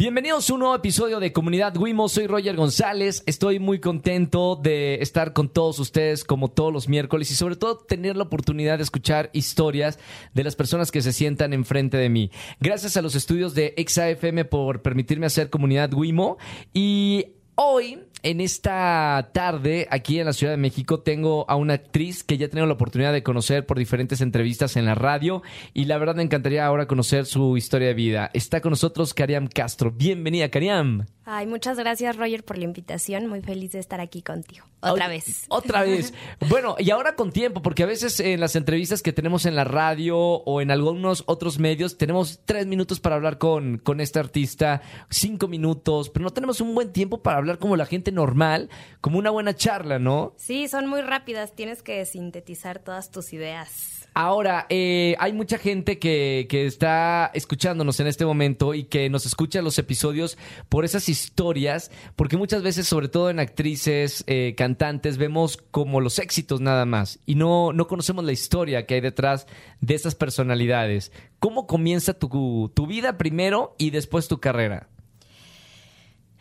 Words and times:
Bienvenidos 0.00 0.48
a 0.48 0.54
un 0.54 0.60
nuevo 0.60 0.74
episodio 0.74 1.20
de 1.20 1.30
Comunidad 1.30 1.76
Wimo. 1.76 2.08
Soy 2.08 2.26
Roger 2.26 2.56
González. 2.56 3.22
Estoy 3.26 3.58
muy 3.58 3.80
contento 3.80 4.56
de 4.56 4.94
estar 5.02 5.34
con 5.34 5.50
todos 5.50 5.78
ustedes 5.78 6.24
como 6.24 6.48
todos 6.48 6.72
los 6.72 6.88
miércoles 6.88 7.30
y 7.30 7.34
sobre 7.34 7.56
todo 7.56 7.76
tener 7.76 8.16
la 8.16 8.22
oportunidad 8.22 8.78
de 8.78 8.84
escuchar 8.84 9.28
historias 9.34 9.98
de 10.32 10.42
las 10.42 10.56
personas 10.56 10.90
que 10.90 11.02
se 11.02 11.12
sientan 11.12 11.52
enfrente 11.52 11.98
de 11.98 12.08
mí. 12.08 12.30
Gracias 12.60 12.96
a 12.96 13.02
los 13.02 13.14
estudios 13.14 13.54
de 13.54 13.74
XAFM 13.76 14.46
por 14.46 14.80
permitirme 14.80 15.26
hacer 15.26 15.50
Comunidad 15.50 15.92
Wimo 15.92 16.38
y 16.72 17.34
hoy 17.62 17.98
en 18.22 18.40
esta 18.40 19.30
tarde, 19.32 19.86
aquí 19.90 20.18
en 20.18 20.26
la 20.26 20.32
Ciudad 20.32 20.52
de 20.52 20.58
México, 20.58 21.00
tengo 21.00 21.48
a 21.48 21.56
una 21.56 21.74
actriz 21.74 22.22
que 22.22 22.36
ya 22.36 22.46
he 22.46 22.48
tenido 22.48 22.66
la 22.66 22.74
oportunidad 22.74 23.12
de 23.12 23.22
conocer 23.22 23.64
por 23.64 23.78
diferentes 23.78 24.20
entrevistas 24.20 24.76
en 24.76 24.84
la 24.84 24.94
radio 24.94 25.42
y 25.72 25.86
la 25.86 25.96
verdad 25.98 26.16
me 26.16 26.22
encantaría 26.22 26.66
ahora 26.66 26.86
conocer 26.86 27.24
su 27.26 27.56
historia 27.56 27.88
de 27.88 27.94
vida. 27.94 28.30
Está 28.34 28.60
con 28.60 28.70
nosotros 28.70 29.14
Cariam 29.14 29.46
Castro. 29.46 29.90
Bienvenida, 29.90 30.50
Cariam. 30.50 31.06
Ay, 31.24 31.46
muchas 31.46 31.78
gracias 31.78 32.16
Roger 32.16 32.44
por 32.44 32.58
la 32.58 32.64
invitación. 32.64 33.26
Muy 33.26 33.40
feliz 33.40 33.72
de 33.72 33.78
estar 33.78 34.00
aquí 34.00 34.20
contigo. 34.20 34.66
Otra 34.80 35.08
vez. 35.08 35.44
Otra 35.48 35.82
vez. 35.82 36.12
bueno, 36.48 36.74
y 36.78 36.90
ahora 36.90 37.14
con 37.14 37.30
tiempo, 37.30 37.62
porque 37.62 37.84
a 37.84 37.86
veces 37.86 38.18
en 38.20 38.40
las 38.40 38.56
entrevistas 38.56 39.02
que 39.02 39.12
tenemos 39.12 39.46
en 39.46 39.54
la 39.54 39.64
radio 39.64 40.18
o 40.18 40.60
en 40.60 40.70
algunos 40.70 41.22
otros 41.26 41.58
medios 41.58 41.98
tenemos 41.98 42.40
tres 42.44 42.66
minutos 42.66 42.98
para 43.00 43.16
hablar 43.16 43.38
con, 43.38 43.78
con 43.78 44.00
este 44.00 44.18
artista, 44.18 44.82
cinco 45.08 45.46
minutos, 45.48 46.10
pero 46.10 46.24
no 46.24 46.30
tenemos 46.30 46.60
un 46.60 46.74
buen 46.74 46.92
tiempo 46.92 47.22
para 47.22 47.38
hablar 47.38 47.49
como 47.58 47.76
la 47.76 47.86
gente 47.86 48.12
normal, 48.12 48.70
como 49.00 49.18
una 49.18 49.30
buena 49.30 49.54
charla, 49.54 49.98
¿no? 49.98 50.34
Sí, 50.36 50.68
son 50.68 50.86
muy 50.86 51.02
rápidas. 51.02 51.54
Tienes 51.54 51.82
que 51.82 52.04
sintetizar 52.04 52.78
todas 52.78 53.10
tus 53.10 53.32
ideas. 53.32 54.00
Ahora, 54.12 54.66
eh, 54.70 55.14
hay 55.20 55.32
mucha 55.32 55.56
gente 55.56 56.00
que, 56.00 56.46
que, 56.48 56.66
está 56.66 57.30
escuchándonos 57.32 58.00
en 58.00 58.08
este 58.08 58.26
momento 58.26 58.74
y 58.74 58.84
que 58.84 59.08
nos 59.08 59.24
escucha 59.24 59.62
los 59.62 59.78
episodios 59.78 60.36
por 60.68 60.84
esas 60.84 61.08
historias, 61.08 61.92
porque 62.16 62.36
muchas 62.36 62.62
veces, 62.62 62.88
sobre 62.88 63.08
todo 63.08 63.30
en 63.30 63.38
actrices, 63.38 64.24
eh, 64.26 64.54
cantantes, 64.56 65.16
vemos 65.16 65.58
como 65.70 66.00
los 66.00 66.18
éxitos 66.18 66.60
nada 66.60 66.86
más 66.86 67.20
y 67.24 67.36
no, 67.36 67.72
no 67.72 67.86
conocemos 67.86 68.24
la 68.24 68.32
historia 68.32 68.84
que 68.84 68.94
hay 68.94 69.00
detrás 69.00 69.46
de 69.80 69.94
esas 69.94 70.16
personalidades. 70.16 71.12
¿Cómo 71.38 71.66
comienza 71.66 72.12
tu, 72.12 72.70
tu 72.74 72.86
vida 72.86 73.16
primero 73.16 73.76
y 73.78 73.90
después 73.90 74.26
tu 74.26 74.40
carrera? 74.40 74.89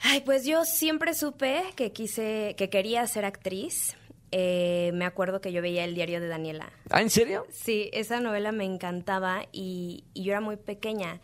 Ay, 0.01 0.21
pues 0.21 0.45
yo 0.45 0.65
siempre 0.65 1.13
supe 1.13 1.63
que 1.75 1.91
quise, 1.91 2.55
que 2.57 2.69
quería 2.69 3.05
ser 3.07 3.25
actriz. 3.25 3.95
Eh, 4.31 4.91
me 4.93 5.05
acuerdo 5.05 5.41
que 5.41 5.51
yo 5.51 5.61
veía 5.61 5.83
el 5.83 5.95
diario 5.95 6.21
de 6.21 6.27
Daniela. 6.27 6.71
¿Ah, 6.89 7.01
en 7.01 7.09
serio? 7.09 7.45
Sí, 7.51 7.89
esa 7.93 8.19
novela 8.19 8.51
me 8.51 8.63
encantaba 8.63 9.45
y, 9.51 10.03
y, 10.13 10.23
yo 10.23 10.31
era 10.31 10.41
muy 10.41 10.55
pequeña. 10.55 11.19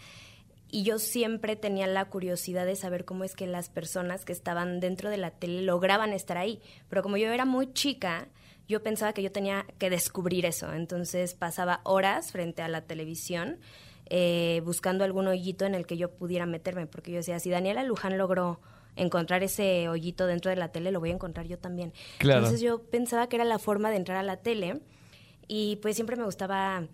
Y 0.72 0.84
yo 0.84 1.00
siempre 1.00 1.56
tenía 1.56 1.88
la 1.88 2.06
curiosidad 2.06 2.66
de 2.66 2.76
saber 2.76 3.06
cómo 3.06 3.24
es 3.24 3.36
que 3.36 3.48
las 3.48 3.70
personas 3.70 4.26
que 4.26 4.34
estaban 4.34 4.80
dentro 4.80 5.10
de 5.10 5.18
la 5.18 5.32
tele 5.32 5.62
lograban 5.62 6.12
estar 6.12 6.38
ahí. 6.38 6.60
Pero 6.90 7.04
como 7.04 7.18
yo 7.18 7.32
era 7.32 7.46
muy 7.46 7.72
chica, 7.72 8.28
yo 8.68 8.82
pensaba 8.84 9.14
que 9.14 9.22
yo 9.24 9.32
tenía 9.32 9.66
que 9.78 9.90
descubrir 9.90 10.46
eso. 10.46 10.74
Entonces 10.74 11.34
pasaba 11.34 11.82
horas 11.84 12.32
frente 12.32 12.62
a 12.62 12.68
la 12.68 12.82
televisión 12.82 13.60
eh, 14.08 14.62
buscando 14.64 15.04
algún 15.04 15.28
hoyito 15.28 15.66
en 15.66 15.76
el 15.76 15.86
que 15.86 15.98
yo 15.98 16.12
pudiera 16.12 16.46
meterme. 16.46 16.86
Porque 16.88 17.12
yo 17.12 17.18
decía, 17.18 17.40
si 17.40 17.50
Daniela 17.50 17.84
Luján 17.84 18.18
logró 18.18 18.60
encontrar 18.96 19.44
ese 19.44 19.90
hoyito 19.90 20.28
dentro 20.28 20.50
de 20.50 20.58
la 20.58 20.70
tele, 20.70 20.92
lo 20.92 21.00
voy 21.00 21.12
a 21.12 21.14
encontrar 21.14 21.48
yo 21.48 21.58
también. 21.58 21.94
Claro. 22.18 22.40
Entonces 22.40 22.62
yo 22.62 22.82
pensaba 22.84 23.28
que 23.28 23.36
era 23.36 23.46
la 23.46 23.60
forma 23.60 23.90
de 23.90 23.98
entrar 23.98 24.18
a 24.18 24.24
la 24.24 24.38
tele 24.38 24.82
y 25.48 25.78
pues 25.78 25.96
siempre 25.96 26.16
me 26.16 26.24
gustaba 26.24 26.88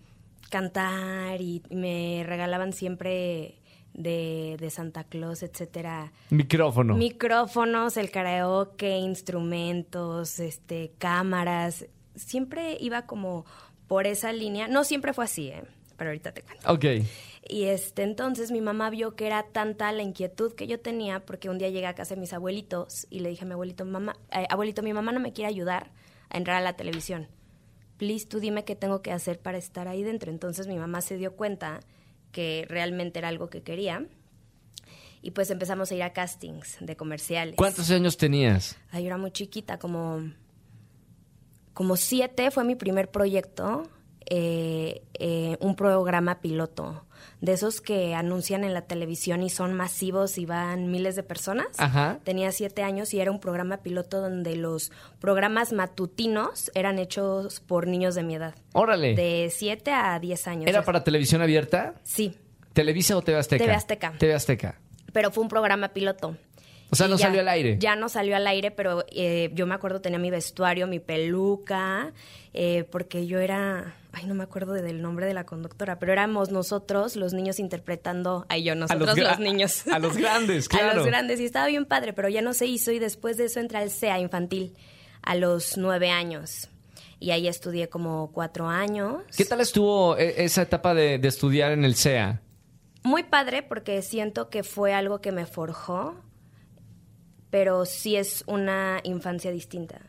cantar 0.50 1.40
y 1.40 1.62
me 1.70 2.24
regalaban 2.26 2.72
siempre 2.72 3.62
de, 3.94 4.56
de 4.58 4.70
Santa 4.70 5.04
Claus, 5.04 5.42
etcétera. 5.42 6.12
Micrófono. 6.30 6.94
Micrófonos, 6.94 7.96
el 7.96 8.10
karaoke, 8.10 8.98
instrumentos, 8.98 10.38
este, 10.40 10.92
cámaras. 10.98 11.86
Siempre 12.14 12.76
iba 12.80 13.06
como 13.06 13.44
por 13.86 14.06
esa 14.06 14.32
línea. 14.32 14.68
No 14.68 14.84
siempre 14.84 15.12
fue 15.12 15.24
así, 15.24 15.48
¿eh? 15.48 15.64
Pero 16.02 16.10
ahorita 16.10 16.32
te 16.32 16.42
cuento. 16.42 16.72
Ok. 16.72 16.84
Y 17.48 17.64
este, 17.66 18.02
entonces 18.02 18.50
mi 18.50 18.60
mamá 18.60 18.90
vio 18.90 19.14
que 19.14 19.24
era 19.24 19.44
tanta 19.44 19.92
la 19.92 20.02
inquietud 20.02 20.52
que 20.52 20.66
yo 20.66 20.80
tenía, 20.80 21.24
porque 21.24 21.48
un 21.48 21.58
día 21.58 21.68
llegué 21.68 21.86
a 21.86 21.94
casa 21.94 22.16
de 22.16 22.20
mis 22.20 22.32
abuelitos 22.32 23.06
y 23.08 23.20
le 23.20 23.28
dije 23.28 23.44
a 23.44 23.46
mi 23.46 23.52
abuelito, 23.52 23.84
mamá, 23.84 24.16
eh, 24.32 24.48
abuelito, 24.50 24.82
mi 24.82 24.92
mamá 24.92 25.12
no 25.12 25.20
me 25.20 25.32
quiere 25.32 25.48
ayudar 25.48 25.92
a 26.28 26.38
entrar 26.38 26.56
a 26.56 26.60
la 26.60 26.72
televisión. 26.72 27.28
Please, 27.98 28.26
tú 28.26 28.40
dime 28.40 28.64
qué 28.64 28.74
tengo 28.74 29.00
que 29.00 29.12
hacer 29.12 29.38
para 29.38 29.58
estar 29.58 29.86
ahí 29.86 30.02
dentro. 30.02 30.32
Entonces 30.32 30.66
mi 30.66 30.76
mamá 30.76 31.02
se 31.02 31.16
dio 31.16 31.36
cuenta 31.36 31.78
que 32.32 32.66
realmente 32.68 33.20
era 33.20 33.28
algo 33.28 33.48
que 33.48 33.62
quería. 33.62 34.08
Y 35.20 35.30
pues 35.30 35.52
empezamos 35.52 35.92
a 35.92 35.94
ir 35.94 36.02
a 36.02 36.12
castings 36.12 36.78
de 36.80 36.96
comerciales. 36.96 37.54
¿Cuántos 37.54 37.92
años 37.92 38.16
tenías? 38.16 38.76
Ay, 38.90 39.04
yo 39.04 39.06
era 39.06 39.18
muy 39.18 39.30
chiquita, 39.30 39.78
como, 39.78 40.32
como 41.74 41.94
siete 41.96 42.50
fue 42.50 42.64
mi 42.64 42.74
primer 42.74 43.08
proyecto. 43.08 43.88
Eh, 44.34 45.02
eh, 45.18 45.58
un 45.60 45.76
programa 45.76 46.40
piloto, 46.40 47.04
de 47.42 47.52
esos 47.52 47.82
que 47.82 48.14
anuncian 48.14 48.64
en 48.64 48.72
la 48.72 48.80
televisión 48.86 49.42
y 49.42 49.50
son 49.50 49.74
masivos 49.74 50.38
y 50.38 50.46
van 50.46 50.90
miles 50.90 51.16
de 51.16 51.22
personas. 51.22 51.66
Ajá. 51.76 52.18
Tenía 52.24 52.50
siete 52.50 52.82
años 52.82 53.12
y 53.12 53.20
era 53.20 53.30
un 53.30 53.40
programa 53.40 53.82
piloto 53.82 54.22
donde 54.22 54.56
los 54.56 54.90
programas 55.20 55.74
matutinos 55.74 56.70
eran 56.74 56.98
hechos 56.98 57.60
por 57.60 57.86
niños 57.86 58.14
de 58.14 58.22
mi 58.22 58.36
edad. 58.36 58.54
Órale. 58.72 59.14
De 59.14 59.52
siete 59.54 59.90
a 59.92 60.18
diez 60.18 60.46
años. 60.48 60.66
¿Era 60.66 60.82
para 60.82 61.04
televisión 61.04 61.42
abierta? 61.42 61.96
Sí. 62.02 62.34
¿Televisa 62.72 63.18
o 63.18 63.20
TV 63.22 63.36
Azteca? 63.38 63.62
TV 63.64 63.74
Azteca. 63.74 64.12
TV 64.18 64.32
Azteca. 64.34 64.80
Pero 65.12 65.30
fue 65.30 65.42
un 65.42 65.50
programa 65.50 65.88
piloto. 65.88 66.38
O 66.88 66.96
sea, 66.96 67.06
no 67.06 67.16
ya- 67.18 67.26
salió 67.26 67.40
al 67.42 67.48
aire. 67.48 67.76
Ya 67.78 67.96
no 67.96 68.08
salió 68.08 68.34
al 68.34 68.46
aire, 68.46 68.70
pero 68.70 69.04
eh, 69.14 69.50
yo 69.52 69.66
me 69.66 69.74
acuerdo 69.74 70.00
tenía 70.00 70.18
mi 70.18 70.30
vestuario, 70.30 70.86
mi 70.86 71.00
peluca, 71.00 72.12
eh, 72.54 72.84
porque 72.90 73.26
yo 73.26 73.38
era, 73.40 73.94
ay, 74.12 74.26
no 74.26 74.34
me 74.34 74.44
acuerdo 74.44 74.72
de- 74.72 74.82
del 74.82 75.00
nombre 75.02 75.26
de 75.26 75.34
la 75.34 75.44
conductora, 75.46 75.98
pero 75.98 76.12
éramos 76.12 76.50
nosotros, 76.50 77.16
los 77.16 77.32
niños 77.32 77.58
interpretando, 77.58 78.44
ay, 78.48 78.62
yo, 78.64 78.74
nosotros 78.74 79.08
los, 79.08 79.16
gra- 79.16 79.38
niños. 79.38 79.86
A 79.88 79.98
los 79.98 80.16
grandes, 80.16 80.68
claro. 80.68 80.90
A 80.92 80.94
los 80.94 81.06
grandes, 81.06 81.40
y 81.40 81.44
estaba 81.46 81.66
bien 81.66 81.86
padre, 81.86 82.12
pero 82.12 82.28
ya 82.28 82.42
no 82.42 82.52
se 82.54 82.66
hizo 82.66 82.92
y 82.92 82.98
después 82.98 83.36
de 83.36 83.46
eso 83.46 83.60
entré 83.60 83.78
al 83.78 83.90
CEA 83.90 84.18
infantil 84.18 84.76
a 85.22 85.34
los 85.34 85.76
nueve 85.76 86.10
años. 86.10 86.68
Y 87.20 87.30
ahí 87.30 87.46
estudié 87.46 87.88
como 87.88 88.32
cuatro 88.32 88.68
años. 88.68 89.22
¿Qué 89.36 89.44
tal 89.44 89.60
estuvo 89.60 90.16
eh, 90.16 90.44
esa 90.44 90.62
etapa 90.62 90.92
de, 90.92 91.18
de 91.18 91.28
estudiar 91.28 91.70
en 91.72 91.84
el 91.84 91.94
CEA? 91.94 92.42
Muy 93.04 93.22
padre 93.22 93.62
porque 93.62 94.02
siento 94.02 94.48
que 94.50 94.62
fue 94.64 94.92
algo 94.92 95.20
que 95.20 95.30
me 95.32 95.46
forjó, 95.46 96.16
pero 97.50 97.84
sí 97.84 98.16
es 98.16 98.42
una 98.46 99.00
infancia 99.04 99.50
distinta. 99.50 100.00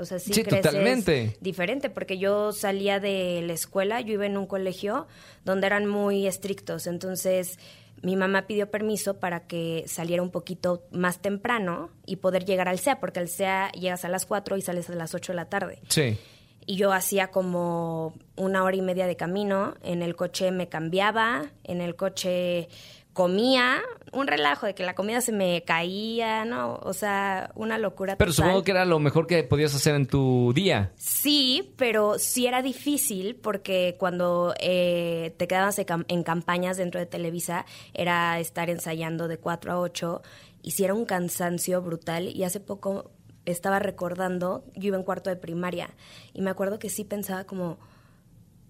O 0.00 0.04
sea, 0.04 0.18
sí, 0.18 0.32
Sí, 0.32 0.42
creces 0.42 0.62
totalmente. 0.62 1.36
diferente, 1.40 1.90
porque 1.90 2.18
yo 2.18 2.52
salía 2.52 2.98
de 3.00 3.42
la 3.46 3.52
escuela, 3.52 4.00
yo 4.00 4.14
iba 4.14 4.26
en 4.26 4.36
un 4.36 4.46
colegio 4.46 5.06
donde 5.44 5.66
eran 5.66 5.86
muy 5.86 6.26
estrictos, 6.26 6.86
entonces 6.86 7.58
mi 8.02 8.16
mamá 8.16 8.46
pidió 8.46 8.70
permiso 8.70 9.18
para 9.20 9.46
que 9.46 9.84
saliera 9.86 10.22
un 10.22 10.30
poquito 10.30 10.84
más 10.90 11.20
temprano 11.20 11.90
y 12.06 12.16
poder 12.16 12.46
llegar 12.46 12.66
al 12.68 12.78
CEA, 12.78 12.98
porque 12.98 13.20
al 13.20 13.28
CEA 13.28 13.70
llegas 13.72 14.04
a 14.06 14.08
las 14.08 14.24
4 14.24 14.56
y 14.56 14.62
sales 14.62 14.88
a 14.88 14.94
las 14.94 15.14
8 15.14 15.32
de 15.32 15.36
la 15.36 15.50
tarde 15.50 15.80
Sí. 15.88 16.16
y 16.64 16.76
yo 16.76 16.92
hacía 16.92 17.26
como 17.30 18.14
una 18.36 18.64
hora 18.64 18.74
y 18.76 18.80
media 18.80 19.06
de 19.06 19.16
camino. 19.16 19.74
En 19.82 20.00
el 20.02 20.16
coche 20.16 20.50
me 20.50 20.68
cambiaba, 20.70 21.50
en 21.64 21.82
el 21.82 21.94
coche 21.94 22.68
comía, 23.12 23.82
un 24.12 24.26
relajo 24.26 24.66
de 24.66 24.74
que 24.74 24.82
la 24.84 24.94
comida 24.94 25.20
se 25.20 25.30
me 25.32 25.62
caía, 25.64 26.44
¿no? 26.44 26.80
O 26.82 26.92
sea, 26.92 27.52
una 27.54 27.78
locura. 27.78 28.16
Pero 28.16 28.32
total. 28.32 28.46
supongo 28.46 28.64
que 28.64 28.70
era 28.72 28.84
lo 28.84 28.98
mejor 28.98 29.26
que 29.26 29.42
podías 29.44 29.74
hacer 29.74 29.94
en 29.94 30.06
tu 30.06 30.52
día. 30.54 30.92
Sí, 30.96 31.72
pero 31.76 32.18
sí 32.18 32.46
era 32.46 32.60
difícil 32.62 33.36
porque 33.36 33.96
cuando 33.98 34.54
eh, 34.58 35.34
te 35.36 35.46
quedabas 35.46 35.78
en 35.78 35.86
cam- 35.86 36.04
en 36.08 36.22
campañas 36.24 36.76
dentro 36.76 36.98
de 36.98 37.06
Televisa 37.06 37.66
era 37.94 38.38
estar 38.40 38.68
ensayando 38.70 39.28
de 39.28 39.38
4 39.38 39.72
a 39.72 39.78
8 39.80 40.22
y 40.62 40.72
sí 40.72 40.84
era 40.84 40.94
un 40.94 41.04
cansancio 41.04 41.80
brutal 41.80 42.28
y 42.28 42.42
hace 42.44 42.60
poco 42.60 43.10
estaba 43.46 43.78
recordando, 43.78 44.64
yo 44.74 44.88
iba 44.88 44.96
en 44.96 45.02
cuarto 45.02 45.30
de 45.30 45.36
primaria 45.36 45.90
y 46.34 46.42
me 46.42 46.50
acuerdo 46.50 46.78
que 46.78 46.90
sí 46.90 47.04
pensaba 47.04 47.44
como 47.44 47.78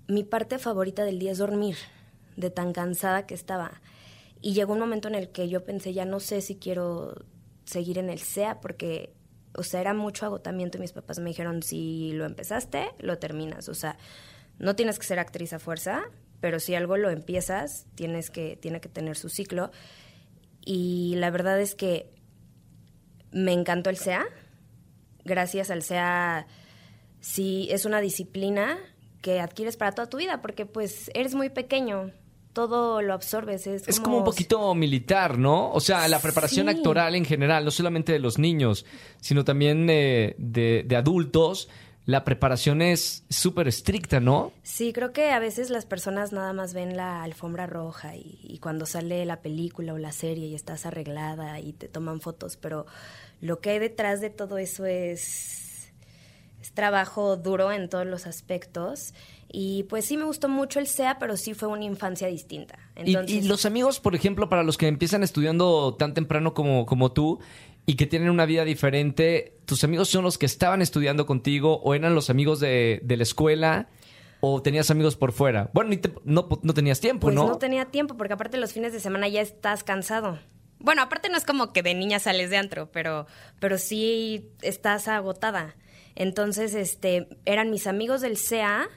mi 0.07 0.23
parte 0.25 0.59
favorita 0.59 1.05
del 1.05 1.19
día 1.19 1.33
es 1.33 1.39
dormir, 1.39 1.77
de 2.37 2.51
tan 2.51 2.73
cansada 2.73 3.27
que 3.27 3.35
estaba. 3.35 3.81
Y 4.41 4.55
llegó 4.55 4.73
un 4.73 4.81
momento 4.81 5.09
en 5.09 5.15
el 5.15 5.31
que 5.31 5.49
yo 5.49 5.65
pensé, 5.65 5.93
ya 5.93 6.05
no 6.05 6.21
sé 6.21 6.41
si 6.41 6.57
quiero 6.57 7.15
seguir 7.65 7.99
en 7.99 8.11
el 8.11 8.21
SEA 8.21 8.61
porque 8.61 9.13
o 9.55 9.63
sea, 9.63 9.81
era 9.81 9.95
mucho 9.95 10.27
agotamiento 10.27 10.79
y 10.79 10.81
mis 10.81 10.93
papás 10.93 11.19
me 11.19 11.31
dijeron, 11.31 11.63
si 11.63 12.13
lo 12.13 12.25
empezaste, 12.25 12.91
lo 12.99 13.19
terminas. 13.19 13.69
O 13.69 13.75
sea, 13.75 13.97
no 14.59 14.77
tienes 14.77 14.99
que 14.99 15.07
ser 15.07 15.19
actriz 15.19 15.53
a 15.53 15.59
fuerza, 15.59 16.03
pero 16.41 16.61
si 16.61 16.75
algo 16.75 16.97
lo 16.97 17.11
empiezas, 17.11 17.87
tienes 17.95 18.31
que, 18.31 18.57
tiene 18.57 18.81
que 18.81 18.89
tener 18.89 19.17
su 19.17 19.29
ciclo. 19.29 19.71
Y 20.65 21.15
la 21.17 21.31
verdad 21.31 21.61
es 21.61 21.75
que 21.75 22.11
me 23.33 23.53
encantó 23.53 23.91
el 23.91 23.97
SEA. 23.97 24.25
Gracias 25.25 25.71
al 25.71 25.83
SEA, 25.83 26.47
sí, 27.21 27.69
es 27.71 27.85
una 27.85 28.01
disciplina 28.01 28.79
que 29.21 29.41
adquieres 29.41 29.77
para 29.77 29.93
toda 29.93 30.09
tu 30.09 30.17
vida, 30.17 30.41
porque 30.41 30.65
pues 30.65 31.11
eres 31.13 31.35
muy 31.35 31.51
pequeño 31.51 32.13
todo 32.52 33.00
lo 33.02 33.14
absorbes. 33.14 33.67
Es, 33.67 33.87
Es 33.88 34.00
como 34.00 34.19
un 34.19 34.25
poquito 34.25 34.75
militar, 34.75 35.38
¿no? 35.38 35.70
O 35.73 35.81
sea, 35.81 36.06
la 36.08 36.19
preparación 36.19 36.67
Sí. 36.69 36.76
actoral 36.76 37.14
en 37.14 37.25
general, 37.25 37.64
no 37.64 37.70
solamente 37.70 38.12
de 38.12 38.19
los 38.19 38.38
niños, 38.38 38.85
sino 39.20 39.44
también 39.44 39.88
eh, 39.91 40.35
de, 40.38 40.85
de 40.87 40.97
adultos, 40.97 41.69
la 42.06 42.25
preparación 42.25 42.82
es 42.82 43.25
súper 43.29 43.69
estricta, 43.69 44.19
¿no? 44.20 44.52
Sí, 44.62 44.93
creo 44.93 45.12
que 45.12 45.31
a 45.31 45.38
veces 45.38 45.70
las 45.70 45.85
personas 45.87 46.32
nada 46.32 46.52
más 46.52 46.75
ven 46.75 46.97
la 46.97 47.23
alfombra 47.23 47.67
roja 47.67 48.17
y, 48.17 48.41
y 48.43 48.58
cuando 48.58 48.85
sale 48.87 49.25
la 49.26 49.43
película 49.43 49.93
o 49.94 49.99
la 49.99 50.11
serie 50.11 50.47
y 50.47 50.55
estás 50.56 50.87
arreglada 50.87 51.61
y 51.61 51.73
te 51.73 51.87
toman 51.88 52.20
fotos, 52.20 52.56
pero 52.56 52.87
lo 53.41 53.61
que 53.61 53.70
hay 53.70 53.79
detrás 53.79 54.20
de 54.20 54.31
todo 54.31 54.58
eso 54.58 54.87
es, 54.87 55.70
es 56.61 56.73
trabajo 56.73 57.37
duro 57.37 57.73
en 57.73 57.89
todos 57.89 58.07
los 58.07 58.27
aspectos. 58.27 59.15
Y 59.53 59.83
pues 59.85 60.05
sí 60.05 60.17
me 60.17 60.25
gustó 60.25 60.49
mucho 60.49 60.79
el 60.79 60.87
SEA, 60.87 61.19
pero 61.19 61.37
sí 61.37 61.55
fue 61.55 61.69
una 61.69 61.85
infancia 61.85 62.29
distinta. 62.29 62.79
Y- 62.97 63.11
Entonces, 63.15 63.45
y, 63.45 63.49
los 63.49 63.65
amigos, 63.67 63.99
por 64.01 64.15
ejemplo, 64.15 64.49
para 64.49 64.62
los 64.62 64.77
que 64.79 64.87
empiezan 64.87 65.23
estudiando 65.23 65.95
tan 65.95 66.15
temprano 66.15 66.55
como, 66.55 66.87
como 66.87 67.11
tú 67.12 67.41
y 67.87 67.95
que 67.97 68.07
tienen 68.07 68.31
una 68.31 68.47
vida 68.47 68.65
diferente, 68.65 69.57
¿tus 69.65 69.83
amigos 69.83 70.09
son 70.09 70.23
los 70.23 70.39
que 70.39 70.47
estaban 70.47 70.83
estudiando 70.83 71.27
contigo 71.27 71.81
o 71.83 71.95
eran 71.95 72.15
los 72.15 72.31
amigos 72.31 72.61
de, 72.61 73.01
de 73.03 73.17
la 73.17 73.23
escuela 73.25 73.89
o 74.41 74.62
tenías 74.62 74.91
amigos 74.93 75.17
por 75.17 75.33
fuera? 75.33 75.71
Bueno, 75.73 75.99
te- 75.99 76.12
no, 76.25 76.49
no 76.62 76.75
tenías 76.75 77.01
tiempo, 77.01 77.23
Pues 77.27 77.35
¿no? 77.35 77.49
no 77.49 77.59
tenía 77.59 77.87
tiempo, 77.87 78.17
porque 78.17 78.35
aparte 78.35 78.57
los 78.59 78.73
fines 78.73 78.93
de 78.93 79.01
semana 79.01 79.27
ya 79.29 79.41
estás 79.41 79.83
cansado. 79.83 80.39
Bueno, 80.79 81.03
aparte 81.03 81.29
no 81.29 81.37
es 81.37 81.45
como 81.45 81.73
que 81.73 81.83
de 81.83 81.95
niña 81.95 82.21
sales 82.21 82.51
de 82.51 82.57
antro, 82.57 82.91
pero, 82.93 83.27
pero 83.59 83.77
sí 83.79 84.49
estás 84.62 85.09
agotada. 85.09 85.75
Entonces, 86.21 86.75
este, 86.75 87.29
eran 87.47 87.71
mis 87.71 87.87
amigos 87.87 88.21
del 88.21 88.37
CA 88.37 88.89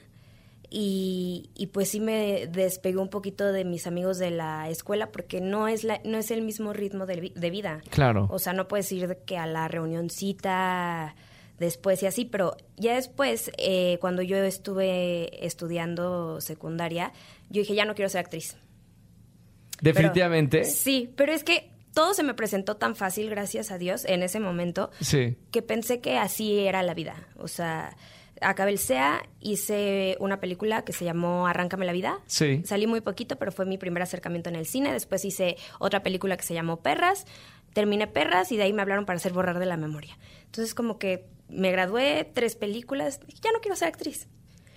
y, 0.68 1.48
y 1.54 1.68
pues 1.68 1.88
sí 1.90 2.00
me 2.00 2.46
despegué 2.48 2.98
un 2.98 3.08
poquito 3.08 3.50
de 3.50 3.64
mis 3.64 3.86
amigos 3.86 4.18
de 4.18 4.30
la 4.30 4.68
escuela 4.68 5.10
porque 5.10 5.40
no 5.40 5.66
es, 5.68 5.84
la, 5.84 6.00
no 6.04 6.18
es 6.18 6.30
el 6.30 6.42
mismo 6.42 6.72
ritmo 6.74 7.06
de, 7.06 7.20
vi- 7.20 7.32
de 7.34 7.50
vida. 7.50 7.80
Claro. 7.90 8.26
O 8.30 8.38
sea, 8.38 8.52
no 8.52 8.68
puedes 8.68 8.90
ir 8.92 9.16
que 9.24 9.38
a 9.38 9.46
la 9.46 9.68
reunioncita 9.68 11.14
después 11.58 12.02
y 12.02 12.06
así, 12.06 12.24
pero 12.26 12.56
ya 12.76 12.94
después, 12.96 13.50
eh, 13.56 13.96
cuando 14.02 14.20
yo 14.22 14.36
estuve 14.36 15.46
estudiando 15.46 16.40
secundaria, 16.42 17.12
yo 17.48 17.60
dije, 17.62 17.74
ya 17.74 17.84
no 17.84 17.94
quiero 17.94 18.08
ser 18.08 18.20
actriz. 18.20 18.56
Pero- 19.80 19.94
Definitivamente. 19.94 20.64
sí, 20.64 21.10
pero 21.16 21.32
es 21.32 21.44
que 21.44 21.70
todo 21.94 22.12
se 22.14 22.22
me 22.22 22.34
presentó 22.34 22.76
tan 22.76 22.96
fácil, 22.96 23.30
gracias 23.30 23.70
a 23.70 23.78
Dios, 23.78 24.04
en 24.04 24.22
ese 24.22 24.40
momento, 24.40 24.90
Sí. 25.00 25.36
que 25.50 25.62
pensé 25.62 26.00
que 26.00 26.18
así 26.18 26.58
era 26.58 26.82
la 26.82 26.92
vida. 26.94 27.28
O 27.38 27.48
sea, 27.48 27.96
acabé 28.40 28.72
el 28.72 28.78
SEA, 28.78 29.22
hice 29.40 30.16
una 30.20 30.40
película 30.40 30.84
que 30.84 30.92
se 30.92 31.04
llamó 31.04 31.46
Arráncame 31.46 31.86
la 31.86 31.92
vida. 31.92 32.18
Sí. 32.26 32.62
Salí 32.64 32.86
muy 32.86 33.00
poquito, 33.00 33.36
pero 33.36 33.52
fue 33.52 33.64
mi 33.64 33.78
primer 33.78 34.02
acercamiento 34.02 34.50
en 34.50 34.56
el 34.56 34.66
cine. 34.66 34.92
Después 34.92 35.24
hice 35.24 35.56
otra 35.78 36.02
película 36.02 36.36
que 36.36 36.42
se 36.42 36.52
llamó 36.54 36.82
Perras. 36.82 37.26
Terminé 37.72 38.06
Perras 38.06 38.52
y 38.52 38.56
de 38.56 38.64
ahí 38.64 38.72
me 38.72 38.82
hablaron 38.82 39.06
para 39.06 39.16
hacer 39.16 39.32
borrar 39.32 39.58
de 39.58 39.66
la 39.66 39.76
memoria. 39.76 40.18
Entonces, 40.46 40.74
como 40.74 40.98
que 40.98 41.26
me 41.48 41.70
gradué, 41.70 42.28
tres 42.34 42.56
películas, 42.56 43.20
y 43.28 43.34
ya 43.40 43.52
no 43.52 43.60
quiero 43.60 43.76
ser 43.76 43.88
actriz. 43.88 44.28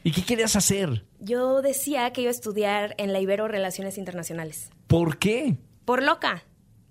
¿Y 0.04 0.12
qué 0.12 0.24
querías 0.24 0.56
hacer? 0.56 1.06
Yo 1.20 1.62
decía 1.62 2.12
que 2.13 2.22
iba 2.22 2.30
a 2.30 2.31
estudiar 2.31 2.94
en 2.98 3.12
la 3.13 3.20
Ibero 3.20 3.48
Relaciones 3.48 3.98
Internacionales. 3.98 4.70
¿Por 4.88 5.18
qué? 5.18 5.58
Por 5.86 6.04
loca. 6.04 6.44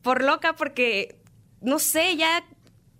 Por 0.06 0.22
loca 0.22 0.54
porque, 0.54 1.16
no 1.60 1.80
sé, 1.80 2.16
ya 2.16 2.44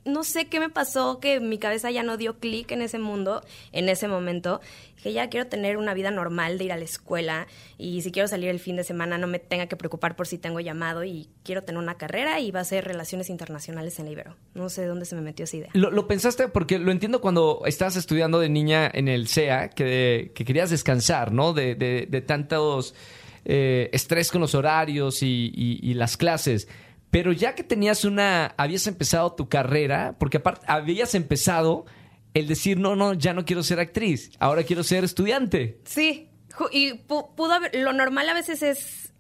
no 0.04 0.24
sé 0.24 0.46
qué 0.48 0.58
me 0.60 0.68
pasó, 0.70 1.20
que 1.20 1.38
mi 1.38 1.58
cabeza 1.58 1.90
ya 1.92 2.02
no 2.02 2.16
dio 2.16 2.38
clic 2.40 2.70
en 2.72 2.82
ese 2.82 2.98
mundo, 2.98 3.42
en 3.70 3.88
ese 3.88 4.08
momento. 4.08 4.60
Dije, 4.96 5.12
ya 5.12 5.28
quiero 5.28 5.46
tener 5.46 5.76
una 5.76 5.94
vida 5.94 6.10
normal 6.10 6.58
de 6.58 6.64
ir 6.64 6.72
a 6.72 6.76
la 6.76 6.84
escuela 6.84 7.46
y 7.78 8.02
si 8.02 8.10
quiero 8.10 8.26
salir 8.26 8.48
el 8.50 8.58
fin 8.58 8.74
de 8.74 8.82
semana 8.82 9.18
no 9.18 9.28
me 9.28 9.38
tenga 9.38 9.66
que 9.66 9.76
preocupar 9.76 10.16
por 10.16 10.26
si 10.26 10.36
tengo 10.36 10.58
llamado 10.58 11.04
y 11.04 11.28
quiero 11.44 11.62
tener 11.62 11.80
una 11.80 11.96
carrera 11.96 12.40
y 12.40 12.50
va 12.50 12.58
a 12.60 12.64
ser 12.64 12.84
relaciones 12.84 13.30
internacionales 13.30 13.98
en 14.00 14.06
la 14.06 14.10
Ibero. 14.12 14.36
No 14.54 14.68
sé 14.68 14.80
de 14.82 14.88
dónde 14.88 15.04
se 15.06 15.14
me 15.14 15.20
metió 15.22 15.44
esa 15.44 15.58
idea. 15.58 15.70
Lo, 15.74 16.08
pensaste 16.08 16.48
porque 16.48 16.80
lo 16.80 16.90
entiendo 16.90 17.20
cuando 17.20 17.62
estabas 17.66 17.94
estudiando 17.96 18.40
de 18.40 18.48
niña 18.48 18.90
en 18.92 19.06
el 19.06 19.28
CEA, 19.28 19.70
que, 19.70 20.32
que 20.34 20.44
querías 20.44 20.70
descansar, 20.70 21.30
¿no? 21.30 21.52
De, 21.52 21.76
de- 21.76 22.06
de 22.10 22.20
tantos 22.20 22.94
eh, 23.44 23.90
estrés 23.92 24.32
con 24.32 24.40
los 24.40 24.56
horarios 24.56 25.18
y 25.22 25.94
las 25.94 26.16
clases. 26.16 26.66
Pero 27.10 27.32
ya 27.32 27.54
que 27.54 27.62
tenías 27.64 28.04
una, 28.04 28.54
habías 28.58 28.86
empezado 28.86 29.32
tu 29.34 29.48
carrera, 29.48 30.16
porque 30.18 30.38
aparte 30.38 30.64
habías 30.68 31.14
empezado 31.14 31.86
el 32.34 32.46
decir, 32.48 32.78
no, 32.78 32.96
no, 32.96 33.14
ya 33.14 33.32
no 33.32 33.44
quiero 33.44 33.62
ser 33.62 33.80
actriz, 33.80 34.30
ahora 34.38 34.64
quiero 34.64 34.82
ser 34.82 35.04
estudiante. 35.04 35.80
Sí, 35.84 36.28
y 36.72 36.92
pu- 37.06 37.34
pudo 37.34 37.52
haber, 37.52 37.74
lo 37.74 37.92
normal 37.92 38.28
a 38.28 38.34
veces 38.34 38.62
es 38.62 39.12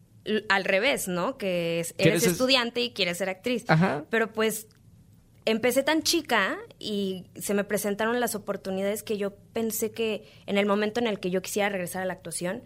al 0.48 0.64
revés, 0.64 1.06
¿no? 1.08 1.38
Que 1.38 1.80
es- 1.80 1.92
Que 1.94 2.02
eres 2.08 2.14
eres 2.14 2.24
es- 2.26 2.32
estudiante 2.32 2.80
y 2.82 2.90
quieres 2.92 3.18
ser 3.18 3.28
actriz. 3.30 3.64
Ajá. 3.68 4.04
Pero 4.10 4.32
pues 4.32 4.66
empecé 5.44 5.82
tan 5.84 6.02
chica 6.02 6.58
y 6.80 7.26
se 7.36 7.54
me 7.54 7.62
presentaron 7.64 8.18
las 8.20 8.34
oportunidades 8.34 9.02
que 9.04 9.16
yo 9.16 9.36
pensé 9.52 9.92
que 9.92 10.28
en 10.46 10.58
el 10.58 10.66
momento 10.66 10.98
en 11.00 11.06
el 11.06 11.20
que 11.20 11.30
yo 11.30 11.40
quisiera 11.40 11.68
regresar 11.68 12.02
a 12.02 12.06
la 12.06 12.14
actuación, 12.14 12.62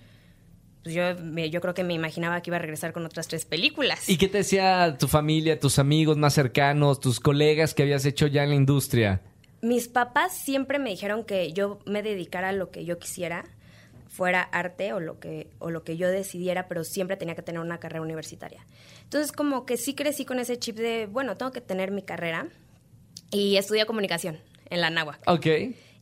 pues 0.82 0.94
yo, 0.94 1.02
me- 1.22 1.50
yo 1.50 1.60
creo 1.60 1.74
que 1.74 1.84
me 1.84 1.94
imaginaba 1.94 2.40
que 2.40 2.50
iba 2.50 2.56
a 2.56 2.60
regresar 2.60 2.92
con 2.92 3.04
otras 3.06 3.28
tres 3.28 3.44
películas. 3.44 4.08
¿Y 4.08 4.16
qué 4.16 4.28
te 4.28 4.38
decía 4.38 4.96
tu 4.98 5.08
familia, 5.08 5.58
tus 5.60 5.78
amigos 5.78 6.16
más 6.16 6.34
cercanos, 6.34 7.00
tus 7.00 7.20
colegas 7.20 7.74
que 7.74 7.82
habías 7.82 8.04
hecho 8.06 8.26
ya 8.26 8.42
en 8.44 8.50
la 8.50 8.54
industria? 8.56 9.20
Mis 9.62 9.88
papás 9.88 10.34
siempre 10.36 10.78
me 10.78 10.90
dijeron 10.90 11.24
que 11.24 11.52
yo 11.52 11.80
me 11.86 12.02
dedicara 12.02 12.48
a 12.48 12.52
lo 12.52 12.70
que 12.70 12.84
yo 12.86 12.98
quisiera, 12.98 13.44
fuera 14.08 14.40
arte 14.42 14.92
o 14.94 15.00
lo 15.00 15.20
que 15.20 15.48
o 15.58 15.70
lo 15.70 15.84
que 15.84 15.96
yo 15.98 16.08
decidiera, 16.08 16.66
pero 16.66 16.82
siempre 16.82 17.16
tenía 17.16 17.34
que 17.34 17.42
tener 17.42 17.60
una 17.60 17.78
carrera 17.78 18.00
universitaria. 18.02 18.64
Entonces, 19.04 19.32
como 19.32 19.66
que 19.66 19.76
sí 19.76 19.94
crecí 19.94 20.24
con 20.24 20.38
ese 20.40 20.58
chip 20.58 20.76
de, 20.76 21.06
bueno, 21.06 21.36
tengo 21.36 21.52
que 21.52 21.60
tener 21.60 21.90
mi 21.90 22.02
carrera 22.02 22.48
y 23.30 23.56
estudié 23.56 23.84
comunicación 23.86 24.38
en 24.70 24.80
la 24.80 24.88
Náhuac. 24.90 25.20
Ok. 25.26 25.46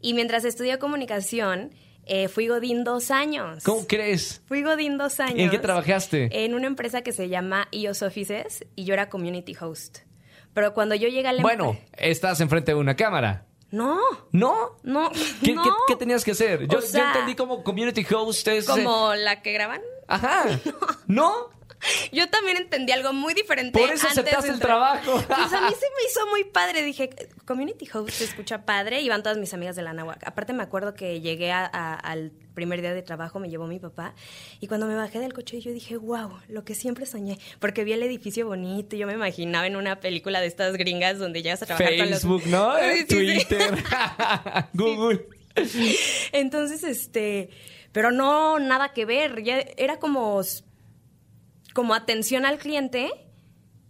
Y 0.00 0.14
mientras 0.14 0.44
estudié 0.44 0.78
comunicación, 0.78 1.70
eh, 2.08 2.28
fui 2.28 2.48
Godín 2.48 2.84
dos 2.84 3.10
años. 3.10 3.62
¿Cómo 3.64 3.86
crees? 3.86 4.42
Fui 4.46 4.62
Godín 4.62 4.98
dos 4.98 5.20
años. 5.20 5.38
¿En 5.38 5.50
qué 5.50 5.58
trabajaste? 5.58 6.44
En 6.44 6.54
una 6.54 6.66
empresa 6.66 7.02
que 7.02 7.12
se 7.12 7.28
llama 7.28 7.68
EOS 7.72 8.02
Offices 8.02 8.64
y 8.74 8.84
yo 8.84 8.94
era 8.94 9.08
community 9.08 9.54
host. 9.60 9.98
Pero 10.54 10.74
cuando 10.74 10.94
yo 10.94 11.08
llegué 11.08 11.28
a 11.28 11.32
la 11.32 11.42
Bueno, 11.42 11.74
empre- 11.74 11.88
estás 11.98 12.40
enfrente 12.40 12.72
de 12.72 12.76
una 12.78 12.96
cámara. 12.96 13.44
No, 13.70 13.98
¿No? 14.32 14.76
no, 14.82 15.10
¿Qué, 15.44 15.52
no. 15.52 15.62
qué- 15.62 15.70
qué 15.88 15.96
tenías 15.96 16.24
que 16.24 16.30
hacer? 16.30 16.60
Yo, 16.66 16.78
O 16.78 16.80
yo 16.80 16.86
sea, 16.86 17.08
entendí 17.12 17.34
como 17.36 17.62
community 17.62 18.04
host 18.12 18.48
es... 18.48 18.64
eh, 18.68 18.70
Como 18.82 19.14
la 19.14 19.42
que 19.42 19.52
graban. 19.52 19.82
Ajá. 20.08 20.44
¿No? 21.06 21.50
Yo 22.12 22.28
también 22.28 22.56
entendí 22.56 22.92
algo 22.92 23.12
muy 23.12 23.34
diferente. 23.34 23.78
Por 23.78 23.90
eso 23.90 24.06
antes 24.08 24.18
aceptaste 24.24 24.50
el 24.52 24.58
trabajo. 24.60 25.12
Pues 25.26 25.52
a 25.52 25.60
mí 25.62 25.74
se 25.74 25.86
me 25.86 26.08
hizo 26.10 26.26
muy 26.30 26.44
padre. 26.44 26.82
Dije, 26.82 27.10
community 27.44 27.88
host 27.92 28.10
se 28.10 28.24
escucha 28.24 28.64
padre 28.64 29.00
y 29.00 29.08
van 29.08 29.22
todas 29.22 29.38
mis 29.38 29.54
amigas 29.54 29.76
de 29.76 29.82
la 29.82 29.92
Nahuac. 29.92 30.26
Aparte 30.26 30.52
me 30.52 30.62
acuerdo 30.62 30.94
que 30.94 31.20
llegué 31.20 31.52
a- 31.52 31.68
a- 31.72 31.94
al 31.94 32.32
primer 32.54 32.80
día 32.80 32.92
de 32.92 33.02
trabajo, 33.02 33.38
me 33.38 33.48
llevó 33.48 33.68
mi 33.68 33.78
papá 33.78 34.14
y 34.58 34.66
cuando 34.66 34.86
me 34.86 34.96
bajé 34.96 35.20
del 35.20 35.32
coche 35.32 35.60
yo 35.60 35.70
dije, 35.72 35.96
wow, 35.96 36.40
lo 36.48 36.64
que 36.64 36.74
siempre 36.74 37.06
soñé. 37.06 37.38
Porque 37.60 37.84
vi 37.84 37.92
el 37.92 38.02
edificio 38.02 38.46
bonito 38.46 38.96
y 38.96 38.98
yo 38.98 39.06
me 39.06 39.12
imaginaba 39.14 39.66
en 39.68 39.76
una 39.76 40.00
película 40.00 40.40
de 40.40 40.48
estas 40.48 40.76
gringas 40.76 41.18
donde 41.18 41.42
llegas 41.42 41.62
a 41.62 41.66
trabajar 41.66 41.96
con 41.96 42.10
los... 42.10 42.20
Facebook, 42.22 42.42
¿no? 42.46 42.74
Sí, 42.78 42.96
sí, 42.98 43.04
sí. 43.06 43.46
Twitter. 43.46 43.84
Google. 44.74 45.26
Entonces, 46.32 46.82
este, 46.84 47.50
pero 47.92 48.10
no 48.10 48.58
nada 48.58 48.92
que 48.92 49.04
ver, 49.04 49.42
ya 49.42 49.58
era 49.76 49.98
como 49.98 50.40
como 51.78 51.94
atención 51.94 52.44
al 52.44 52.58
cliente. 52.58 53.08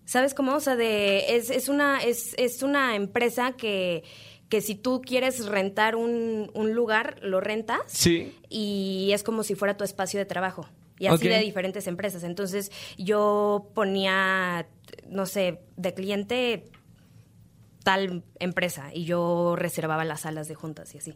¿Sabes 0.05 0.35
cómo? 0.35 0.55
O 0.57 0.61
sea, 0.61 0.77
de 0.77 1.37
es, 1.37 1.49
es 1.49 1.71
una 1.71 2.01
es, 2.05 2.35
es 2.37 2.63
una 2.63 2.97
empresa 2.97 3.53
que 3.57 4.05
que 4.51 4.61
si 4.61 4.75
tú 4.75 5.01
quieres 5.01 5.47
rentar 5.47 5.97
un, 5.97 6.51
un 6.53 6.75
lugar, 6.75 7.19
lo 7.23 7.41
rentas 7.41 7.81
Sí. 7.87 8.37
y 8.51 9.11
es 9.15 9.23
como 9.23 9.43
si 9.43 9.55
fuera 9.55 9.79
tu 9.79 9.85
espacio 9.85 10.19
de 10.21 10.27
trabajo. 10.27 10.69
Y 10.99 11.07
así 11.07 11.29
de 11.29 11.39
diferentes 11.41 11.87
empresas. 11.87 12.25
Entonces, 12.25 12.71
yo 12.99 13.71
ponía, 13.75 14.67
no 15.09 15.25
sé, 15.25 15.61
de 15.79 15.95
cliente 15.95 16.65
tal 17.85 18.23
empresa 18.39 18.91
y 18.93 19.05
yo 19.07 19.55
reservaba 19.57 20.05
las 20.05 20.21
salas 20.23 20.47
de 20.49 20.55
juntas 20.55 20.95
y 20.95 20.99
así. 20.99 21.15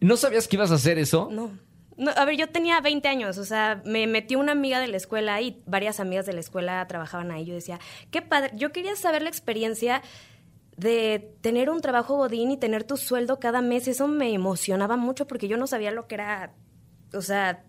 ¿No 0.00 0.16
sabías 0.16 0.48
que 0.48 0.56
ibas 0.56 0.70
a 0.70 0.76
hacer 0.76 0.98
eso? 0.98 1.28
No. 1.30 1.50
No, 1.96 2.10
a 2.16 2.24
ver, 2.24 2.36
yo 2.36 2.48
tenía 2.48 2.80
20 2.80 3.06
años, 3.08 3.38
o 3.38 3.44
sea, 3.44 3.82
me 3.84 4.06
metió 4.06 4.38
una 4.38 4.52
amiga 4.52 4.80
de 4.80 4.88
la 4.88 4.96
escuela 4.96 5.40
y 5.40 5.62
varias 5.66 6.00
amigas 6.00 6.26
de 6.26 6.32
la 6.32 6.40
escuela 6.40 6.86
trabajaban 6.86 7.30
ahí. 7.30 7.44
Yo 7.44 7.54
decía, 7.54 7.78
qué 8.10 8.22
padre. 8.22 8.50
Yo 8.54 8.72
quería 8.72 8.96
saber 8.96 9.22
la 9.22 9.28
experiencia 9.28 10.02
de 10.76 11.34
tener 11.42 11.70
un 11.70 11.80
trabajo 11.80 12.16
godín 12.16 12.50
y 12.50 12.56
tener 12.56 12.84
tu 12.84 12.96
sueldo 12.96 13.38
cada 13.38 13.60
mes. 13.60 13.88
Eso 13.88 14.08
me 14.08 14.32
emocionaba 14.32 14.96
mucho 14.96 15.26
porque 15.26 15.48
yo 15.48 15.56
no 15.56 15.66
sabía 15.66 15.90
lo 15.90 16.06
que 16.06 16.14
era, 16.14 16.54
o 17.12 17.20
sea, 17.20 17.64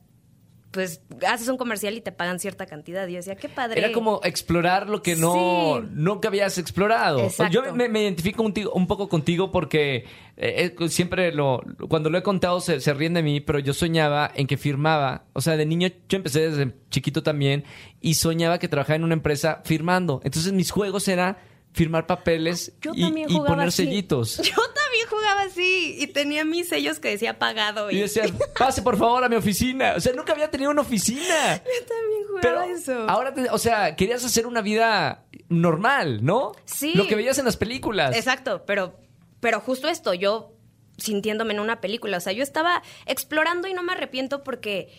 pues 0.74 1.02
haces 1.26 1.48
un 1.48 1.56
comercial 1.58 1.94
y 1.96 2.02
te 2.02 2.12
pagan 2.12 2.40
cierta 2.40 2.66
cantidad. 2.66 3.08
Y 3.08 3.12
yo 3.12 3.18
decía, 3.18 3.36
qué 3.36 3.48
padre. 3.48 3.80
Era 3.80 3.94
como 3.94 4.20
explorar 4.24 4.90
lo 4.90 5.02
que 5.02 5.16
no 5.16 5.80
Sí. 5.82 5.88
nunca 5.94 6.28
habías 6.28 6.58
explorado. 6.58 7.20
Exacto. 7.20 7.54
Yo 7.54 7.74
me, 7.74 7.88
me 7.88 8.02
identifico 8.02 8.44
un, 8.44 8.54
un 8.74 8.88
poco 8.88 9.08
contigo 9.08 9.52
porque 9.52 10.06
eh, 10.36 10.74
eh, 10.78 10.90
siempre 10.90 11.32
lo 11.32 11.62
cuando 11.88 12.10
lo 12.10 12.18
he 12.18 12.24
contado 12.24 12.60
se, 12.60 12.82
se 12.82 12.94
ríen 12.94 13.14
de 13.14 13.24
mí, 13.24 13.40
pero 13.40 13.60
yo 13.60 13.74
soñaba 13.74 14.30
en 14.36 14.48
que 14.48 14.58
firmaba. 14.58 15.26
O 15.34 15.40
sea, 15.42 15.56
de 15.56 15.66
niño 15.66 15.88
yo 16.10 16.18
empecé 16.18 16.50
desde 16.50 16.74
chiquito 16.90 17.24
también 17.24 17.64
y 18.02 18.16
soñaba 18.16 18.58
que 18.60 18.68
trabajaba 18.68 18.96
en 18.96 19.04
una 19.04 19.14
empresa 19.14 19.62
firmando. 19.64 20.20
Entonces 20.24 20.52
mis 20.52 20.72
juegos 20.72 21.08
era 21.08 21.38
firmar 21.74 22.06
papeles 22.08 22.72
Yo 22.82 22.92
y, 22.94 23.04
y 23.28 23.38
poner 23.38 23.68
así. 23.68 23.86
sellitos. 23.86 24.38
Yo 24.44 24.54
también 24.56 25.08
jugaba 25.10 25.42
así 25.42 25.96
y 26.00 26.08
tenía 26.08 26.46
mis 26.46 26.70
sellos 26.70 27.00
que 27.00 27.10
decía 27.10 27.40
pagado. 27.40 27.90
Y, 27.92 27.98
Y 27.98 28.02
decía, 28.02 28.24
pase 28.58 28.82
por 28.84 28.98
favor 28.98 29.24
a 29.24 29.30
mi 29.30 29.36
oficina. 29.36 29.94
O 29.98 30.00
sea, 30.00 30.14
nunca 30.14 30.34
había 30.34 30.50
tenido 30.52 30.70
una 30.72 30.82
oficina. 30.82 31.56
yo 31.56 31.86
también 31.88 32.24
Pero 32.42 32.56
jugaba 32.62 32.72
eso. 32.72 33.10
ahora, 33.10 33.34
te- 33.34 33.50
o 33.50 33.58
sea, 33.58 33.96
querías 33.96 34.24
hacer 34.24 34.46
una 34.48 34.62
vida 34.62 35.26
normal, 35.50 36.24
¿no? 36.24 36.52
Sí. 36.66 36.94
Lo 36.94 37.08
que 37.08 37.16
veías 37.16 37.38
en 37.40 37.46
las 37.46 37.58
películas. 37.58 38.16
Exacto, 38.16 38.64
pero, 38.66 39.00
pero 39.40 39.60
justo 39.60 39.88
esto, 39.88 40.14
yo 40.14 40.54
sintiéndome 40.98 41.54
en 41.56 41.60
una 41.60 41.82
película. 41.82 42.18
O 42.18 42.22
sea, 42.22 42.34
yo 42.34 42.44
estaba 42.44 42.84
explorando 43.08 43.68
y 43.68 43.74
no 43.74 43.82
me 43.84 43.94
arrepiento 43.94 44.44
porque. 44.44 44.94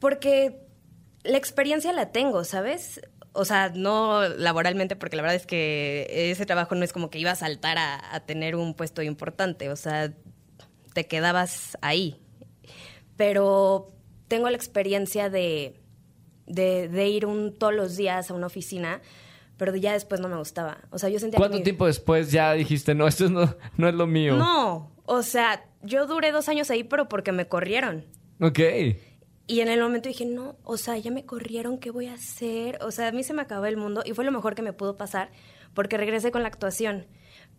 Porque 0.00 0.56
la 1.24 1.36
experiencia 1.38 1.92
la 1.92 2.10
tengo, 2.12 2.44
¿sabes? 2.44 3.00
O 3.38 3.44
sea, 3.44 3.70
no 3.74 4.26
laboralmente, 4.28 4.96
porque 4.96 5.14
la 5.16 5.22
verdad 5.22 5.36
es 5.36 5.46
que 5.46 6.06
ese 6.30 6.44
trabajo 6.44 6.74
no 6.74 6.82
es 6.84 6.92
como 6.92 7.08
que 7.08 7.18
iba 7.18 7.30
a 7.30 7.36
saltar 7.36 7.78
a, 7.78 8.14
a 8.14 8.20
tener 8.26 8.56
un 8.56 8.74
puesto 8.74 9.00
importante. 9.02 9.70
O 9.70 9.76
sea, 9.76 10.12
te 10.92 11.06
quedabas 11.06 11.78
ahí. 11.80 12.20
Pero 13.16 13.88
tengo 14.28 14.48
la 14.50 14.56
experiencia 14.56 15.30
de, 15.30 15.80
de, 16.46 16.88
de 16.88 17.08
ir 17.08 17.26
un, 17.26 17.56
todos 17.56 17.74
los 17.74 17.96
días 17.96 18.30
a 18.30 18.34
una 18.34 18.46
oficina, 18.46 19.00
pero 19.56 19.74
ya 19.76 19.92
después 19.92 20.20
no 20.20 20.28
me 20.28 20.36
gustaba. 20.36 20.78
O 20.90 20.98
sea, 20.98 21.08
yo 21.08 21.18
sentía 21.18 21.36
que 21.36 21.40
¿Cuánto 21.40 21.58
mi- 21.58 21.64
tiempo 21.64 21.86
después 21.86 22.30
ya 22.30 22.52
dijiste, 22.52 22.94
no, 22.94 23.08
esto 23.08 23.28
no, 23.28 23.56
no 23.76 23.88
es 23.88 23.94
lo 23.94 24.06
mío? 24.06 24.36
No, 24.36 24.92
o 25.04 25.22
sea, 25.22 25.64
yo 25.82 26.06
duré 26.06 26.30
dos 26.32 26.48
años 26.48 26.70
ahí, 26.70 26.84
pero 26.84 27.08
porque 27.08 27.32
me 27.32 27.48
corrieron. 27.48 28.04
Ok. 28.40 28.60
Y 29.48 29.60
en 29.60 29.68
el 29.68 29.80
momento 29.80 30.08
dije, 30.10 30.26
no, 30.26 30.56
o 30.62 30.76
sea, 30.76 30.98
ya 30.98 31.10
me 31.10 31.24
corrieron, 31.24 31.78
¿qué 31.78 31.90
voy 31.90 32.06
a 32.06 32.14
hacer? 32.14 32.78
O 32.82 32.90
sea, 32.90 33.08
a 33.08 33.12
mí 33.12 33.24
se 33.24 33.32
me 33.32 33.40
acabó 33.42 33.64
el 33.64 33.78
mundo 33.78 34.02
y 34.04 34.12
fue 34.12 34.24
lo 34.24 34.30
mejor 34.30 34.54
que 34.54 34.60
me 34.62 34.74
pudo 34.74 34.96
pasar 34.98 35.30
porque 35.72 35.96
regresé 35.96 36.30
con 36.30 36.42
la 36.42 36.48
actuación. 36.48 37.06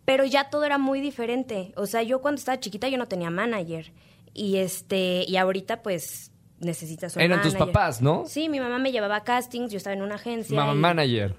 Pero 0.04 0.24
ya 0.24 0.50
todo 0.50 0.64
era 0.64 0.78
muy 0.78 1.00
diferente. 1.00 1.72
O 1.76 1.86
sea, 1.86 2.02
yo 2.04 2.20
cuando 2.22 2.38
estaba 2.38 2.60
chiquita 2.60 2.88
yo 2.88 2.96
no 2.96 3.08
tenía 3.08 3.28
manager. 3.30 3.92
Y 4.32 4.58
este, 4.58 5.24
y 5.26 5.36
ahorita 5.36 5.82
pues 5.82 6.30
necesitas 6.60 7.16
un 7.16 7.22
Eran 7.22 7.42
tus 7.42 7.56
papás, 7.56 8.00
¿no? 8.00 8.24
Sí, 8.26 8.48
mi 8.48 8.60
mamá 8.60 8.78
me 8.78 8.92
llevaba 8.92 9.16
a 9.16 9.24
castings, 9.24 9.72
yo 9.72 9.78
estaba 9.78 9.94
en 9.94 10.02
una 10.02 10.14
agencia. 10.14 10.54
Mamá 10.54 10.72
y- 10.72 10.76
manager. 10.76 11.34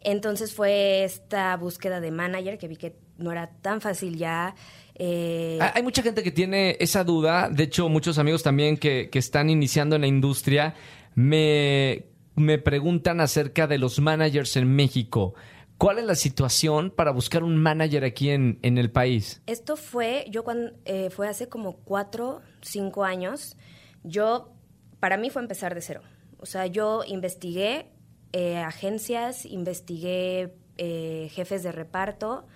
Entonces 0.00 0.54
fue 0.54 1.02
esta 1.04 1.56
búsqueda 1.56 2.00
de 2.00 2.10
manager 2.12 2.56
que 2.58 2.68
vi 2.68 2.76
que 2.76 2.96
no 3.16 3.32
era 3.32 3.50
tan 3.50 3.80
fácil 3.80 4.16
ya. 4.16 4.54
Eh, 4.98 5.58
Ah, 5.60 5.72
Hay 5.74 5.82
mucha 5.82 6.02
gente 6.02 6.22
que 6.22 6.30
tiene 6.30 6.76
esa 6.80 7.04
duda. 7.04 7.48
De 7.48 7.64
hecho, 7.64 7.88
muchos 7.88 8.18
amigos 8.18 8.42
también 8.42 8.76
que, 8.76 9.08
que 9.10 9.18
están 9.18 9.50
iniciando 9.50 9.96
en 9.96 10.02
la 10.02 10.08
industria 10.08 10.74
me, 11.14 12.06
me 12.36 12.58
preguntan 12.58 13.20
acerca 13.20 13.66
de 13.66 13.78
los 13.78 14.00
managers 14.00 14.56
en 14.56 14.74
México. 14.74 15.34
¿Cuál 15.78 15.98
es 15.98 16.04
la 16.04 16.16
situación 16.16 16.90
para 16.90 17.12
buscar 17.12 17.44
un 17.44 17.56
manager 17.56 18.04
aquí 18.04 18.30
en, 18.30 18.58
en 18.62 18.78
el 18.78 18.90
país? 18.90 19.40
Esto 19.46 19.76
fue, 19.76 20.24
yo 20.28 20.42
cuando, 20.42 20.72
eh, 20.84 21.08
fue 21.10 21.28
hace 21.28 21.48
como 21.48 21.76
cuatro, 21.76 22.40
cinco 22.62 23.04
años. 23.04 23.56
Yo, 24.02 24.52
para 24.98 25.16
mí 25.16 25.30
fue 25.30 25.40
empezar 25.42 25.74
de 25.76 25.80
cero. 25.80 26.00
O 26.40 26.46
sea, 26.46 26.66
yo 26.66 27.04
investigué 27.06 27.86
eh, 28.32 28.58
agencias, 28.58 29.46
investigué 29.46 30.54
eh, 30.78 31.28
jefes 31.32 31.62
de 31.62 31.70
reparto 31.72 32.46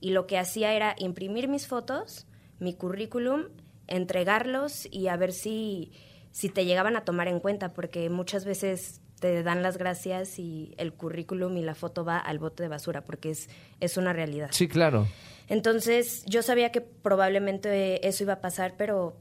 y 0.00 0.10
lo 0.10 0.26
que 0.26 0.38
hacía 0.38 0.72
era 0.74 0.94
imprimir 0.98 1.48
mis 1.48 1.66
fotos, 1.66 2.26
mi 2.58 2.74
currículum, 2.74 3.44
entregarlos 3.86 4.86
y 4.90 5.08
a 5.08 5.16
ver 5.16 5.32
si, 5.32 5.92
si 6.30 6.48
te 6.48 6.64
llegaban 6.64 6.96
a 6.96 7.04
tomar 7.04 7.28
en 7.28 7.40
cuenta, 7.40 7.72
porque 7.72 8.10
muchas 8.10 8.44
veces 8.44 9.00
te 9.20 9.42
dan 9.42 9.62
las 9.62 9.78
gracias 9.78 10.38
y 10.38 10.74
el 10.78 10.92
currículum 10.92 11.56
y 11.56 11.62
la 11.62 11.74
foto 11.74 12.04
va 12.04 12.18
al 12.18 12.38
bote 12.38 12.62
de 12.62 12.68
basura, 12.68 13.02
porque 13.02 13.30
es, 13.30 13.48
es 13.80 13.96
una 13.96 14.12
realidad. 14.12 14.50
Sí, 14.52 14.68
claro. 14.68 15.08
Entonces 15.48 16.24
yo 16.26 16.42
sabía 16.42 16.70
que 16.70 16.80
probablemente 16.80 18.06
eso 18.06 18.24
iba 18.24 18.34
a 18.34 18.40
pasar, 18.40 18.74
pero 18.76 19.16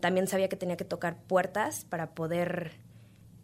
también 0.00 0.26
sabía 0.26 0.48
que 0.48 0.56
tenía 0.56 0.76
que 0.76 0.84
tocar 0.84 1.22
puertas 1.22 1.84
para 1.84 2.10
poder 2.10 2.72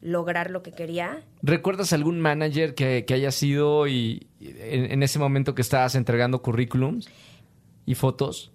lograr 0.00 0.50
lo 0.50 0.62
que 0.62 0.72
quería. 0.72 1.24
¿Recuerdas 1.42 1.92
algún 1.92 2.20
manager 2.20 2.74
que, 2.74 3.04
que 3.06 3.14
haya 3.14 3.30
sido 3.30 3.86
y 3.86 4.26
en, 4.58 4.92
en 4.92 5.02
ese 5.02 5.18
momento 5.18 5.54
que 5.54 5.62
estabas 5.62 5.94
entregando 5.94 6.42
currículums 6.42 7.08
y 7.84 7.94
fotos? 7.94 8.52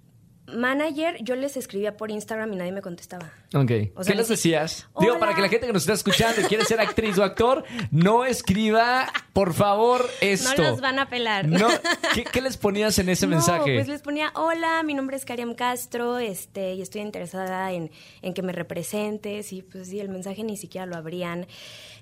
Manager, 0.48 1.18
yo 1.22 1.36
les 1.36 1.58
escribía 1.58 1.98
por 1.98 2.12
Instagram 2.12 2.54
y 2.54 2.56
nadie 2.56 2.72
me 2.72 2.82
contestaba. 2.82 3.32
Ok. 3.54 3.72
O 3.96 4.04
sea, 4.04 4.12
¿Qué 4.12 4.18
les 4.18 4.28
decías? 4.28 4.90
Digo, 5.00 5.20
para 5.20 5.34
que 5.34 5.42
la 5.42 5.50
gente 5.50 5.68
que 5.68 5.74
nos 5.74 5.84
está 5.84 5.94
escuchando 5.94 6.42
y 6.42 6.44
quiere 6.46 6.66
ser 6.66 6.80
actriz 6.80 7.18
o 7.18 7.24
actor, 7.24 7.64
no 7.92 8.26
escriba, 8.26 9.12
por 9.34 9.54
favor, 9.54 10.06
esto. 10.20 10.52
No 10.62 10.70
los 10.72 10.82
van 10.82 11.00
a 11.00 11.08
pelar. 11.10 11.48
No, 11.48 11.68
¿qué, 12.14 12.24
qué 12.24 12.42
les 12.42 12.58
ponías 12.58 12.98
en 13.00 13.10
ese 13.10 13.28
no, 13.28 13.36
mensaje? 13.36 13.76
pues 13.76 13.88
les 13.88 14.02
ponía, 14.02 14.32
hola, 14.36 14.84
mi 14.84 14.94
nombre 14.94 15.16
es 15.16 15.26
Kariam 15.26 15.56
Castro, 15.56 16.18
este, 16.18 16.74
y 16.74 16.82
estoy 16.82 17.02
interesada 17.02 17.72
en, 17.72 17.92
en 18.22 18.34
que 18.34 18.42
me 18.42 18.52
representes. 18.52 19.54
Y 19.54 19.62
pues 19.62 19.88
sí, 19.88 20.00
el 20.00 20.10
mensaje 20.10 20.44
ni 20.44 20.58
siquiera 20.58 20.86
lo 20.86 20.96
abrían. 20.96 21.48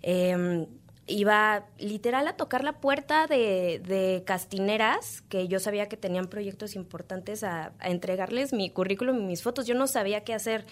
Eh, 0.01 0.65
iba 1.09 1.65
literal 1.77 2.27
a 2.27 2.37
tocar 2.37 2.63
la 2.63 2.79
puerta 2.79 3.27
de, 3.27 3.81
de 3.85 4.23
castineras, 4.25 5.21
que 5.29 5.47
yo 5.49 5.59
sabía 5.59 5.89
que 5.89 5.97
tenían 5.97 6.27
proyectos 6.27 6.75
importantes, 6.75 7.43
a, 7.43 7.73
a 7.79 7.89
entregarles 7.89 8.53
mi 8.53 8.69
currículum 8.69 9.17
y 9.19 9.23
mis 9.23 9.41
fotos. 9.43 9.65
Yo 9.67 9.75
no 9.75 9.87
sabía 9.87 10.23
qué 10.23 10.33
hacer. 10.33 10.65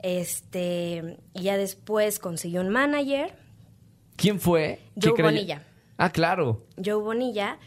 Este, 0.00 1.18
y 1.34 1.42
ya 1.42 1.56
después 1.56 2.18
conseguí 2.18 2.58
un 2.58 2.68
manager, 2.68 3.34
¿Quién 4.16 4.40
fue? 4.40 4.80
Joe 5.00 5.14
¿Qué 5.14 5.22
crey- 5.22 5.24
Bonilla. 5.34 5.62
Ah, 5.96 6.10
claro. 6.10 6.66
Joe 6.76 6.94
Bonilla 7.02 7.58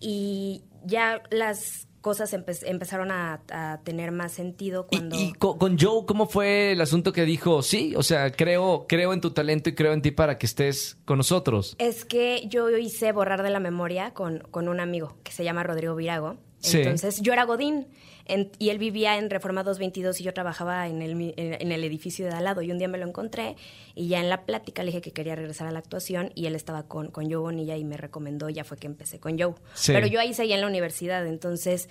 y 0.00 0.62
ya 0.84 1.20
las 1.30 1.85
cosas 2.06 2.32
empe- 2.32 2.62
empezaron 2.68 3.10
a, 3.10 3.40
a 3.50 3.80
tener 3.82 4.12
más 4.12 4.30
sentido 4.30 4.86
cuando... 4.86 5.16
Y, 5.16 5.32
co- 5.32 5.58
con 5.58 5.76
Joe, 5.76 6.06
¿cómo 6.06 6.28
fue 6.28 6.70
el 6.70 6.80
asunto 6.80 7.12
que 7.12 7.24
dijo? 7.24 7.62
Sí, 7.62 7.94
o 7.96 8.04
sea, 8.04 8.30
creo, 8.30 8.86
creo 8.88 9.12
en 9.12 9.20
tu 9.20 9.32
talento 9.32 9.70
y 9.70 9.74
creo 9.74 9.92
en 9.92 10.02
ti 10.02 10.12
para 10.12 10.38
que 10.38 10.46
estés 10.46 10.98
con 11.04 11.18
nosotros. 11.18 11.74
Es 11.80 12.04
que 12.04 12.46
yo 12.48 12.70
hice 12.70 13.10
borrar 13.10 13.42
de 13.42 13.50
la 13.50 13.58
memoria 13.58 14.12
con, 14.14 14.38
con 14.52 14.68
un 14.68 14.78
amigo 14.78 15.16
que 15.24 15.32
se 15.32 15.42
llama 15.42 15.64
Rodrigo 15.64 15.96
Virago. 15.96 16.36
Sí. 16.60 16.78
Entonces 16.78 17.20
yo 17.22 17.32
era 17.32 17.42
Godín 17.44 17.88
en- 18.28 18.50
y 18.58 18.70
él 18.70 18.78
vivía 18.78 19.16
en 19.18 19.30
Reforma 19.30 19.62
222 19.62 20.20
y 20.20 20.24
yo 20.24 20.34
trabajaba 20.34 20.86
en 20.88 21.02
el, 21.02 21.12
en, 21.12 21.32
en 21.36 21.72
el 21.72 21.84
edificio 21.84 22.26
de 22.26 22.32
al 22.32 22.44
lado. 22.44 22.62
Y 22.62 22.70
un 22.70 22.78
día 22.78 22.88
me 22.88 22.98
lo 22.98 23.06
encontré 23.06 23.56
y 23.94 24.08
ya 24.08 24.20
en 24.20 24.28
la 24.28 24.44
plática 24.44 24.82
le 24.82 24.88
dije 24.90 25.00
que 25.00 25.12
quería 25.12 25.34
regresar 25.34 25.66
a 25.66 25.70
la 25.70 25.78
actuación 25.78 26.30
y 26.34 26.46
él 26.46 26.54
estaba 26.54 26.84
con, 26.88 27.10
con 27.10 27.24
Joe 27.26 27.36
Bonilla 27.36 27.76
y 27.76 27.84
me 27.84 27.96
recomendó. 27.96 28.48
Ya 28.48 28.64
fue 28.64 28.76
que 28.76 28.86
empecé 28.86 29.18
con 29.20 29.38
Joe. 29.38 29.54
Sí. 29.74 29.92
Pero 29.92 30.06
yo 30.06 30.20
ahí 30.20 30.34
seguía 30.34 30.54
en 30.56 30.60
la 30.60 30.66
universidad. 30.66 31.26
Entonces, 31.26 31.88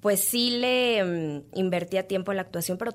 pues 0.00 0.20
sí 0.20 0.58
le 0.58 1.04
mm, 1.04 1.58
invertía 1.58 2.06
tiempo 2.06 2.32
en 2.32 2.36
la 2.36 2.42
actuación, 2.42 2.78
pero 2.78 2.94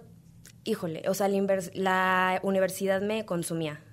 híjole, 0.63 1.03
o 1.07 1.13
sea, 1.13 1.27
la 1.73 2.39
universidad 2.43 3.01
me 3.01 3.25
consumía. 3.25 3.83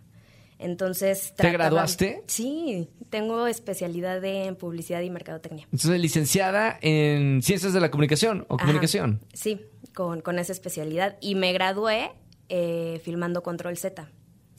Entonces, 0.59 1.35
¿Te 1.37 1.51
graduaste? 1.53 2.25
Sí, 2.27 2.89
tengo 3.11 3.47
especialidad 3.47 4.25
en 4.25 4.57
publicidad 4.57 5.01
y 5.03 5.11
mercadotecnia. 5.11 5.65
Entonces, 5.73 6.01
licenciada 6.01 6.79
en 6.81 7.43
Ciencias 7.43 7.73
de 7.73 7.81
la 7.81 7.91
Comunicación 7.91 8.45
o 8.49 8.57
Ajá. 8.57 8.67
Comunicación. 8.67 9.21
Sí, 9.33 9.61
con, 9.95 10.21
con 10.21 10.39
esa 10.39 10.53
especialidad. 10.53 11.17
Y 11.21 11.37
me 11.37 11.53
gradué 11.53 12.11
eh, 12.49 13.01
filmando 13.05 13.43
Control 13.43 13.77
Z. 13.77 14.09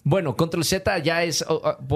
Bueno, 0.04 0.36
Control 0.38 0.64
Z 0.64 0.98
ya 1.00 1.24
es. 1.24 1.46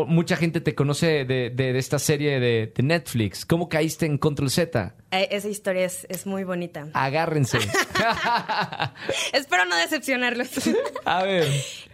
mucha 0.07 0.35
gente 0.35 0.61
te 0.61 0.75
conoce 0.75 1.25
de, 1.25 1.49
de- 1.49 1.73
de 1.73 1.79
esta 1.79 1.99
serie 1.99 2.39
de, 2.39 2.71
de 2.75 2.83
Netflix. 2.83 3.45
¿Cómo 3.45 3.69
caíste 3.69 4.05
en 4.05 4.17
Control 4.17 4.49
Z? 4.49 4.95
Eh, 5.11 5.27
esa 5.31 5.47
historia 5.47 5.85
es, 5.85 6.05
es 6.09 6.25
muy 6.25 6.43
bonita. 6.43 6.87
Agárrense. 6.93 7.59
Espero 9.33 9.65
no 9.65 9.75
decepcionarlos. 9.77 10.49
A 11.05 11.23
ver. 11.23 11.47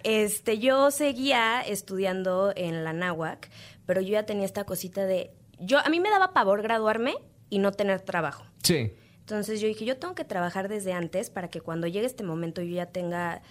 Este, 0.04 0.60
yo 0.60 0.92
seguía 0.92 1.62
estudiando 1.62 2.54
en 2.56 2.84
la 2.84 2.94
náhuac, 2.94 3.50
pero 3.86 4.02
yo 4.02 4.10
ya 4.14 4.26
tenía 4.26 4.46
esta 4.46 4.64
cosita 4.66 5.06
de... 5.06 5.32
Yo, 5.60 5.80
a 5.80 5.90
mí 5.90 6.00
me 6.00 6.10
daba 6.10 6.34
pavor 6.34 6.62
graduarme 6.62 7.16
y 7.50 7.60
no 7.60 7.72
tener 7.72 8.02
trabajo. 8.02 8.46
Sí. 8.64 8.94
Entonces 9.20 9.60
yo 9.62 9.68
dije, 9.68 9.86
yo 9.86 9.98
tengo 9.98 10.16
que 10.16 10.24
trabajar 10.26 10.70
desde 10.70 10.94
antes 10.94 11.30
para 11.30 11.50
que 11.50 11.62
cuando 11.62 11.86
llegue 11.88 12.06
este 12.06 12.24
momento 12.24 12.62
yo 12.62 12.76
ya 12.76 12.88
tenga 12.88 13.42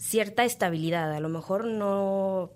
cierta 0.00 0.44
estabilidad. 0.44 1.12
A 1.12 1.20
lo 1.20 1.28
mejor 1.28 1.66
no 1.66 2.50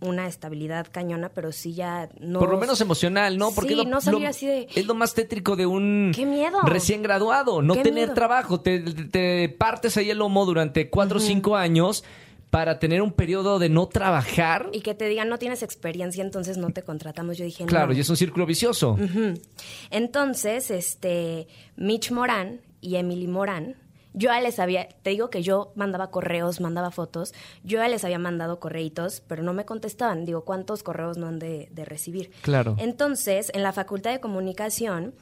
una 0.00 0.26
estabilidad 0.28 0.86
cañona, 0.92 1.28
pero 1.28 1.50
sí 1.52 1.74
ya 1.74 2.08
no... 2.20 2.38
Por 2.38 2.50
lo 2.50 2.58
menos 2.58 2.80
emocional, 2.80 3.36
¿no? 3.36 3.50
Porque 3.52 3.74
Sí, 3.74 3.80
es 3.80 3.84
lo, 3.84 3.90
no 3.90 4.00
salir 4.00 4.22
lo- 4.22 4.28
así 4.28 4.46
de- 4.46 4.68
es 4.74 4.86
lo 4.86 4.94
más 4.94 5.12
tétrico 5.12 5.56
de 5.56 5.66
un 5.66 6.12
¡Qué 6.14 6.24
miedo! 6.24 6.60
recién 6.62 7.02
graduado, 7.02 7.62
no 7.62 7.74
¡Qué 7.74 7.82
tener 7.82 8.04
miedo! 8.06 8.14
trabajo. 8.14 8.60
Te, 8.60 8.78
te 8.80 9.48
partes 9.48 9.96
ahí 9.96 10.08
el 10.10 10.18
lomo 10.18 10.46
durante 10.46 10.88
cuatro 10.88 11.18
o 11.18 11.20
cinco 11.20 11.56
años 11.56 12.04
para 12.50 12.78
tener 12.78 13.02
un 13.02 13.12
periodo 13.12 13.58
de 13.58 13.68
no 13.70 13.88
trabajar. 13.88 14.70
Y 14.72 14.82
que 14.82 14.94
te 14.94 15.08
digan, 15.08 15.28
no 15.28 15.38
tienes 15.38 15.64
experiencia, 15.64 16.22
entonces 16.22 16.56
no 16.58 16.70
te 16.70 16.82
contratamos. 16.84 17.36
Yo 17.36 17.44
dije, 17.44 17.64
Claro, 17.66 17.88
no. 17.88 17.92
y 17.94 18.00
es 18.00 18.08
un 18.08 18.16
círculo 18.16 18.46
vicioso. 18.46 18.96
Entonces, 19.90 20.70
este, 20.70 21.48
Mitch 21.76 22.10
Morán 22.10 22.60
y 22.80 22.96
Emily 22.96 23.26
Morán, 23.26 23.74
yo 24.14 24.30
ya 24.30 24.40
les 24.40 24.58
había, 24.58 24.88
te 24.88 25.10
digo 25.10 25.30
que 25.30 25.42
yo 25.42 25.72
mandaba 25.76 26.10
correos, 26.10 26.60
mandaba 26.60 26.90
fotos, 26.90 27.34
yo 27.62 27.78
ya 27.78 27.88
les 27.88 28.04
había 28.04 28.18
mandado 28.18 28.58
correitos, 28.60 29.22
pero 29.26 29.42
no 29.42 29.52
me 29.52 29.64
contestaban. 29.64 30.24
Digo, 30.24 30.44
¿cuántos 30.44 30.82
correos 30.82 31.18
no 31.18 31.26
han 31.26 31.38
de, 31.38 31.68
de 31.70 31.84
recibir? 31.84 32.30
Claro. 32.42 32.76
Entonces, 32.78 33.50
en 33.54 33.62
la 33.62 33.72
Facultad 33.72 34.10
de 34.10 34.20
Comunicación 34.20 35.14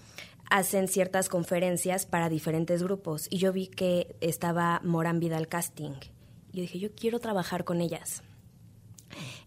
hacen 0.49 0.88
ciertas 0.88 1.28
conferencias 1.28 2.07
para 2.07 2.28
diferentes 2.28 2.83
grupos 2.83 3.26
y 3.31 3.38
yo 3.38 3.52
vi 3.52 3.66
que 3.66 4.16
estaba 4.21 4.81
Morán 4.85 5.21
Vidal 5.21 5.49
Casting. 5.49 5.93
Y 6.52 6.59
yo 6.59 6.62
dije, 6.62 6.78
yo 6.78 6.95
quiero 6.95 7.19
trabajar 7.19 7.64
con 7.64 7.81
ellas. 7.81 8.23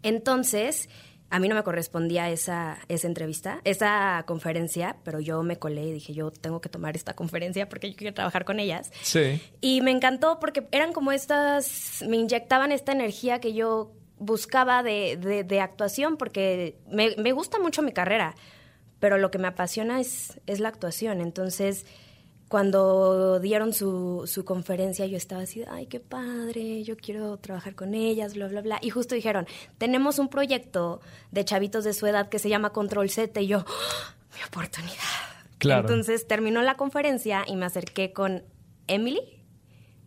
Entonces, 0.04 0.90
a 1.32 1.40
mí 1.40 1.48
no 1.48 1.56
me 1.56 1.64
correspondía 1.64 2.30
esa, 2.30 2.80
esa 2.88 3.06
entrevista, 3.08 3.62
esa 3.64 4.24
conferencia, 4.26 4.98
pero 5.04 5.20
yo 5.20 5.44
me 5.44 5.58
colé 5.58 5.84
y 5.86 5.92
dije, 5.94 6.14
yo 6.14 6.32
tengo 6.32 6.60
que 6.62 6.70
tomar 6.70 6.96
esta 6.96 7.16
conferencia 7.16 7.70
porque 7.70 7.92
yo 7.92 7.96
quiero 7.96 8.14
trabajar 8.14 8.46
con 8.46 8.60
ellas. 8.60 8.92
Sí. 9.02 9.42
Y 9.62 9.82
me 9.82 9.92
encantó 9.92 10.40
porque 10.40 10.68
eran 10.72 10.92
como 10.94 11.12
estas, 11.12 12.04
me 12.08 12.18
inyectaban 12.18 12.72
esta 12.72 12.92
energía 12.94 13.40
que 13.40 13.54
yo 13.54 13.92
buscaba 14.18 14.82
de, 14.84 15.18
de- 15.18 15.44
de 15.44 15.62
actuación 15.62 16.18
porque 16.18 16.78
me, 16.90 17.16
me 17.18 17.32
gusta 17.32 17.60
mucho 17.60 17.82
mi 17.82 17.92
carrera, 17.94 18.36
pero 19.00 19.18
lo 19.18 19.32
que 19.32 19.38
me 19.38 19.48
apasiona 19.48 20.00
es, 20.02 20.40
es 20.48 20.60
la 20.60 20.70
actuación. 20.70 21.22
Entonces, 21.22 21.86
cuando 22.50 23.40
dieron 23.40 23.74
su, 23.74 24.24
su 24.26 24.44
conferencia, 24.44 25.06
yo 25.06 25.16
estaba 25.16 25.44
así, 25.44 25.64
ay, 25.70 25.86
qué 25.86 26.00
padre, 26.00 26.84
yo 26.84 26.98
quiero 26.98 27.38
trabajar 27.38 27.76
con 27.76 27.94
ellas, 27.94 28.34
bla, 28.34 28.48
bla, 28.48 28.62
bla. 28.62 28.80
Y 28.82 28.90
justo 28.90 29.14
dijeron, 29.14 29.48
tenemos 29.78 30.18
un 30.18 30.30
proyecto 30.30 31.00
de 31.32 31.46
chavitos 31.46 31.84
de 31.84 31.94
su 31.94 32.08
edad 32.08 32.28
que 32.28 32.40
se 32.40 32.50
llama 32.50 32.72
Control 32.72 33.08
Z 33.08 33.40
y 33.40 33.48
yo, 33.48 33.60
¡Ah! 33.68 34.16
mi 34.36 34.44
oportunidad. 34.44 34.96
Claro. 35.60 35.82
Entonces 35.82 36.28
terminó 36.28 36.64
la 36.64 36.76
conferencia 36.76 37.44
y 37.48 37.56
me 37.56 37.68
acerqué 37.68 38.14
con 38.14 38.44
Emily. 38.88 39.22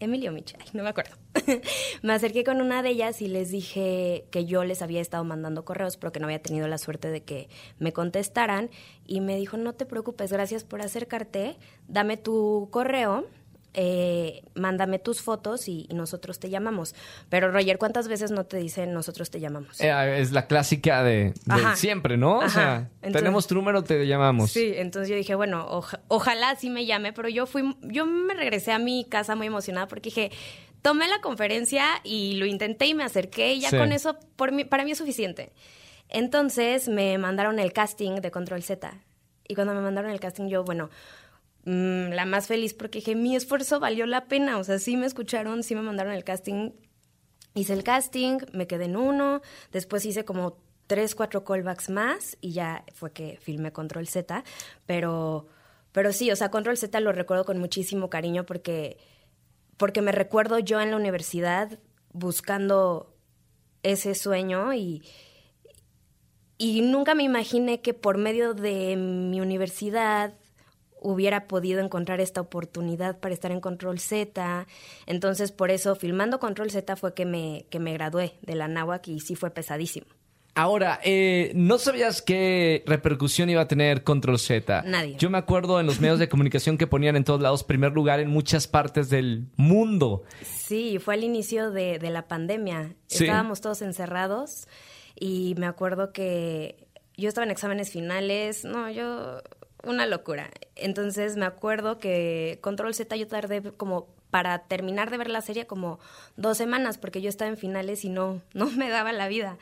Emily 0.00 0.26
o 0.26 0.32
Michelle, 0.32 0.64
no 0.72 0.82
me 0.82 0.88
acuerdo. 0.88 1.21
me 2.02 2.12
acerqué 2.12 2.44
con 2.44 2.60
una 2.60 2.82
de 2.82 2.90
ellas 2.90 3.22
y 3.22 3.26
les 3.28 3.50
dije 3.50 4.26
que 4.30 4.44
yo 4.44 4.64
les 4.64 4.82
había 4.82 5.00
estado 5.00 5.24
mandando 5.24 5.64
correos, 5.64 5.96
pero 5.96 6.12
que 6.12 6.20
no 6.20 6.26
había 6.26 6.42
tenido 6.42 6.68
la 6.68 6.78
suerte 6.78 7.08
de 7.10 7.22
que 7.22 7.48
me 7.78 7.92
contestaran. 7.92 8.70
Y 9.06 9.20
me 9.20 9.36
dijo, 9.36 9.56
no 9.56 9.72
te 9.74 9.86
preocupes, 9.86 10.32
gracias 10.32 10.64
por 10.64 10.82
acercarte, 10.82 11.56
dame 11.88 12.16
tu 12.16 12.68
correo. 12.70 13.26
eh, 13.74 14.42
mándame 14.54 14.98
tus 14.98 15.22
fotos 15.22 15.66
y, 15.66 15.86
y 15.88 15.94
nosotros 15.94 16.38
te 16.38 16.50
llamamos. 16.50 16.94
Pero 17.30 17.50
Roger, 17.50 17.78
¿cuántas 17.78 18.06
veces 18.06 18.30
no 18.30 18.44
te 18.44 18.58
dicen 18.58 18.92
nosotros 18.92 19.30
te 19.30 19.40
llamamos? 19.40 19.80
Eh, 19.80 20.20
es 20.20 20.30
la 20.32 20.46
clásica 20.46 21.02
de, 21.02 21.32
siempre, 21.76 22.18
¿no? 22.18 22.40
O 22.40 22.42
Ajá. 22.42 22.48
sea, 22.50 22.76
Entonces- 22.96 23.12
tenemos 23.22 23.46
tu 23.46 23.54
número, 23.54 23.82
te 23.82 24.06
llamamos. 24.06 24.50
Sí, 24.52 24.74
entonces 24.76 25.08
yo 25.08 25.16
dije, 25.16 25.34
bueno, 25.36 25.66
oja- 25.70 26.00
ojalá 26.08 26.54
sí 26.56 26.68
me 26.68 26.84
llame, 26.84 27.14
pero 27.14 27.30
yo 27.30 27.46
fui, 27.46 27.74
yo 27.80 28.04
me 28.04 28.34
regresé 28.34 28.72
a 28.72 28.78
mi 28.78 29.06
casa 29.08 29.36
muy 29.36 29.46
emocionada 29.46 29.88
porque 29.88 30.10
dije, 30.10 30.30
tomé 30.82 31.08
la 31.08 31.20
conferencia 31.20 31.86
y 32.04 32.34
lo 32.34 32.46
intenté 32.46 32.86
y 32.86 32.94
me 32.94 33.04
acerqué 33.04 33.54
y 33.54 33.60
ya 33.60 33.70
Sí. 33.70 33.76
con 33.76 33.92
eso 33.92 34.18
por 34.36 34.52
mí, 34.52 34.64
para 34.64 34.84
mí 34.84 34.90
es 34.90 34.98
suficiente. 34.98 35.52
Entonces 36.08 36.88
me 36.88 37.16
mandaron 37.18 37.58
el 37.58 37.72
casting 37.72 38.16
de 38.16 38.30
Control 38.30 38.62
Z. 38.62 38.92
Y 39.48 39.54
cuando 39.54 39.74
me 39.74 39.80
mandaron 39.80 40.10
el 40.10 40.20
casting 40.20 40.48
yo, 40.48 40.64
bueno, 40.64 40.90
mm, 41.64 42.10
la 42.12 42.24
más 42.26 42.46
feliz 42.46 42.74
porque 42.74 42.98
dije, 42.98 43.14
mi 43.14 43.34
esfuerzo 43.36 43.80
valió 43.80 44.06
la 44.06 44.26
pena, 44.26 44.58
o 44.58 44.64
sea, 44.64 44.78
sí 44.78 44.96
me 44.96 45.06
escucharon, 45.06 45.62
sí 45.62 45.74
me 45.74 45.82
mandaron 45.82 46.12
el 46.12 46.24
casting. 46.24 46.70
Hice 47.54 47.72
el 47.74 47.84
casting, 47.84 48.38
me 48.52 48.66
quedé 48.66 48.84
en 48.86 48.96
uno, 48.96 49.42
después 49.72 50.04
hice 50.06 50.24
como 50.24 50.58
tres, 50.86 51.14
cuatro 51.14 51.44
callbacks 51.44 51.90
más 51.90 52.36
y 52.40 52.52
ya 52.52 52.84
fue 52.94 53.12
que 53.12 53.38
filmé 53.40 53.72
Control 53.72 54.06
Z, 54.06 54.42
pero, 54.86 55.46
pero 55.92 56.12
sí, 56.12 56.30
o 56.30 56.36
sea, 56.36 56.50
Control 56.50 56.76
Z 56.76 56.98
lo 57.00 57.12
recuerdo 57.12 57.44
con 57.44 57.58
muchísimo 57.58 58.08
cariño 58.10 58.44
porque, 58.44 58.96
porque 59.82 60.00
me 60.00 60.12
recuerdo 60.12 60.60
yo 60.60 60.80
en 60.80 60.92
la 60.92 60.96
universidad 60.96 61.80
buscando 62.12 63.16
ese 63.82 64.14
sueño 64.14 64.72
y, 64.74 65.02
y 66.56 66.82
nunca 66.82 67.16
me 67.16 67.24
imaginé 67.24 67.80
que 67.80 67.92
por 67.92 68.16
medio 68.16 68.54
de 68.54 68.94
mi 68.94 69.40
universidad 69.40 70.34
hubiera 71.00 71.48
podido 71.48 71.80
encontrar 71.80 72.20
esta 72.20 72.40
oportunidad 72.40 73.18
para 73.18 73.34
estar 73.34 73.50
en 73.50 73.60
Control 73.60 73.98
Z. 73.98 74.68
Entonces, 75.06 75.50
por 75.50 75.72
eso, 75.72 75.96
filmando 75.96 76.38
Control 76.38 76.70
Z 76.70 76.94
fue 76.94 77.12
que 77.12 77.26
me, 77.26 77.66
que 77.68 77.80
me 77.80 77.92
gradué 77.92 78.38
de 78.42 78.54
la 78.54 78.68
náhuac 78.68 79.08
y 79.08 79.18
sí 79.18 79.34
fue 79.34 79.50
pesadísimo. 79.50 80.06
Ahora, 80.54 81.00
eh, 81.02 81.52
¿no 81.54 81.78
sabías 81.78 82.20
qué 82.20 82.82
repercusión 82.86 83.48
iba 83.48 83.62
a 83.62 83.68
tener 83.68 84.04
Control 84.04 84.38
Z? 84.38 84.82
Nadie. 84.82 85.16
Yo 85.18 85.30
me 85.30 85.38
acuerdo 85.38 85.80
en 85.80 85.86
los 85.86 85.98
medios 85.98 86.18
de 86.18 86.28
comunicación 86.28 86.76
que 86.76 86.86
ponían 86.86 87.16
en 87.16 87.24
todos 87.24 87.40
lados 87.40 87.64
primer 87.64 87.92
lugar 87.92 88.20
en 88.20 88.28
muchas 88.28 88.66
partes 88.66 89.08
del 89.08 89.46
mundo. 89.56 90.24
Sí, 90.42 90.98
fue 90.98 91.14
al 91.14 91.24
inicio 91.24 91.70
de, 91.70 91.98
de 91.98 92.10
la 92.10 92.28
pandemia. 92.28 92.94
Sí. 93.06 93.24
Estábamos 93.24 93.62
todos 93.62 93.80
encerrados 93.80 94.68
y 95.18 95.54
me 95.56 95.66
acuerdo 95.66 96.12
que 96.12 96.86
yo 97.16 97.28
estaba 97.28 97.44
en 97.44 97.50
exámenes 97.50 97.90
finales, 97.90 98.64
no, 98.64 98.90
yo, 98.90 99.40
una 99.84 100.06
locura. 100.06 100.50
Entonces 100.76 101.36
me 101.36 101.46
acuerdo 101.46 101.98
que 101.98 102.58
Control 102.60 102.94
Z 102.94 103.16
yo 103.16 103.26
tardé 103.26 103.62
como 103.72 104.08
para 104.30 104.60
terminar 104.60 105.10
de 105.10 105.18
ver 105.18 105.30
la 105.30 105.42
serie 105.42 105.66
como 105.66 105.98
dos 106.36 106.56
semanas 106.56 106.98
porque 106.98 107.20
yo 107.20 107.28
estaba 107.28 107.50
en 107.50 107.56
finales 107.56 108.04
y 108.04 108.08
no, 108.08 108.42
no 108.54 108.66
me 108.70 108.88
daba 108.88 109.12
la 109.12 109.28
vida. 109.28 109.58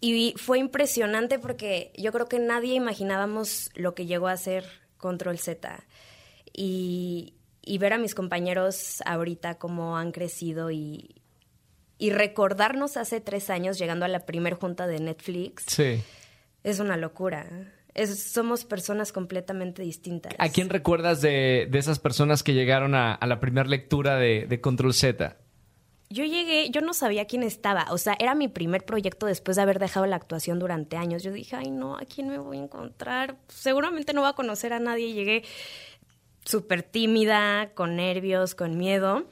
Y 0.00 0.34
fue 0.36 0.58
impresionante 0.58 1.38
porque 1.38 1.92
yo 1.98 2.10
creo 2.12 2.26
que 2.26 2.38
nadie 2.38 2.74
imaginábamos 2.74 3.70
lo 3.74 3.94
que 3.94 4.06
llegó 4.06 4.28
a 4.28 4.36
ser 4.36 4.64
Control 4.96 5.38
Z. 5.38 5.84
Y, 6.52 7.34
y 7.62 7.78
ver 7.78 7.92
a 7.92 7.98
mis 7.98 8.14
compañeros 8.14 9.02
ahorita 9.06 9.58
cómo 9.58 9.96
han 9.98 10.12
crecido 10.12 10.70
y, 10.70 11.16
y 11.98 12.10
recordarnos 12.10 12.96
hace 12.96 13.20
tres 13.20 13.50
años 13.50 13.78
llegando 13.78 14.04
a 14.04 14.08
la 14.08 14.26
primer 14.26 14.54
junta 14.54 14.86
de 14.86 15.00
Netflix 15.00 15.64
Sí. 15.66 16.02
es 16.64 16.80
una 16.80 16.96
locura. 16.96 17.46
Es- 17.94 18.22
somos 18.32 18.64
personas 18.64 19.12
completamente 19.12 19.82
distintas. 19.82 20.32
¿A 20.38 20.48
quién 20.48 20.70
recuerdas 20.70 21.20
de, 21.20 21.68
de 21.70 21.78
esas 21.78 21.98
personas 21.98 22.42
que 22.42 22.54
llegaron 22.54 22.94
a, 22.94 23.12
a 23.14 23.26
la 23.26 23.38
primera 23.40 23.68
lectura 23.68 24.16
de, 24.16 24.46
de 24.48 24.60
Control 24.60 24.94
Z? 24.94 25.36
Yo 26.12 26.24
llegué, 26.24 26.70
yo 26.70 26.80
no 26.80 26.92
sabía 26.92 27.26
quién 27.26 27.44
estaba, 27.44 27.86
o 27.90 27.96
sea, 27.98 28.16
era 28.18 28.34
mi 28.34 28.48
primer 28.48 28.84
proyecto 28.84 29.26
después 29.26 29.56
de 29.56 29.62
haber 29.62 29.78
dejado 29.78 30.06
la 30.06 30.16
actuación 30.16 30.58
durante 30.58 30.96
años. 30.96 31.22
Yo 31.22 31.30
dije, 31.32 31.54
ay 31.54 31.70
no, 31.70 31.96
¿a 31.96 32.00
quién 32.00 32.28
me 32.28 32.38
voy 32.38 32.58
a 32.58 32.62
encontrar? 32.64 33.36
Seguramente 33.48 34.12
no 34.12 34.22
voy 34.22 34.30
a 34.30 34.32
conocer 34.32 34.72
a 34.72 34.80
nadie. 34.80 35.12
Llegué 35.12 35.44
súper 36.44 36.82
tímida, 36.82 37.70
con 37.74 37.94
nervios, 37.96 38.54
con 38.56 38.76
miedo. 38.76 39.26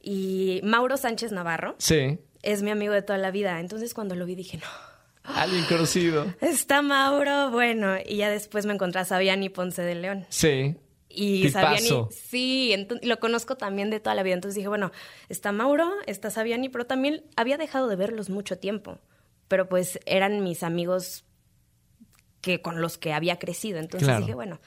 Y 0.00 0.60
Mauro 0.64 0.96
Sánchez 0.96 1.30
Navarro 1.32 1.76
Sí. 1.78 2.18
es 2.42 2.62
mi 2.62 2.70
amigo 2.70 2.92
de 2.92 3.02
toda 3.02 3.18
la 3.18 3.30
vida. 3.30 3.60
Entonces 3.60 3.94
cuando 3.94 4.14
lo 4.16 4.26
vi 4.26 4.34
dije, 4.34 4.58
no, 4.58 4.66
Alguien 5.36 5.64
conocido. 5.66 6.26
está 6.40 6.82
Mauro, 6.82 7.50
bueno. 7.50 7.94
Y 8.04 8.16
ya 8.16 8.28
después 8.28 8.66
me 8.66 8.74
encontré 8.74 9.00
a 9.00 9.04
Sabiani 9.04 9.48
Ponce 9.50 9.82
de 9.82 9.94
León. 9.94 10.26
Sí. 10.28 10.74
Y 11.14 11.46
Tipazo. 11.46 11.60
Sabiani, 11.78 12.06
sí, 12.12 12.86
lo 13.02 13.20
conozco 13.20 13.56
también 13.56 13.90
de 13.90 14.00
toda 14.00 14.14
la 14.14 14.22
vida. 14.22 14.34
Entonces 14.34 14.56
dije, 14.56 14.68
bueno, 14.68 14.90
está 15.28 15.52
Mauro, 15.52 15.90
está 16.06 16.30
Sabiani, 16.30 16.68
pero 16.68 16.86
también 16.86 17.24
había 17.36 17.56
dejado 17.56 17.88
de 17.88 17.96
verlos 17.96 18.30
mucho 18.30 18.58
tiempo. 18.58 18.98
Pero 19.48 19.68
pues 19.68 20.00
eran 20.06 20.42
mis 20.42 20.62
amigos 20.62 21.24
que 22.40 22.60
con 22.60 22.80
los 22.80 22.98
que 22.98 23.12
había 23.12 23.38
crecido. 23.38 23.78
Entonces 23.78 24.08
Claro. 24.08 24.20
dije, 24.20 24.34
bueno, 24.34 24.60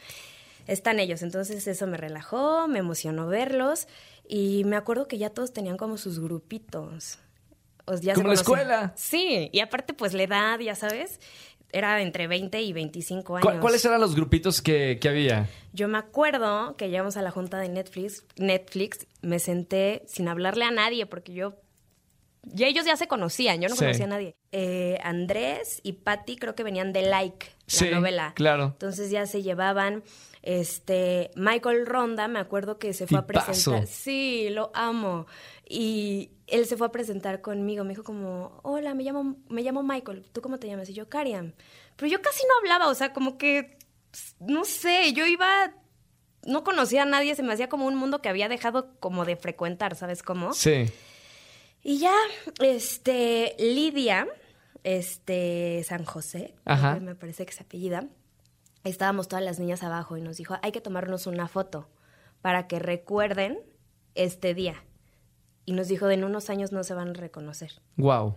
están 0.68 1.00
ellos. 1.00 1.22
Entonces 1.22 1.68
eso 1.68 1.88
me 1.88 1.98
relajó, 1.98 2.68
me 2.68 2.80
emocionó 2.80 3.28
verlos. 3.28 3.88
Y 4.28 4.64
me 4.66 4.76
acuerdo 4.76 5.08
que 5.08 5.18
ya 5.18 5.30
todos 5.30 5.54
tenían 5.54 5.78
como 5.78 5.98
sus 5.98 6.20
grupitos. 6.20 7.20
O 7.86 7.96
ya 7.96 8.14
se 8.14 8.22
Como 8.22 8.28
la 8.30 8.34
escuela. 8.34 8.94
Sí, 8.96 9.50
y 9.52 9.60
aparte 9.62 9.94
pues 9.94 10.14
la 10.14 10.24
edad, 10.24 10.60
ya 10.60 10.76
sabes, 10.76 11.20
era 11.72 12.02
entre 12.02 12.28
20 12.28 12.62
y 12.62 12.74
25 12.74 13.36
años. 13.38 13.44
¿Cuál- 13.44 13.60
¿Cuáles 13.60 13.84
eran 13.86 14.00
los 14.02 14.16
grupitos 14.16 14.62
que, 14.62 14.98
que 15.02 15.10
había? 15.10 15.50
Yo 15.74 15.88
me 15.88 15.98
acuerdo 15.98 16.76
que 16.78 16.90
llegamos 16.90 17.18
a 17.18 17.22
la 17.22 17.32
junta 17.32 17.60
de 17.60 17.70
Netflix, 17.70 18.24
Netflix, 18.38 19.06
me 19.22 19.40
senté 19.40 20.04
sin 20.08 20.28
hablarle 20.28 20.66
a 20.66 20.72
nadie 20.72 21.06
porque 21.06 21.34
yo 21.34 21.54
ya 22.54 22.68
ellos 22.68 22.86
ya 22.86 22.96
se 22.98 23.08
conocían, 23.08 23.62
yo 23.62 23.70
no 23.70 23.76
Sí. 23.76 23.80
conocía 23.86 24.06
a 24.06 24.10
nadie. 24.10 24.36
Eh, 24.52 24.98
Andrés 25.04 25.80
y 25.84 25.94
Patty 25.94 26.36
creo 26.38 26.56
que 26.56 26.64
venían 26.64 26.94
de 26.94 27.04
Like, 27.04 27.48
Sí, 27.68 27.90
la 27.90 27.98
novela. 27.98 28.34
claro. 28.36 28.66
Entonces 28.66 29.10
ya 29.12 29.26
se 29.26 29.42
llevaban. 29.44 30.04
Este, 30.44 31.30
Michael 31.36 31.86
Ronda, 31.86 32.28
me 32.30 32.40
acuerdo 32.40 32.80
que 32.80 32.94
se 32.94 33.06
fue 33.06 33.22
Tipazo. 33.22 33.40
a 33.40 33.46
presentar. 33.46 33.88
Sí, 33.88 34.48
lo 34.50 34.72
amo. 34.74 35.28
Y 35.68 36.32
él 36.48 36.66
se 36.66 36.78
fue 36.78 36.88
a 36.88 36.92
presentar 36.92 37.42
conmigo. 37.42 37.84
Me 37.84 37.90
dijo 37.90 38.04
como, 38.04 38.60
hola, 38.64 38.94
me 38.94 39.04
llamo, 39.04 39.36
me 39.50 39.62
llamo 39.62 39.84
Michael. 39.84 40.26
¿Tú 40.32 40.42
cómo 40.42 40.58
te 40.58 40.68
llamas? 40.68 40.88
Y 40.90 40.94
yo, 40.94 41.10
Kariam. 41.10 41.54
Pero 41.98 42.10
yo 42.10 42.22
casi 42.22 42.44
no 42.48 42.54
hablaba, 42.60 42.88
o 42.90 42.96
sea, 42.96 43.12
como 43.12 43.38
que, 43.38 43.78
no 44.40 44.64
sé, 44.64 45.12
yo 45.14 45.26
iba, 45.26 45.74
no 46.46 46.64
conocía 46.64 47.02
a 47.04 47.06
nadie, 47.06 47.36
se 47.36 47.44
me 47.44 47.52
hacía 47.52 47.68
como 47.68 47.86
un 47.86 47.96
mundo 47.96 48.22
que 48.22 48.30
había 48.30 48.48
dejado 48.48 48.94
como 49.02 49.26
de 49.26 49.36
frecuentar, 49.36 49.96
¿sabes 49.96 50.24
cómo? 50.24 50.54
Sí. 50.54 50.86
Y 51.88 52.00
ya, 52.00 52.14
este, 52.60 53.56
Lidia, 53.60 54.28
este, 54.84 55.82
San 55.86 56.04
José, 56.04 56.54
Ajá. 56.66 57.00
me 57.00 57.16
parece 57.16 57.46
que 57.46 57.54
se 57.54 57.64
apellida, 57.64 58.10
estábamos 58.84 59.30
todas 59.30 59.46
las 59.46 59.58
niñas 59.58 59.84
abajo 59.84 60.18
y 60.18 60.22
nos 60.22 60.36
dijo, 60.36 60.58
hay 60.62 60.74
que 60.74 60.82
tomarnos 60.82 61.28
una 61.28 61.48
foto 61.48 61.88
para 62.42 62.68
que 62.68 62.80
recuerden 62.80 63.58
este 64.16 64.54
día. 64.54 64.84
Y 65.64 65.72
nos 65.72 65.88
dijo, 65.88 66.10
en 66.10 66.26
unos 66.26 66.50
años 66.50 66.74
no 66.74 66.84
se 66.84 66.94
van 66.94 67.12
a 67.12 67.14
reconocer. 67.14 67.82
Wow. 67.96 68.36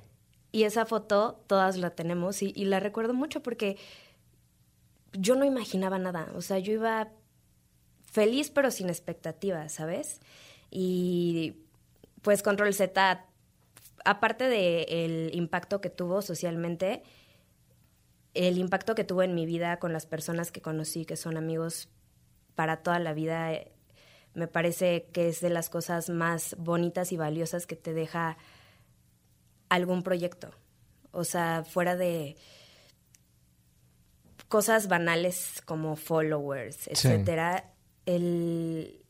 Y 0.53 0.63
esa 0.63 0.87
foto 0.87 1.43
todas 1.49 1.77
la 1.77 1.91
tenemos 1.91 2.43
y, 2.43 2.53
y 2.55 2.67
la 2.67 2.79
recuerdo 2.79 3.15
mucho 3.15 3.43
porque 3.43 3.79
yo 5.13 5.35
no 5.35 5.45
imaginaba 5.45 5.99
nada. 5.99 6.31
O 6.37 6.41
sea, 6.41 6.61
yo 6.61 6.73
iba 6.73 7.09
feliz 8.05 8.53
pero 8.53 8.71
sin 8.71 8.91
expectativas, 8.91 9.73
¿sabes? 9.73 10.21
Y 10.71 11.57
pues 12.23 12.45
Control 12.45 12.73
Z, 12.73 13.27
aparte 14.05 14.49
del 14.49 15.35
impacto 15.35 15.81
que 15.81 15.91
tuvo 15.91 16.23
socialmente, 16.23 17.03
el 18.35 18.59
impacto 18.59 18.95
que 18.95 19.05
tuvo 19.05 19.23
en 19.23 19.35
mi 19.35 19.47
vida 19.47 19.79
con 19.79 19.93
las 19.93 20.07
personas 20.07 20.53
que 20.53 20.61
conocí, 20.61 21.05
que 21.05 21.17
son 21.17 21.37
amigos 21.37 21.89
para 22.55 22.83
toda 22.83 22.99
la 22.99 23.13
vida, 23.13 23.51
me 24.35 24.47
parece 24.47 25.09
que 25.13 25.29
es 25.29 25.41
de 25.41 25.51
las 25.51 25.71
cosas 25.71 26.11
más 26.11 26.57
bonitas 26.59 27.13
y 27.13 27.17
valiosas 27.17 27.67
que 27.67 27.77
te 27.77 27.93
deja 27.93 28.37
algún 29.69 30.03
proyecto. 30.03 30.51
O 31.13 31.25
sea, 31.25 31.65
fuera 31.65 31.97
de 31.97 32.37
cosas 34.49 34.89
banales 34.89 35.63
como 35.65 35.97
followers, 35.97 36.89
etcétera, 36.89 37.73
el, 38.07 39.01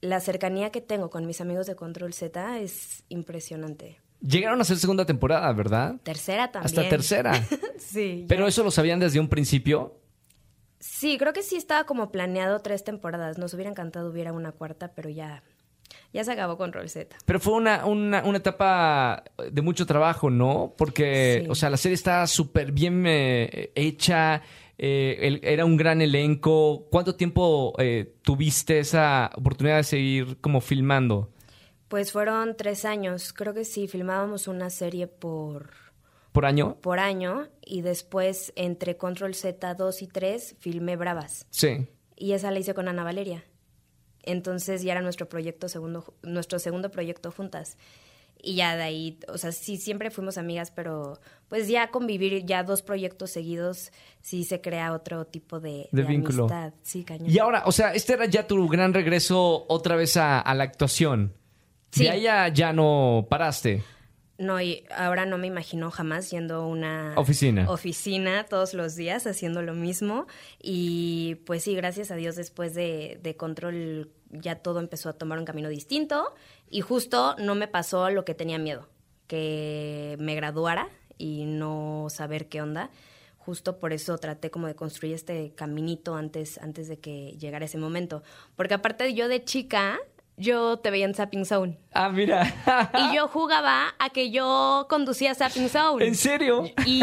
la 0.00 0.20
cercanía 0.20 0.70
que 0.70 0.80
tengo 0.80 1.10
con 1.10 1.26
mis 1.26 1.40
amigos 1.40 1.66
de 1.66 1.76
Control 1.76 2.12
Z 2.12 2.60
es 2.60 3.04
impresionante. 3.08 4.00
Llegaron 4.20 4.60
a 4.60 4.64
ser 4.64 4.78
segunda 4.78 5.04
temporada, 5.04 5.52
¿verdad? 5.52 5.96
Tercera 6.02 6.50
también. 6.50 6.66
Hasta 6.66 6.88
tercera. 6.88 7.32
sí. 7.78 8.20
ya. 8.22 8.26
Pero 8.28 8.46
eso 8.46 8.64
lo 8.64 8.70
sabían 8.70 8.98
desde 9.00 9.20
un 9.20 9.28
principio. 9.28 10.00
Sí, 10.78 11.16
creo 11.18 11.32
que 11.32 11.42
sí 11.42 11.56
estaba 11.56 11.84
como 11.84 12.10
planeado 12.10 12.60
tres 12.60 12.84
temporadas. 12.84 13.38
Nos 13.38 13.54
hubiera 13.54 13.70
encantado 13.70 14.10
hubiera 14.10 14.32
una 14.32 14.52
cuarta, 14.52 14.92
pero 14.94 15.08
ya, 15.10 15.42
ya 16.12 16.24
se 16.24 16.32
acabó 16.32 16.56
Control 16.56 16.88
Z. 16.88 17.16
Pero 17.24 17.40
fue 17.40 17.54
una, 17.54 17.84
una, 17.86 18.22
una 18.24 18.38
etapa 18.38 19.24
de 19.52 19.62
mucho 19.62 19.86
trabajo, 19.86 20.30
¿no? 20.30 20.74
Porque, 20.76 21.42
Sí. 21.44 21.50
o 21.50 21.54
sea, 21.54 21.70
la 21.70 21.76
serie 21.76 21.94
está 21.94 22.26
súper 22.26 22.72
bien 22.72 23.04
eh, 23.06 23.70
hecha, 23.74 24.42
eh, 24.78 25.18
el- 25.22 25.40
era 25.42 25.64
un 25.64 25.76
gran 25.76 26.00
elenco. 26.02 26.86
¿Cuánto 26.90 27.14
tiempo 27.16 27.74
eh, 27.78 28.14
tuviste 28.22 28.78
esa 28.78 29.30
oportunidad 29.34 29.78
de 29.78 29.84
seguir 29.84 30.38
como 30.40 30.60
filmando? 30.60 31.30
Pues 31.88 32.12
fueron 32.12 32.56
tres 32.56 32.84
años. 32.84 33.32
Creo 33.32 33.54
que 33.54 33.64
sí, 33.64 33.86
filmábamos 33.88 34.48
una 34.48 34.70
serie 34.70 35.06
por, 35.06 35.70
¿Por 36.32 36.44
año? 36.46 36.76
por 36.80 36.98
año 36.98 37.48
y 37.64 37.82
después 37.82 38.52
entre 38.56 38.96
Control 38.96 39.34
Z 39.34 39.74
2 39.74 40.02
y 40.02 40.06
3 40.08 40.56
filmé 40.58 40.96
Bravas. 40.96 41.46
Sí. 41.50 41.86
Y 42.16 42.32
esa 42.32 42.50
la 42.50 42.58
hice 42.58 42.74
con 42.74 42.88
Ana 42.88 43.04
Valeria. 43.04 43.44
Entonces 44.22 44.82
ya 44.82 44.92
era 44.92 45.02
nuestro 45.02 45.28
proyecto 45.28 45.68
segundo, 45.68 46.14
nuestro 46.22 46.58
segundo 46.58 46.90
proyecto 46.90 47.30
juntas. 47.30 47.76
Y 48.42 48.56
ya 48.56 48.76
de 48.76 48.82
ahí, 48.82 49.18
o 49.28 49.38
sea, 49.38 49.50
sí, 49.50 49.76
siempre 49.78 50.10
fuimos 50.10 50.36
amigas, 50.36 50.70
pero 50.70 51.18
pues 51.48 51.68
ya 51.68 51.90
convivir 51.90 52.44
ya 52.44 52.64
dos 52.64 52.82
proyectos 52.82 53.30
seguidos, 53.30 53.92
sí 54.20 54.44
se 54.44 54.60
crea 54.60 54.92
otro 54.92 55.24
tipo 55.26 55.58
de, 55.58 55.88
De 55.90 56.02
de 56.02 56.08
vínculo. 56.08 56.44
amistad. 56.44 56.74
Sí, 56.82 57.02
cañón. 57.04 57.30
Y 57.30 57.38
ahora, 57.38 57.62
o 57.66 57.72
sea, 57.72 57.94
este 57.94 58.12
era 58.12 58.26
ya 58.26 58.46
tu 58.46 58.68
gran 58.68 58.92
regreso 58.92 59.64
otra 59.68 59.96
vez 59.96 60.16
a, 60.16 60.38
a 60.40 60.54
la 60.54 60.64
actuación. 60.64 61.32
Sí. 61.90 62.04
De 62.04 62.20
ya, 62.20 62.48
ya 62.48 62.72
no 62.72 63.26
paraste. 63.28 63.82
No, 64.38 64.60
y 64.60 64.84
ahora 64.94 65.24
no 65.24 65.38
me 65.38 65.46
imagino 65.46 65.90
jamás 65.90 66.30
yendo 66.30 66.56
a 66.56 66.66
una 66.66 67.14
Oficina. 67.16 67.70
oficina 67.70 68.44
todos 68.44 68.74
los 68.74 68.94
días 68.94 69.26
haciendo 69.26 69.62
lo 69.62 69.72
mismo. 69.72 70.26
Y 70.62 71.36
pues 71.46 71.62
sí, 71.62 71.74
gracias 71.74 72.10
a 72.10 72.16
Dios 72.16 72.36
después 72.36 72.74
de, 72.74 73.18
de 73.22 73.34
control 73.36 74.10
ya 74.30 74.56
todo 74.56 74.80
empezó 74.80 75.08
a 75.08 75.14
tomar 75.14 75.38
un 75.38 75.46
camino 75.46 75.70
distinto. 75.70 76.34
Y 76.68 76.82
justo 76.82 77.34
no 77.38 77.54
me 77.54 77.66
pasó 77.66 78.10
lo 78.10 78.26
que 78.26 78.34
tenía 78.34 78.58
miedo, 78.58 78.86
que 79.26 80.16
me 80.18 80.34
graduara 80.34 80.88
y 81.16 81.44
no 81.46 82.08
saber 82.10 82.48
qué 82.48 82.60
onda. 82.60 82.90
Justo 83.38 83.78
por 83.78 83.94
eso 83.94 84.18
traté 84.18 84.50
como 84.50 84.66
de 84.66 84.74
construir 84.74 85.14
este 85.14 85.52
caminito 85.54 86.14
antes, 86.16 86.58
antes 86.58 86.88
de 86.88 86.98
que 86.98 87.36
llegara 87.38 87.64
ese 87.64 87.78
momento. 87.78 88.22
Porque 88.54 88.74
aparte 88.74 89.14
yo 89.14 89.28
de 89.28 89.44
chica, 89.44 89.98
yo 90.36 90.78
te 90.78 90.90
veía 90.90 91.06
en 91.06 91.14
Zapping 91.14 91.44
Zone. 91.44 91.78
Ah, 91.92 92.08
mira. 92.08 92.54
Y 93.10 93.16
yo 93.16 93.28
jugaba 93.28 93.94
a 93.98 94.10
que 94.10 94.30
yo 94.30 94.86
conducía 94.88 95.34
Zapping 95.34 95.68
Zone. 95.68 96.06
¿En 96.06 96.14
serio? 96.14 96.64
Y, 96.84 97.02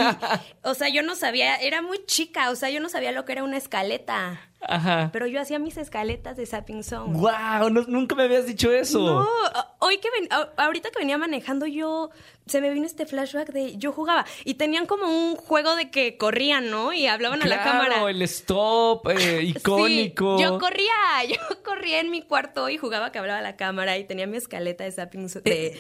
o 0.62 0.74
sea, 0.74 0.90
yo 0.90 1.02
no 1.02 1.16
sabía, 1.16 1.56
era 1.56 1.82
muy 1.82 2.06
chica, 2.06 2.50
o 2.52 2.56
sea, 2.56 2.70
yo 2.70 2.80
no 2.80 2.90
sabía 2.90 3.12
lo 3.12 3.26
que 3.26 3.34
era 3.34 3.44
una 3.44 3.58
escaleta. 3.58 4.40
Ajá. 4.68 5.10
Pero 5.12 5.28
yo 5.28 5.42
hacía 5.42 5.60
mis 5.60 5.78
escaletas 5.78 6.38
de 6.38 6.46
Zapping 6.46 6.84
Zone. 6.84 7.18
¡Wow! 7.18 7.70
nunca 7.88 8.16
me 8.16 8.24
habías 8.24 8.46
dicho 8.46 8.72
eso. 8.72 9.00
No, 9.00 9.28
hoy 9.80 9.98
que 9.98 10.10
ven, 10.20 10.30
ahorita 10.58 10.90
que 10.92 11.00
venía 11.00 11.18
manejando 11.18 11.66
yo, 11.66 12.10
se 12.46 12.62
me 12.62 12.70
vino 12.70 12.86
este 12.86 13.06
flashback 13.06 13.52
de 13.52 13.78
yo 13.78 13.92
jugaba 13.92 14.26
y 14.46 14.56
tenían 14.56 14.86
como 14.86 15.06
un 15.08 15.36
juego 15.36 15.76
de 15.76 15.90
que 15.92 16.18
corrían, 16.18 16.70
¿no? 16.70 16.94
Y 16.94 17.08
hablaban 17.08 17.42
a 17.44 17.46
la 17.46 17.64
cámara. 17.64 18.10
el 18.10 18.22
stop 18.24 19.08
eh, 19.10 19.42
icónico. 19.44 20.38
Sí, 20.38 20.44
yo 20.44 20.60
corría, 20.60 20.94
yo 21.30 21.64
corría 21.64 22.00
en 22.00 22.10
mi 22.12 22.22
cuarto 22.22 22.70
y 22.70 22.78
jugaba 22.78 23.12
que 23.12 23.20
hablaba 23.20 23.40
a 23.40 23.44
la 23.44 23.56
cámara 23.56 23.98
y 23.98 24.06
tenía 24.06 24.28
mi 24.28 24.38
escaleta 24.38 24.84
de 24.84 24.92
Zapping 24.92 25.28
Zo- 25.30 25.42
de, 25.44 25.78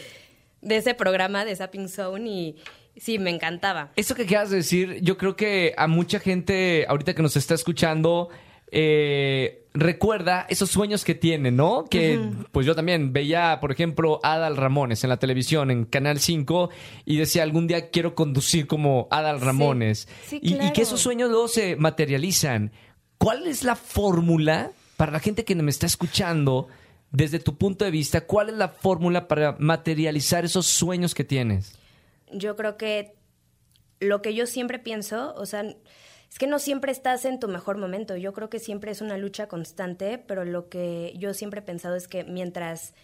de 0.61 0.75
ese 0.77 0.93
programa 0.93 1.45
de 1.45 1.55
Zapping 1.55 1.89
Zone 1.89 2.29
y 2.29 2.55
sí, 2.97 3.17
me 3.19 3.29
encantaba. 3.29 3.91
Eso 3.95 4.13
que 4.15 4.25
quieras 4.25 4.49
decir, 4.49 4.99
yo 5.01 5.17
creo 5.17 5.35
que 5.35 5.73
a 5.77 5.87
mucha 5.87 6.19
gente 6.19 6.85
ahorita 6.87 7.13
que 7.15 7.21
nos 7.21 7.35
está 7.35 7.53
escuchando 7.55 8.29
eh, 8.75 9.67
recuerda 9.75 10.47
esos 10.49 10.71
sueños 10.71 11.05
que 11.05 11.13
tiene, 11.13 11.51
¿no? 11.51 11.85
Que 11.85 12.19
pues 12.51 12.65
yo 12.65 12.73
también 12.73 13.13
veía, 13.13 13.59
por 13.61 13.71
ejemplo, 13.71 14.19
Adal 14.23 14.57
Ramones 14.57 15.03
en 15.03 15.11
la 15.11 15.17
televisión, 15.17 15.69
en 15.69 15.85
Canal 15.85 16.19
5, 16.19 16.71
y 17.05 17.17
decía, 17.17 17.43
algún 17.43 17.67
día 17.67 17.91
quiero 17.91 18.15
conducir 18.15 18.65
como 18.65 19.07
Adal 19.11 19.41
Ramones. 19.41 20.07
sí, 20.25 20.39
y, 20.41 20.53
y 20.53 20.57
claro. 20.57 20.73
que 20.73 20.81
esos 20.81 20.99
sueños 21.01 21.29
luego 21.29 21.47
se 21.47 21.75
materializan. 21.75 22.71
¿Cuál 23.19 23.45
es 23.45 23.63
la 23.63 23.75
fórmula 23.75 24.71
para 24.97 25.11
la 25.11 25.19
gente 25.19 25.45
que 25.45 25.53
me 25.53 25.69
está 25.69 25.85
escuchando? 25.85 26.67
Desde 27.11 27.37
tu 27.37 27.55
punto 27.55 27.85
de 27.85 27.91
vista, 27.91 28.21
¿cuál 28.21 28.49
es 28.49 28.55
la 28.55 28.69
fórmula 28.69 29.27
para 29.27 29.55
materializar 29.59 30.45
esos 30.45 30.65
sueños 30.65 31.13
que 31.13 31.23
tienes? 31.23 31.77
Yo 32.31 32.55
creo 32.55 32.75
que 32.75 33.13
lo 33.99 34.23
que 34.23 34.33
yo 34.33 34.47
siempre 34.47 34.79
pienso, 34.79 35.35
o 35.35 35.45
sea, 35.45 35.63
es 36.33 36.39
que 36.39 36.47
no 36.47 36.57
siempre 36.57 36.91
estás 36.91 37.25
en 37.25 37.39
tu 37.39 37.47
mejor 37.47 37.77
momento. 37.77 38.17
Yo 38.17 38.33
creo 38.33 38.49
que 38.49 38.57
siempre 38.57 38.89
es 38.89 39.01
una 39.01 39.19
lucha 39.19 39.47
constante, 39.47 40.17
pero 40.17 40.45
lo 40.45 40.67
que 40.67 41.13
yo 41.15 41.31
siempre 41.35 41.59
he 41.59 41.63
pensado 41.63 41.95
es 41.95 42.07
que 42.07 42.23
mientras 42.23 42.95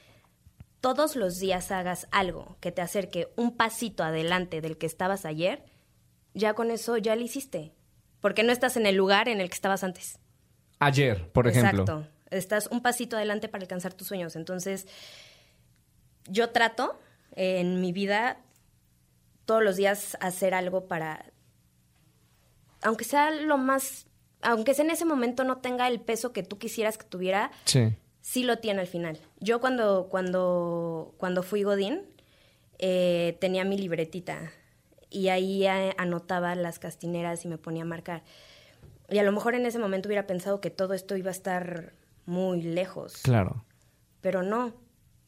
todos 0.82 1.16
los 1.16 1.38
días 1.38 1.70
hagas 1.70 2.08
algo 2.10 2.58
que 2.60 2.72
te 2.72 2.82
acerque 2.82 3.32
un 3.36 3.56
pasito 3.56 4.04
adelante 4.04 4.62
del 4.62 4.80
que 4.80 4.88
estabas 4.88 5.26
ayer, 5.26 5.64
ya 6.34 6.56
con 6.56 6.72
eso 6.72 6.98
ya 6.98 7.16
lo 7.16 7.22
hiciste. 7.22 7.72
Porque 8.20 8.42
no 8.42 8.52
estás 8.52 8.78
en 8.78 8.88
el 8.88 8.96
lugar 8.96 9.30
en 9.30 9.42
el 9.42 9.50
que 9.50 9.56
estabas 9.56 9.84
antes. 9.84 10.18
Ayer, 10.80 11.32
por 11.32 11.48
ejemplo. 11.48 11.84
Exacto. 11.84 12.08
Estás 12.32 12.66
un 12.72 12.82
pasito 12.82 13.16
adelante 13.16 13.48
para 13.48 13.62
alcanzar 13.62 13.94
tus 13.94 14.08
sueños. 14.08 14.36
Entonces, 14.36 14.88
yo 16.26 16.50
trato 16.50 17.00
en 17.36 17.80
mi 17.80 17.92
vida 17.92 18.40
todos 19.46 19.62
los 19.62 19.76
días 19.76 20.18
hacer 20.20 20.56
algo 20.56 20.88
para, 20.88 21.29
aunque 22.82 23.04
sea 23.04 23.32
lo 23.32 23.58
más, 23.58 24.08
aunque 24.42 24.74
sea 24.74 24.86
en 24.86 24.92
ese 24.92 25.06
momento 25.06 25.44
no 25.44 25.58
tenga 25.58 25.88
el 25.88 26.00
peso 26.00 26.32
que 26.34 26.44
tú 26.44 26.58
quisieras 26.58 26.98
que 26.98 27.06
tuviera, 27.06 27.52
Sí. 27.66 27.96
sí 28.22 28.44
lo 28.44 28.60
tiene 28.60 28.82
al 28.82 28.88
final. 28.88 29.20
Yo 29.40 29.60
cuando, 29.60 30.08
cuando, 30.10 31.14
cuando 31.18 31.44
fui 31.44 31.64
Godín, 31.64 32.02
eh, 32.78 33.38
tenía 33.42 33.66
mi 33.66 33.78
libretita 33.78 34.52
y 35.10 35.28
ahí 35.30 35.66
anotaba 35.68 36.56
las 36.56 36.80
castineras 36.80 37.44
y 37.46 37.48
me 37.48 37.58
ponía 37.58 37.84
a 37.84 37.86
marcar. 37.86 38.24
Y 39.10 39.18
a 39.18 39.24
lo 39.24 39.32
mejor 39.32 39.56
en 39.56 39.66
ese 39.66 39.80
momento 39.80 40.08
hubiera 40.08 40.28
pensado 40.28 40.62
que 40.62 40.70
todo 40.70 40.94
esto 40.94 41.18
iba 41.18 41.30
a 41.30 41.32
estar 41.32 41.94
muy 42.26 42.62
lejos, 42.62 43.18
Claro. 43.24 43.66
pero 44.22 44.44
no, 44.44 44.74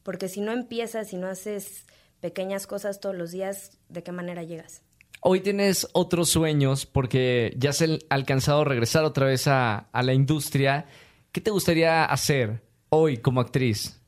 porque 0.03 0.27
si 0.29 0.39
no 0.39 0.51
empiezas, 0.51 1.07
si 1.09 1.17
no 1.17 1.27
haces 1.27 1.85
pequeñas 2.19 2.67
cosas 2.67 2.99
todos 2.99 3.15
los 3.15 3.31
días, 3.31 3.79
¿de 3.89 4.03
qué 4.03 4.11
manera 4.11 4.43
llegas? 4.43 4.83
Hoy 5.23 5.39
tienes 5.41 5.88
otros 5.93 6.29
sueños 6.29 6.86
porque 6.88 7.53
ya 7.57 7.69
has 7.69 7.84
alcanzado 8.10 8.62
a 8.62 8.65
regresar 8.65 9.03
otra 9.03 9.27
vez 9.27 9.47
a, 9.47 9.77
a 9.91 10.03
la 10.03 10.13
industria. 10.13 10.88
¿Qué 11.31 11.39
te 11.41 11.51
gustaría 11.51 12.03
hacer 12.05 12.63
hoy 12.89 13.17
como 13.17 13.39
actriz? 13.39 14.01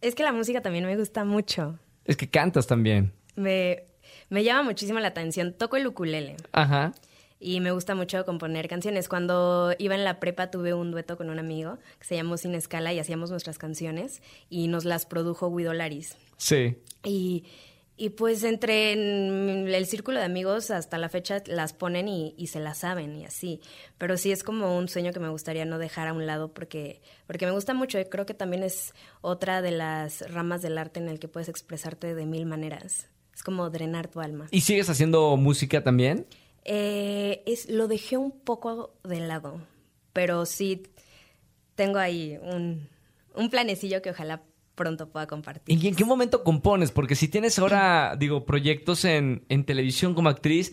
Es 0.00 0.14
que 0.14 0.22
la 0.22 0.32
música 0.32 0.62
también 0.62 0.86
me 0.86 0.96
gusta 0.96 1.24
mucho. 1.24 1.78
Es 2.06 2.16
que 2.16 2.30
cantas 2.30 2.66
también. 2.66 3.12
Me, 3.36 3.84
me 4.30 4.42
llama 4.42 4.62
muchísimo 4.62 4.98
la 5.00 5.08
atención. 5.08 5.52
Toco 5.52 5.76
el 5.76 5.86
ukulele. 5.86 6.36
Ajá. 6.52 6.94
y 7.38 7.60
me 7.60 7.70
gusta 7.70 7.94
mucho 7.94 8.24
componer 8.24 8.68
canciones. 8.68 9.06
Cuando 9.08 9.74
iba 9.78 9.94
en 9.94 10.04
la 10.04 10.18
prepa 10.18 10.50
tuve 10.50 10.72
un 10.72 10.90
dueto 10.90 11.18
con 11.18 11.28
un 11.28 11.38
amigo 11.38 11.78
que 11.98 12.06
se 12.06 12.16
llamó 12.16 12.38
Sin 12.38 12.54
Escala 12.54 12.92
y 12.94 12.98
hacíamos 12.98 13.30
nuestras 13.30 13.58
canciones 13.58 14.22
y 14.48 14.68
nos 14.68 14.86
las 14.86 15.04
produjo 15.04 15.54
Guido 15.54 15.74
Laris. 15.74 16.16
Sí. 16.38 16.76
Y, 17.04 17.44
y 18.00 18.08
pues 18.08 18.44
entre 18.44 18.92
en 18.92 19.68
el 19.68 19.84
círculo 19.84 20.20
de 20.20 20.24
amigos 20.24 20.70
hasta 20.70 20.96
la 20.96 21.10
fecha 21.10 21.42
las 21.44 21.74
ponen 21.74 22.08
y, 22.08 22.34
y, 22.38 22.46
se 22.46 22.58
las 22.58 22.78
saben 22.78 23.14
y 23.14 23.26
así. 23.26 23.60
Pero 23.98 24.16
sí 24.16 24.32
es 24.32 24.42
como 24.42 24.78
un 24.78 24.88
sueño 24.88 25.12
que 25.12 25.20
me 25.20 25.28
gustaría 25.28 25.66
no 25.66 25.78
dejar 25.78 26.08
a 26.08 26.14
un 26.14 26.24
lado 26.24 26.54
porque, 26.54 27.02
porque 27.26 27.44
me 27.44 27.52
gusta 27.52 27.74
mucho 27.74 28.00
y 28.00 28.06
creo 28.06 28.24
que 28.24 28.32
también 28.32 28.62
es 28.62 28.94
otra 29.20 29.60
de 29.60 29.72
las 29.72 30.22
ramas 30.32 30.62
del 30.62 30.78
arte 30.78 30.98
en 30.98 31.10
el 31.10 31.18
que 31.18 31.28
puedes 31.28 31.50
expresarte 31.50 32.14
de 32.14 32.24
mil 32.24 32.46
maneras. 32.46 33.10
Es 33.34 33.42
como 33.42 33.68
drenar 33.68 34.08
tu 34.08 34.20
alma. 34.20 34.48
¿Y 34.50 34.62
sigues 34.62 34.88
haciendo 34.88 35.36
música 35.36 35.84
también? 35.84 36.26
Eh, 36.64 37.42
es, 37.44 37.68
lo 37.68 37.86
dejé 37.86 38.16
un 38.16 38.30
poco 38.30 38.94
de 39.04 39.20
lado, 39.20 39.60
pero 40.14 40.46
sí 40.46 40.84
tengo 41.74 41.98
ahí 41.98 42.38
un, 42.40 42.88
un 43.34 43.50
planecillo 43.50 44.00
que 44.00 44.08
ojalá 44.08 44.42
pronto 44.80 45.10
pueda 45.10 45.26
compartir. 45.26 45.78
¿Y 45.78 45.86
en 45.88 45.94
qué 45.94 46.06
momento 46.06 46.42
compones? 46.42 46.90
Porque 46.90 47.14
si 47.14 47.28
tienes 47.28 47.58
ahora, 47.58 48.16
digo, 48.18 48.46
proyectos 48.46 49.04
en, 49.04 49.44
en 49.50 49.64
televisión 49.64 50.14
como 50.14 50.30
actriz 50.30 50.72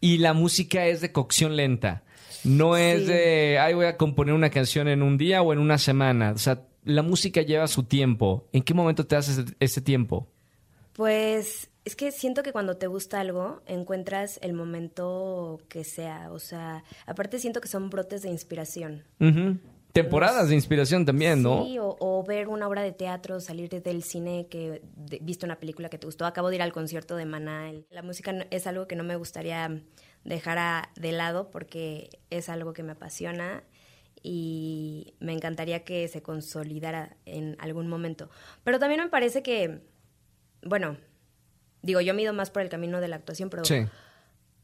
y 0.00 0.18
la 0.18 0.32
música 0.32 0.86
es 0.86 1.00
de 1.00 1.10
cocción 1.10 1.56
lenta. 1.56 2.04
No 2.44 2.76
es 2.76 3.00
Sí. 3.00 3.06
de, 3.06 3.58
ay, 3.58 3.74
voy 3.74 3.86
a 3.86 3.96
componer 3.96 4.32
una 4.32 4.48
canción 4.50 4.86
en 4.86 5.02
un 5.02 5.18
día 5.18 5.42
o 5.42 5.52
en 5.52 5.58
una 5.58 5.76
semana. 5.76 6.30
O 6.32 6.38
sea, 6.38 6.62
la 6.84 7.02
música 7.02 7.42
lleva 7.42 7.66
su 7.66 7.82
tiempo. 7.82 8.46
¿En 8.52 8.62
qué 8.62 8.74
momento 8.74 9.04
te 9.06 9.16
haces 9.16 9.44
ese, 9.58 9.80
tiempo? 9.80 10.28
Pues 10.92 11.68
es 11.84 11.96
que 11.96 12.12
siento 12.12 12.42
que 12.44 12.52
cuando 12.52 12.76
te 12.76 12.86
gusta 12.86 13.18
algo, 13.20 13.60
encuentras 13.66 14.38
el 14.42 14.52
momento 14.52 15.60
que 15.68 15.82
sea. 15.82 16.30
O 16.30 16.38
sea, 16.38 16.84
aparte 17.06 17.38
siento 17.40 17.60
que 17.60 17.68
son 17.68 17.90
brotes 17.90 18.22
de 18.22 18.30
inspiración. 18.30 19.02
Ujú. 19.20 19.58
Temporadas 20.02 20.48
de 20.48 20.54
inspiración 20.54 21.04
también, 21.04 21.42
¿no? 21.42 21.64
Sí, 21.64 21.78
o, 21.78 21.96
o 22.00 22.24
ver 22.24 22.48
una 22.48 22.66
obra 22.68 22.82
de 22.82 22.92
teatro, 22.92 23.40
salir 23.40 23.68
del 23.68 24.02
cine 24.02 24.46
que 24.50 24.82
de- 24.96 25.18
viste 25.22 25.44
una 25.46 25.56
película 25.58 25.88
que 25.88 25.98
te 25.98 26.06
gustó. 26.06 26.26
Acabo 26.26 26.48
de 26.50 26.56
ir 26.56 26.62
al 26.62 26.72
concierto 26.72 27.16
de 27.16 27.24
Maná. 27.26 27.72
La 27.90 28.02
música 28.02 28.46
es 28.50 28.66
algo 28.66 28.86
que 28.86 28.96
no 28.96 29.04
me 29.04 29.16
gustaría 29.16 29.80
dejar 30.24 30.58
a- 30.58 30.90
de 30.96 31.12
lado 31.12 31.50
porque 31.50 32.10
es 32.30 32.48
algo 32.48 32.72
que 32.72 32.82
me 32.82 32.92
apasiona 32.92 33.62
y 34.22 35.14
me 35.20 35.32
encantaría 35.32 35.84
que 35.84 36.06
se 36.08 36.22
consolidara 36.22 37.16
en 37.24 37.56
algún 37.60 37.88
momento. 37.88 38.28
Pero 38.64 38.78
también 38.78 39.00
me 39.00 39.08
parece 39.08 39.42
que, 39.42 39.80
bueno, 40.62 40.96
digo, 41.82 42.00
yo 42.00 42.14
mido 42.14 42.32
más 42.32 42.50
por 42.50 42.62
el 42.62 42.68
camino 42.68 43.00
de 43.00 43.08
la 43.08 43.16
actuación, 43.16 43.48
pero, 43.48 43.64
Sí. 43.64 43.86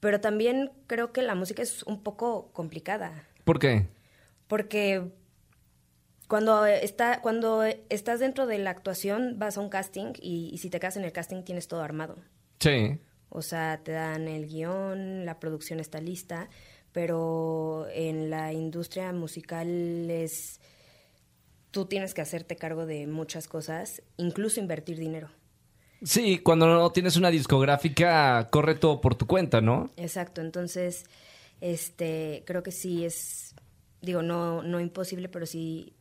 pero 0.01 0.21
también 0.21 0.73
creo 0.87 1.13
que 1.13 1.23
la 1.23 1.35
música 1.35 1.63
es 1.63 1.83
un 1.85 2.03
poco 2.03 2.51
complicada. 2.53 3.27
¿Por 3.45 3.59
qué? 3.59 3.87
Porque 4.49 5.13
cuando, 6.29 6.67
está, 6.67 7.21
cuando 7.21 7.65
estás 7.89 8.21
dentro 8.21 8.47
de 8.47 8.59
la 8.59 8.71
actuación 8.71 9.39
vas 9.39 9.59
a 9.59 9.61
un 9.61 9.69
casting 9.69 10.13
y, 10.21 10.51
y 10.53 10.59
si 10.59 10.71
te 10.71 10.81
quedas 10.81 10.97
en 10.97 11.05
el 11.05 11.13
casting 11.13 11.43
tienes 11.43 11.69
todo 11.69 11.83
armado. 11.83 12.17
Sí. 12.61 12.99
O 13.29 13.43
sea, 13.43 13.81
te 13.83 13.93
dan 13.93 14.29
el 14.29 14.47
guion, 14.47 15.27
la 15.27 15.41
producción 15.41 15.81
está 15.81 16.01
lista, 16.01 16.49
pero 16.93 17.87
en 17.93 18.31
la 18.31 18.53
industria 18.53 19.13
musical 19.13 20.09
es... 20.11 20.61
Tú 21.73 21.87
tienes 21.87 22.15
que 22.15 22.21
hacerte 22.21 22.55
cargo 22.55 22.87
de 22.87 23.09
muchas 23.09 23.49
cosas, 23.49 24.03
incluso 24.17 24.61
invertir 24.61 24.97
dinero. 24.97 25.29
Sí, 26.05 26.39
cuando 26.39 26.67
no 26.69 26.93
tienes 26.93 27.17
una 27.17 27.31
discográfica, 27.31 28.49
corre 28.51 28.77
todo 28.77 29.01
por 29.01 29.17
tu 29.17 29.27
cuenta, 29.27 29.61
¿no? 29.61 29.91
Exacto, 29.97 30.41
entonces, 30.41 31.05
este, 31.61 32.45
creo 32.47 32.63
que 32.63 32.71
sí 32.71 33.05
es, 33.05 33.57
digo, 34.01 34.23
no, 34.23 34.63
no 34.63 34.79
imposible, 34.79 35.29
pero 35.29 35.47
sí, 35.47 35.95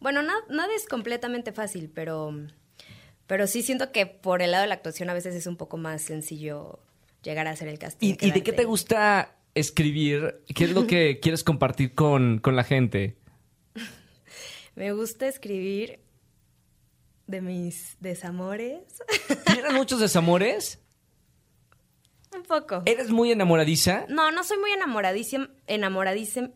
bueno, 0.00 0.22
na- 0.22 0.44
nada 0.48 0.68
es 0.74 0.86
completamente 0.86 1.52
fácil, 1.52 1.90
pero, 1.94 2.32
pero 3.26 3.46
sí 3.46 3.62
siento 3.62 3.92
que 3.92 4.06
por 4.06 4.42
el 4.42 4.52
lado 4.52 4.62
de 4.62 4.68
la 4.68 4.74
actuación 4.74 5.10
a 5.10 5.14
veces 5.14 5.34
es 5.34 5.46
un 5.46 5.56
poco 5.56 5.76
más 5.76 6.02
sencillo 6.02 6.78
llegar 7.22 7.46
a 7.46 7.50
hacer 7.50 7.68
el 7.68 7.78
casting. 7.78 8.14
¿Y, 8.20 8.26
y 8.28 8.30
de 8.30 8.42
qué 8.42 8.52
te 8.52 8.64
gusta 8.64 9.34
escribir? 9.54 10.40
¿Qué 10.54 10.64
es 10.64 10.70
lo 10.72 10.86
que 10.86 11.18
quieres 11.22 11.42
compartir 11.44 11.94
con, 11.94 12.38
con 12.38 12.54
la 12.56 12.64
gente? 12.64 13.16
Me 14.74 14.92
gusta 14.92 15.26
escribir 15.26 16.00
de 17.26 17.40
mis 17.42 17.96
desamores, 18.00 18.80
¿Tienes 19.52 19.72
muchos 19.74 20.00
desamores? 20.00 20.80
un 22.34 22.42
poco. 22.44 22.82
¿Eres 22.86 23.10
muy 23.10 23.32
enamoradiza? 23.32 24.04
No, 24.08 24.30
no 24.30 24.44
soy 24.44 24.58
muy 24.58 24.70
enamoradísima, 24.70 25.50
enamoradísima, 25.66 26.50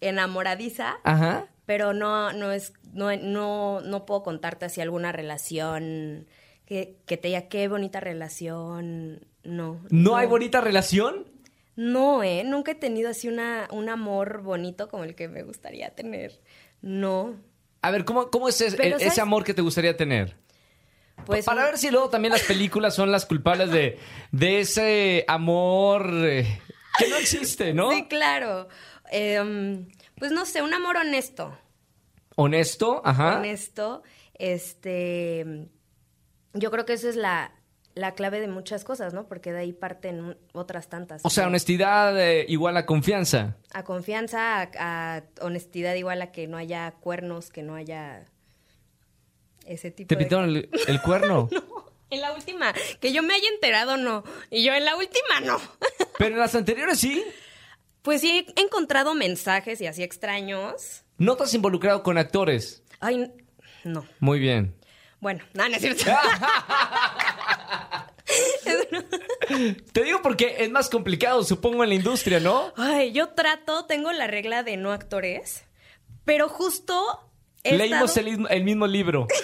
enamoradiza. 0.00 0.96
Ajá. 1.04 1.46
pero 1.64 1.92
no 1.94 2.32
no 2.32 2.50
es 2.52 2.72
no 2.92 3.14
no 3.16 3.80
no 3.80 4.06
puedo 4.06 4.22
contarte 4.22 4.64
así 4.66 4.80
alguna 4.80 5.10
relación 5.12 6.26
que, 6.66 6.96
que 7.06 7.16
te 7.16 7.28
diga 7.28 7.48
qué 7.48 7.66
bonita 7.68 8.00
relación 8.00 9.26
no 9.44 9.80
¿No 9.90 10.16
hay 10.16 10.26
bonita 10.26 10.60
relación? 10.60 11.26
no 11.74 12.22
eh 12.22 12.44
nunca 12.44 12.72
he 12.72 12.74
tenido 12.74 13.08
así 13.10 13.28
una 13.28 13.66
un 13.72 13.88
amor 13.88 14.42
bonito 14.42 14.88
como 14.88 15.04
el 15.04 15.14
que 15.14 15.28
me 15.28 15.42
gustaría 15.42 15.90
tener. 15.94 16.40
No. 16.82 17.34
A 17.80 17.90
ver, 17.90 18.04
¿cómo, 18.04 18.30
cómo 18.30 18.48
es 18.48 18.60
ese, 18.60 18.76
Pero, 18.76 18.96
ese 18.98 19.20
amor 19.20 19.42
que 19.44 19.54
te 19.54 19.62
gustaría 19.62 19.96
tener? 19.96 20.36
pues 21.26 21.44
Para 21.44 21.62
un- 21.62 21.66
ver 21.68 21.78
si 21.78 21.90
luego 21.90 22.10
también 22.10 22.32
las 22.32 22.42
películas 22.42 22.94
son 22.94 23.10
las 23.10 23.24
culpables 23.26 23.70
de, 23.70 23.98
de 24.32 24.60
ese 24.60 25.24
amor 25.28 26.10
eh, 26.24 26.60
que 26.98 27.08
no 27.08 27.16
existe, 27.16 27.72
¿no? 27.72 27.90
sí 27.92 28.04
claro. 28.08 28.68
Em, 29.10 29.88
pues 30.18 30.30
no 30.32 30.44
sé 30.46 30.62
un 30.62 30.74
amor 30.74 30.96
honesto 30.96 31.56
Honesto, 32.36 33.02
ajá. 33.04 33.38
honesto 33.38 34.02
este 34.34 35.68
yo 36.54 36.70
creo 36.70 36.84
que 36.84 36.94
esa 36.94 37.08
es 37.08 37.16
la 37.16 37.52
la 37.94 38.14
clave 38.14 38.40
de 38.40 38.48
muchas 38.48 38.84
cosas, 38.84 39.12
¿no? 39.12 39.28
Porque 39.28 39.52
de 39.52 39.58
ahí 39.60 39.72
parten 39.74 40.38
otras 40.52 40.88
tantas. 40.88 41.20
O 41.24 41.30
sea, 41.30 41.44
¿no? 41.44 41.48
honestidad 41.48 42.18
eh, 42.18 42.46
igual 42.48 42.76
a 42.78 42.86
confianza. 42.86 43.56
a 43.74 43.84
confianza, 43.84 44.62
a, 44.62 45.16
a 45.18 45.22
honestidad 45.42 45.94
igual 45.94 46.22
a 46.22 46.32
que 46.32 46.46
no 46.46 46.56
haya 46.56 46.92
cuernos, 47.00 47.50
que 47.50 47.62
no 47.62 47.74
haya 47.74 48.24
ese 49.66 49.90
tipo 49.90 50.08
¿Te 50.08 50.14
de... 50.16 50.20
pintaron 50.20 50.48
el, 50.48 50.70
el 50.86 51.02
cuerno? 51.02 51.48
En 52.10 52.20
la 52.20 52.34
última, 52.34 52.74
que 53.00 53.10
yo 53.10 53.22
me 53.22 53.32
haya 53.32 53.48
enterado, 53.48 53.96
no. 53.96 54.22
Y 54.50 54.62
yo 54.62 54.74
en 54.74 54.84
la 54.84 54.96
última, 54.96 55.40
no. 55.46 55.58
Pero 56.18 56.34
en 56.34 56.40
las 56.40 56.54
anteriores 56.54 56.98
sí. 56.98 57.24
Pues 58.02 58.20
sí, 58.20 58.46
he 58.54 58.60
encontrado 58.60 59.14
mensajes 59.14 59.80
y 59.80 59.86
así 59.86 60.02
extraños. 60.02 61.01
No 61.22 61.36
te 61.36 61.44
has 61.44 61.54
involucrado 61.54 62.02
con 62.02 62.18
actores. 62.18 62.82
Ay, 62.98 63.32
no. 63.84 64.04
Muy 64.18 64.40
bien. 64.40 64.74
Bueno, 65.20 65.44
no, 65.54 65.68
no 65.68 65.76
es 65.76 65.80
cierto. 65.82 66.04
Te 69.92 70.04
digo 70.04 70.20
porque 70.22 70.56
es 70.58 70.70
más 70.70 70.88
complicado, 70.88 71.42
supongo, 71.44 71.82
en 71.84 71.90
la 71.90 71.94
industria, 71.94 72.40
¿no? 72.40 72.72
Ay, 72.76 73.12
yo 73.12 73.28
trato, 73.30 73.84
tengo 73.86 74.12
la 74.12 74.26
regla 74.26 74.62
de 74.62 74.76
no 74.76 74.92
actores, 74.92 75.64
pero 76.24 76.48
justo... 76.48 77.30
he 77.62 77.76
Leímos 77.76 78.10
estado- 78.16 78.26
el, 78.26 78.32
mismo- 78.32 78.48
el 78.48 78.64
mismo 78.64 78.86
libro. 78.86 79.26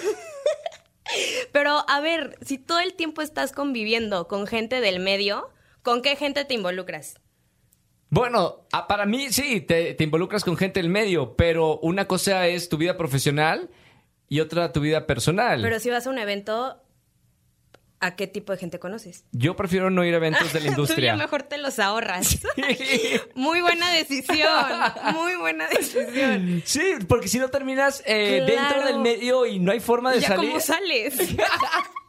Pero 1.51 1.83
a 1.89 1.99
ver, 2.01 2.37
si 2.45 2.59
todo 2.59 2.79
el 2.79 2.93
tiempo 2.93 3.23
estás 3.23 3.51
conviviendo 3.51 4.27
con 4.27 4.45
gente 4.45 4.79
del 4.79 4.99
medio, 4.99 5.49
¿con 5.81 6.03
qué 6.03 6.15
gente 6.15 6.45
te 6.45 6.53
involucras? 6.53 7.19
Bueno, 8.09 8.65
ah, 8.71 8.87
para 8.87 9.05
mí 9.05 9.31
sí, 9.31 9.61
te, 9.61 9.93
te 9.93 10.03
involucras 10.03 10.43
con 10.43 10.57
gente 10.57 10.79
del 10.81 10.89
medio, 10.89 11.35
pero 11.35 11.77
una 11.79 12.07
cosa 12.07 12.47
es 12.47 12.67
tu 12.69 12.77
vida 12.77 12.97
profesional 12.97 13.69
y 14.27 14.39
otra 14.39 14.71
tu 14.71 14.81
vida 14.81 15.05
personal. 15.05 15.61
Pero 15.61 15.79
si 15.79 15.89
vas 15.91 16.07
a 16.07 16.09
un 16.09 16.17
evento, 16.17 16.81
¿a 17.99 18.15
qué 18.15 18.25
tipo 18.25 18.51
de 18.51 18.57
gente 18.57 18.79
conoces? 18.79 19.25
Yo 19.31 19.55
prefiero 19.55 19.91
no 19.91 20.03
ir 20.03 20.13
a 20.15 20.17
eventos 20.17 20.51
de 20.53 20.59
la 20.59 20.65
Tú 20.65 20.65
ya 20.65 20.71
industria. 20.71 21.15
mejor 21.17 21.43
te 21.43 21.59
los 21.59 21.77
ahorras. 21.77 22.39
Muy 23.35 23.61
buena 23.61 23.91
decisión. 23.91 24.49
Muy 25.13 25.35
buena 25.35 25.67
decisión. 25.67 26.63
Sí, 26.65 26.93
porque 27.07 27.27
si 27.27 27.37
no 27.37 27.49
terminas 27.49 28.01
eh, 28.07 28.43
Claro. 28.45 28.61
dentro 28.61 28.85
del 28.85 28.99
medio 29.01 29.45
y 29.45 29.59
no 29.59 29.71
hay 29.71 29.79
forma 29.79 30.11
de 30.13 30.21
¿Ya 30.21 30.29
salir. 30.29 30.49
cómo 30.49 30.59
sales? 30.59 31.15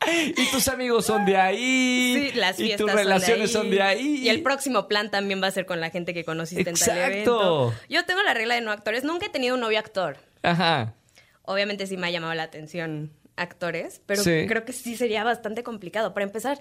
y 0.07 0.51
tus 0.51 0.69
amigos 0.69 1.05
son 1.07 1.25
de 1.27 1.37
ahí. 1.37 2.31
Sí, 2.33 2.39
las 2.39 2.59
y 2.59 2.65
fiestas 2.65 2.87
tus 2.87 2.95
relaciones 2.95 3.53
son 3.53 3.71
de, 3.71 3.83
ahí. 3.83 3.99
ahí. 3.99 4.17
Y 4.25 4.29
el 4.29 4.43
próximo 4.43 4.89
plan 4.89 5.11
también 5.11 5.43
va 5.43 5.49
a 5.49 5.51
ser 5.51 5.67
con 5.67 5.81
la 5.81 5.91
gente 5.91 6.15
que 6.15 6.25
conociste 6.25 6.69
en 6.71 6.77
tal 6.77 6.89
Exacto. 6.89 7.05
evento. 7.13 7.75
Yo 7.89 8.05
tengo 8.07 8.23
la 8.23 8.35
regla 8.35 8.55
de 8.55 8.61
no 8.63 8.71
actores. 8.73 9.05
Nunca 9.05 9.27
he 9.27 9.31
tenido 9.31 9.55
un 9.55 9.61
novio 9.61 9.79
actor. 9.79 10.17
Ajá. 10.43 10.95
Obviamente 11.43 11.87
sí 11.87 11.97
me 11.97 12.07
ha 12.07 12.11
llamado 12.11 12.33
la 12.35 12.45
atención 12.45 13.13
actores, 13.37 14.01
pero 14.07 14.23
Sí. 14.23 14.45
creo 14.47 14.65
que 14.65 14.73
sí 14.73 14.97
sería 14.97 15.25
bastante 15.25 15.63
complicado. 15.63 16.13
Para 16.15 16.25
empezar, 16.25 16.59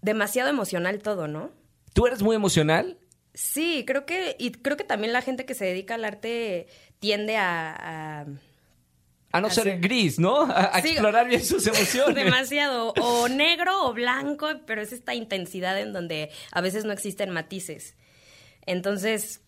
demasiado 0.00 0.50
emocional 0.50 0.98
todo, 1.00 1.28
¿no? 1.28 1.50
¿Tú 1.94 2.06
eres 2.06 2.22
muy 2.22 2.36
emocional? 2.36 2.98
Sí, 3.34 3.84
creo 3.86 4.04
que, 4.04 4.36
y 4.38 4.50
creo 4.52 4.76
que 4.76 4.84
también 4.84 5.12
la 5.12 5.22
gente 5.22 5.44
que 5.46 5.54
se 5.54 5.64
dedica 5.64 5.94
al 5.94 6.04
arte 6.04 6.66
tiende 6.98 7.36
a, 7.36 8.20
a- 8.22 8.26
A 9.32 9.40
no 9.40 9.50
ser 9.50 9.80
gris, 9.80 10.18
¿no? 10.18 10.42
A, 10.42 10.64
a 10.66 10.82
Sí. 10.82 10.90
explorar 10.90 11.26
bien 11.26 11.44
sus 11.44 11.66
emociones. 11.66 12.14
demasiado, 12.14 12.92
o 13.00 13.28
negro 13.28 13.86
o 13.86 13.92
blanco, 13.94 14.48
pero 14.66 14.82
es 14.82 14.92
esta 14.92 15.14
intensidad 15.14 15.78
en 15.80 15.92
donde 15.92 16.30
a 16.52 16.60
veces 16.60 16.84
no 16.84 16.92
existen 16.92 17.30
matices. 17.30 17.96
Entonces, 18.66 19.40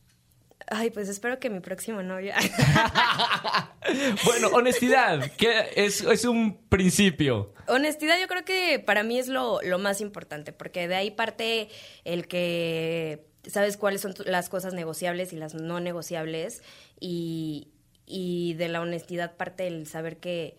ay, 0.68 0.90
pues 0.90 1.08
espero 1.08 1.38
que 1.38 1.50
mi 1.50 1.60
próximo 1.60 2.02
novio... 2.02 2.32
bueno, 4.24 4.48
honestidad, 4.48 5.30
que 5.32 5.70
es, 5.76 6.00
es 6.02 6.24
un 6.24 6.56
principio. 6.68 7.52
Honestidad 7.68 8.18
yo 8.20 8.26
creo 8.28 8.44
que 8.44 8.78
para 8.78 9.02
mí 9.02 9.18
es 9.18 9.28
lo, 9.28 9.60
lo 9.62 9.78
más 9.78 10.00
importante, 10.00 10.52
porque 10.52 10.88
de 10.88 10.94
ahí 10.96 11.10
parte 11.10 11.68
el 12.04 12.26
que 12.26 13.26
sabes 13.46 13.76
cuáles 13.76 14.00
son 14.00 14.14
las 14.24 14.48
cosas 14.48 14.72
negociables 14.74 15.32
y 15.32 15.36
las 15.36 15.54
no 15.54 15.80
negociables 15.80 16.62
y, 16.98 17.68
y 18.06 18.54
de 18.54 18.68
la 18.68 18.80
honestidad 18.80 19.36
parte 19.36 19.66
el 19.66 19.86
saber 19.86 20.18
que, 20.18 20.56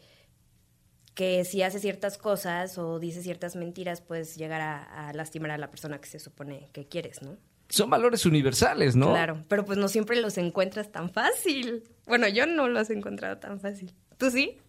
que 1.14 1.46
si 1.46 1.62
hace 1.62 1.80
ciertas 1.80 2.18
cosas 2.18 2.78
o 2.78 3.00
dice 3.00 3.22
ciertas 3.22 3.56
mentiras, 3.56 4.02
puedes 4.02 4.36
llegar 4.36 4.62
a, 4.62 5.10
a, 5.10 5.14
lastimar 5.14 5.52
a 5.52 5.58
la 5.58 5.70
persona 5.70 6.00
que 6.00 6.08
se 6.08 6.20
supone 6.20 6.70
que 6.74 6.88
quieres, 6.88 7.22
¿no? 7.22 7.38
Son 7.70 7.90
valores 7.90 8.26
universales, 8.26 8.96
¿no? 8.96 9.10
Claro, 9.10 9.44
pero 9.48 9.66
pues 9.66 9.78
no 9.78 9.88
siempre 9.88 10.22
los 10.22 10.38
encuentras 10.38 10.92
tan 10.92 11.10
fácil. 11.10 11.84
Bueno, 12.06 12.28
yo 12.28 12.46
no 12.46 12.68
los 12.68 12.90
he 12.90 12.94
encontrado 12.94 13.38
tan 13.38 13.60
fácil. 13.60 13.92
¿Tú 14.18 14.30
sí? 14.30 14.60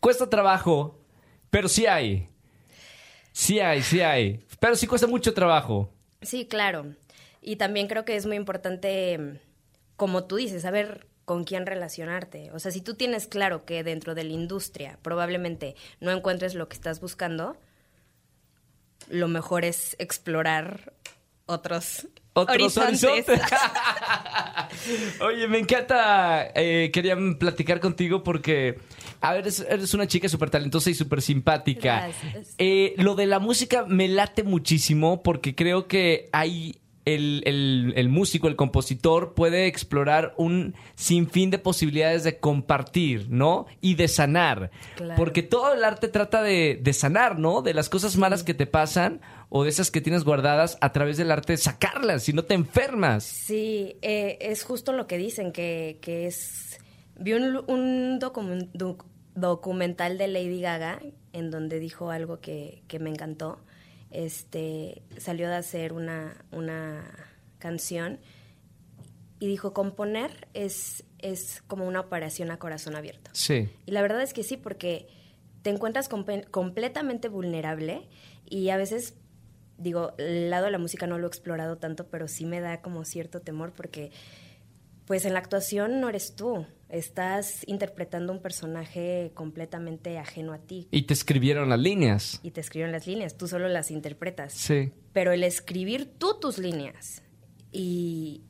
Cuesta 0.00 0.30
trabajo, 0.30 1.00
pero 1.50 1.68
sí 1.68 1.86
hay. 1.86 2.28
Sí 3.32 3.58
hay, 3.58 3.82
sí 3.82 4.00
hay. 4.00 4.44
Pero 4.60 4.76
sí 4.76 4.86
cuesta 4.86 5.08
mucho 5.08 5.34
trabajo. 5.34 5.92
Sí, 6.22 6.46
claro. 6.46 6.94
Y 7.40 7.56
también 7.56 7.88
creo 7.88 8.04
que 8.04 8.16
es 8.16 8.26
muy 8.26 8.36
importante, 8.36 9.40
como 9.96 10.24
tú 10.24 10.36
dices, 10.36 10.62
saber 10.62 11.07
con 11.28 11.44
quién 11.44 11.66
relacionarte. 11.66 12.50
O 12.54 12.58
sea, 12.58 12.72
si 12.72 12.80
tú 12.80 12.94
tienes 12.94 13.26
claro 13.26 13.66
que 13.66 13.84
dentro 13.84 14.14
de 14.14 14.24
la 14.24 14.32
industria 14.32 14.98
probablemente 15.02 15.76
no 16.00 16.10
encuentres 16.10 16.54
lo 16.54 16.70
que 16.70 16.74
estás 16.74 17.02
buscando, 17.02 17.54
lo 19.10 19.28
mejor 19.28 19.66
es 19.66 19.94
explorar 19.98 20.94
otros, 21.44 22.08
otros 22.32 22.78
horizontes. 22.78 23.28
horizontes. 23.28 23.42
Oye, 25.20 25.48
me 25.48 25.58
encanta. 25.58 26.50
Eh, 26.54 26.90
quería 26.94 27.14
platicar 27.38 27.78
contigo 27.78 28.22
porque, 28.22 28.78
a 29.20 29.34
ver, 29.34 29.42
eres, 29.42 29.60
eres 29.68 29.92
una 29.92 30.06
chica 30.06 30.30
súper 30.30 30.48
talentosa 30.48 30.88
y 30.88 30.94
súper 30.94 31.20
simpática. 31.20 32.08
Eh, 32.56 32.94
lo 32.96 33.16
de 33.16 33.26
la 33.26 33.38
música 33.38 33.84
me 33.86 34.08
late 34.08 34.44
muchísimo 34.44 35.22
porque 35.22 35.54
creo 35.54 35.88
que 35.88 36.30
hay 36.32 36.80
el, 37.14 37.42
el, 37.46 37.92
el, 37.96 38.08
músico, 38.08 38.48
el 38.48 38.56
compositor, 38.56 39.34
puede 39.34 39.66
explorar 39.66 40.34
un 40.36 40.74
sinfín 40.94 41.50
de 41.50 41.58
posibilidades 41.58 42.24
de 42.24 42.38
compartir, 42.38 43.28
¿no? 43.30 43.66
Y 43.80 43.94
de 43.94 44.08
sanar. 44.08 44.70
Claro. 44.96 45.14
Porque 45.16 45.42
todo 45.42 45.72
el 45.72 45.84
arte 45.84 46.08
trata 46.08 46.42
de, 46.42 46.78
de 46.82 46.92
sanar, 46.92 47.38
¿no? 47.38 47.62
De 47.62 47.72
las 47.72 47.88
cosas 47.88 48.16
malas 48.16 48.42
que 48.42 48.54
te 48.54 48.66
pasan 48.66 49.20
o 49.48 49.64
de 49.64 49.70
esas 49.70 49.90
que 49.90 50.00
tienes 50.00 50.24
guardadas 50.24 50.76
a 50.80 50.92
través 50.92 51.16
del 51.16 51.30
arte, 51.30 51.56
sacarlas, 51.56 52.24
si 52.24 52.32
no 52.34 52.44
te 52.44 52.54
enfermas. 52.54 53.24
Sí, 53.24 53.96
eh, 54.02 54.36
es 54.42 54.62
justo 54.62 54.92
lo 54.92 55.06
que 55.06 55.16
dicen, 55.16 55.52
que, 55.52 55.98
que 56.02 56.26
es... 56.26 56.78
Vi 57.18 57.32
un, 57.32 57.64
un 57.66 58.18
docu 58.18 58.42
doc 58.74 59.06
documental 59.34 60.18
de 60.18 60.28
Lady 60.28 60.60
Gaga 60.60 61.00
en 61.32 61.50
donde 61.50 61.78
dijo 61.78 62.10
algo 62.10 62.40
que, 62.40 62.82
que 62.88 62.98
me 62.98 63.08
encantó 63.08 63.60
este, 64.10 65.02
salió 65.18 65.48
de 65.48 65.56
hacer 65.56 65.92
una, 65.92 66.44
una 66.50 67.04
canción 67.58 68.20
y 69.40 69.46
dijo, 69.46 69.72
componer 69.72 70.48
es, 70.54 71.04
es 71.18 71.62
como 71.66 71.86
una 71.86 72.00
operación 72.00 72.50
a 72.50 72.58
corazón 72.58 72.96
abierto. 72.96 73.30
Sí. 73.34 73.68
Y 73.86 73.92
la 73.92 74.02
verdad 74.02 74.22
es 74.22 74.32
que 74.32 74.42
sí, 74.42 74.56
porque 74.56 75.06
te 75.62 75.70
encuentras 75.70 76.08
com 76.08 76.24
completamente 76.50 77.28
vulnerable 77.28 78.08
y 78.44 78.70
a 78.70 78.76
veces, 78.76 79.14
digo, 79.76 80.14
el 80.18 80.50
lado 80.50 80.66
de 80.66 80.70
la 80.72 80.78
música 80.78 81.06
no 81.06 81.18
lo 81.18 81.26
he 81.26 81.28
explorado 81.28 81.78
tanto, 81.78 82.08
pero 82.08 82.28
sí 82.28 82.46
me 82.46 82.60
da 82.60 82.80
como 82.80 83.04
cierto 83.04 83.40
temor 83.40 83.72
porque 83.72 84.10
pues 85.04 85.24
en 85.24 85.32
la 85.32 85.38
actuación 85.38 86.00
no 86.00 86.08
eres 86.08 86.34
tú, 86.34 86.66
estás 86.88 87.66
interpretando 87.66 88.32
un 88.32 88.40
personaje 88.40 89.30
completamente 89.34 90.18
ajeno 90.18 90.52
a 90.52 90.58
ti. 90.58 90.88
Y 90.90 91.02
te 91.02 91.14
escribieron 91.14 91.68
las 91.68 91.78
líneas. 91.78 92.40
Y 92.42 92.50
te 92.50 92.60
escribieron 92.60 92.92
las 92.92 93.06
líneas, 93.06 93.36
tú 93.36 93.46
solo 93.48 93.68
las 93.68 93.90
interpretas. 93.90 94.54
Sí. 94.54 94.92
Pero 95.12 95.32
el 95.32 95.44
escribir 95.44 96.06
tú 96.18 96.38
tus 96.40 96.58
líneas 96.58 97.22
y 97.72 98.42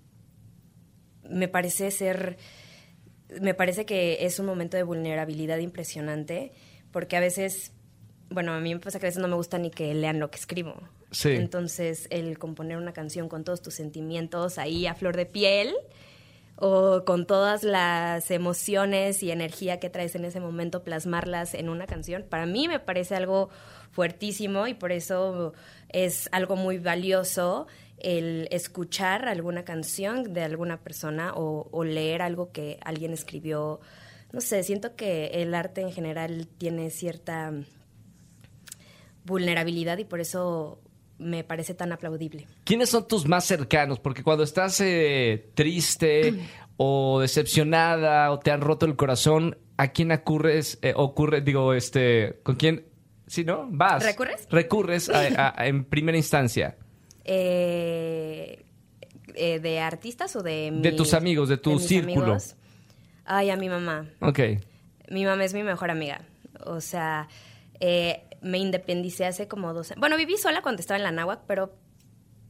me 1.28 1.48
parece 1.48 1.90
ser, 1.90 2.38
me 3.40 3.54
parece 3.54 3.84
que 3.84 4.24
es 4.24 4.38
un 4.38 4.46
momento 4.46 4.76
de 4.76 4.82
vulnerabilidad 4.84 5.58
impresionante 5.58 6.52
porque 6.92 7.16
a 7.16 7.20
veces, 7.20 7.72
bueno, 8.30 8.52
a 8.52 8.60
mí 8.60 8.74
me 8.74 8.80
pasa 8.80 8.98
que 8.98 9.06
a 9.06 9.08
veces 9.08 9.20
no 9.20 9.28
me 9.28 9.34
gusta 9.34 9.58
ni 9.58 9.70
que 9.70 9.92
lean 9.94 10.20
lo 10.20 10.30
que 10.30 10.38
escribo. 10.38 10.80
Sí. 11.10 11.30
Entonces, 11.30 12.06
el 12.10 12.38
componer 12.38 12.76
una 12.76 12.92
canción 12.92 13.28
con 13.28 13.42
todos 13.42 13.62
tus 13.62 13.74
sentimientos 13.74 14.58
ahí 14.58 14.86
a 14.86 14.94
flor 14.94 15.16
de 15.16 15.26
piel 15.26 15.74
o 16.60 17.04
con 17.04 17.26
todas 17.26 17.62
las 17.62 18.30
emociones 18.32 19.22
y 19.22 19.30
energía 19.30 19.78
que 19.78 19.90
traes 19.90 20.16
en 20.16 20.24
ese 20.24 20.40
momento, 20.40 20.82
plasmarlas 20.82 21.54
en 21.54 21.68
una 21.68 21.86
canción, 21.86 22.24
para 22.28 22.46
mí 22.46 22.66
me 22.66 22.80
parece 22.80 23.14
algo 23.14 23.48
fuertísimo 23.92 24.66
y 24.66 24.74
por 24.74 24.90
eso 24.90 25.52
es 25.88 26.28
algo 26.32 26.56
muy 26.56 26.78
valioso 26.78 27.68
el 27.98 28.48
escuchar 28.50 29.28
alguna 29.28 29.64
canción 29.64 30.32
de 30.32 30.42
alguna 30.42 30.80
persona 30.80 31.32
o, 31.34 31.68
o 31.70 31.84
leer 31.84 32.22
algo 32.22 32.50
que 32.50 32.78
alguien 32.84 33.12
escribió. 33.12 33.80
No 34.32 34.40
sé, 34.40 34.62
siento 34.62 34.96
que 34.96 35.26
el 35.42 35.54
arte 35.54 35.80
en 35.80 35.92
general 35.92 36.48
tiene 36.58 36.90
cierta 36.90 37.52
vulnerabilidad 39.24 39.98
y 39.98 40.04
por 40.04 40.20
eso 40.20 40.80
me 41.18 41.44
parece 41.44 41.74
tan 41.74 41.92
aplaudible. 41.92 42.46
¿Quiénes 42.64 42.90
son 42.90 43.06
tus 43.06 43.26
más 43.26 43.44
cercanos? 43.44 43.98
Porque 43.98 44.22
cuando 44.22 44.44
estás 44.44 44.80
eh, 44.80 45.50
triste 45.54 46.34
o 46.76 47.20
decepcionada 47.20 48.30
o 48.30 48.38
te 48.38 48.50
han 48.50 48.60
roto 48.60 48.86
el 48.86 48.96
corazón, 48.96 49.58
¿a 49.76 49.88
quién 49.88 50.12
ocurres, 50.12 50.78
eh, 50.82 50.92
ocurre, 50.96 51.40
digo, 51.40 51.74
este, 51.74 52.40
con 52.42 52.56
quién, 52.56 52.86
sí, 53.26 53.44
no? 53.44 53.66
Vas. 53.70 54.04
¿Recurres? 54.04 54.46
Recurres 54.50 55.10
a, 55.10 55.54
a, 55.60 55.66
en 55.66 55.84
primera 55.84 56.16
instancia. 56.16 56.76
Eh, 57.30 58.64
eh, 59.34 59.60
¿De 59.60 59.80
artistas 59.80 60.34
o 60.34 60.42
de 60.42 60.70
De 60.72 60.92
tus 60.92 61.12
amigos, 61.12 61.50
de 61.50 61.58
tu 61.58 61.78
de 61.78 61.86
círculo. 61.86 62.22
Amigos? 62.22 62.56
Ay, 63.26 63.50
a 63.50 63.56
mi 63.56 63.68
mamá. 63.68 64.08
Ok. 64.20 64.40
Mi 65.10 65.26
mamá 65.26 65.44
es 65.44 65.52
mi 65.52 65.62
mejor 65.62 65.90
amiga. 65.90 66.22
O 66.64 66.80
sea, 66.80 67.28
eh, 67.80 68.22
me 68.40 68.58
independicé 68.58 69.26
hace 69.26 69.48
como 69.48 69.72
dos 69.74 69.90
años. 69.90 70.00
Bueno, 70.00 70.16
viví 70.16 70.36
sola 70.36 70.62
cuando 70.62 70.80
estaba 70.80 70.98
en 70.98 71.04
la 71.04 71.12
náhuac, 71.12 71.42
pero 71.46 71.74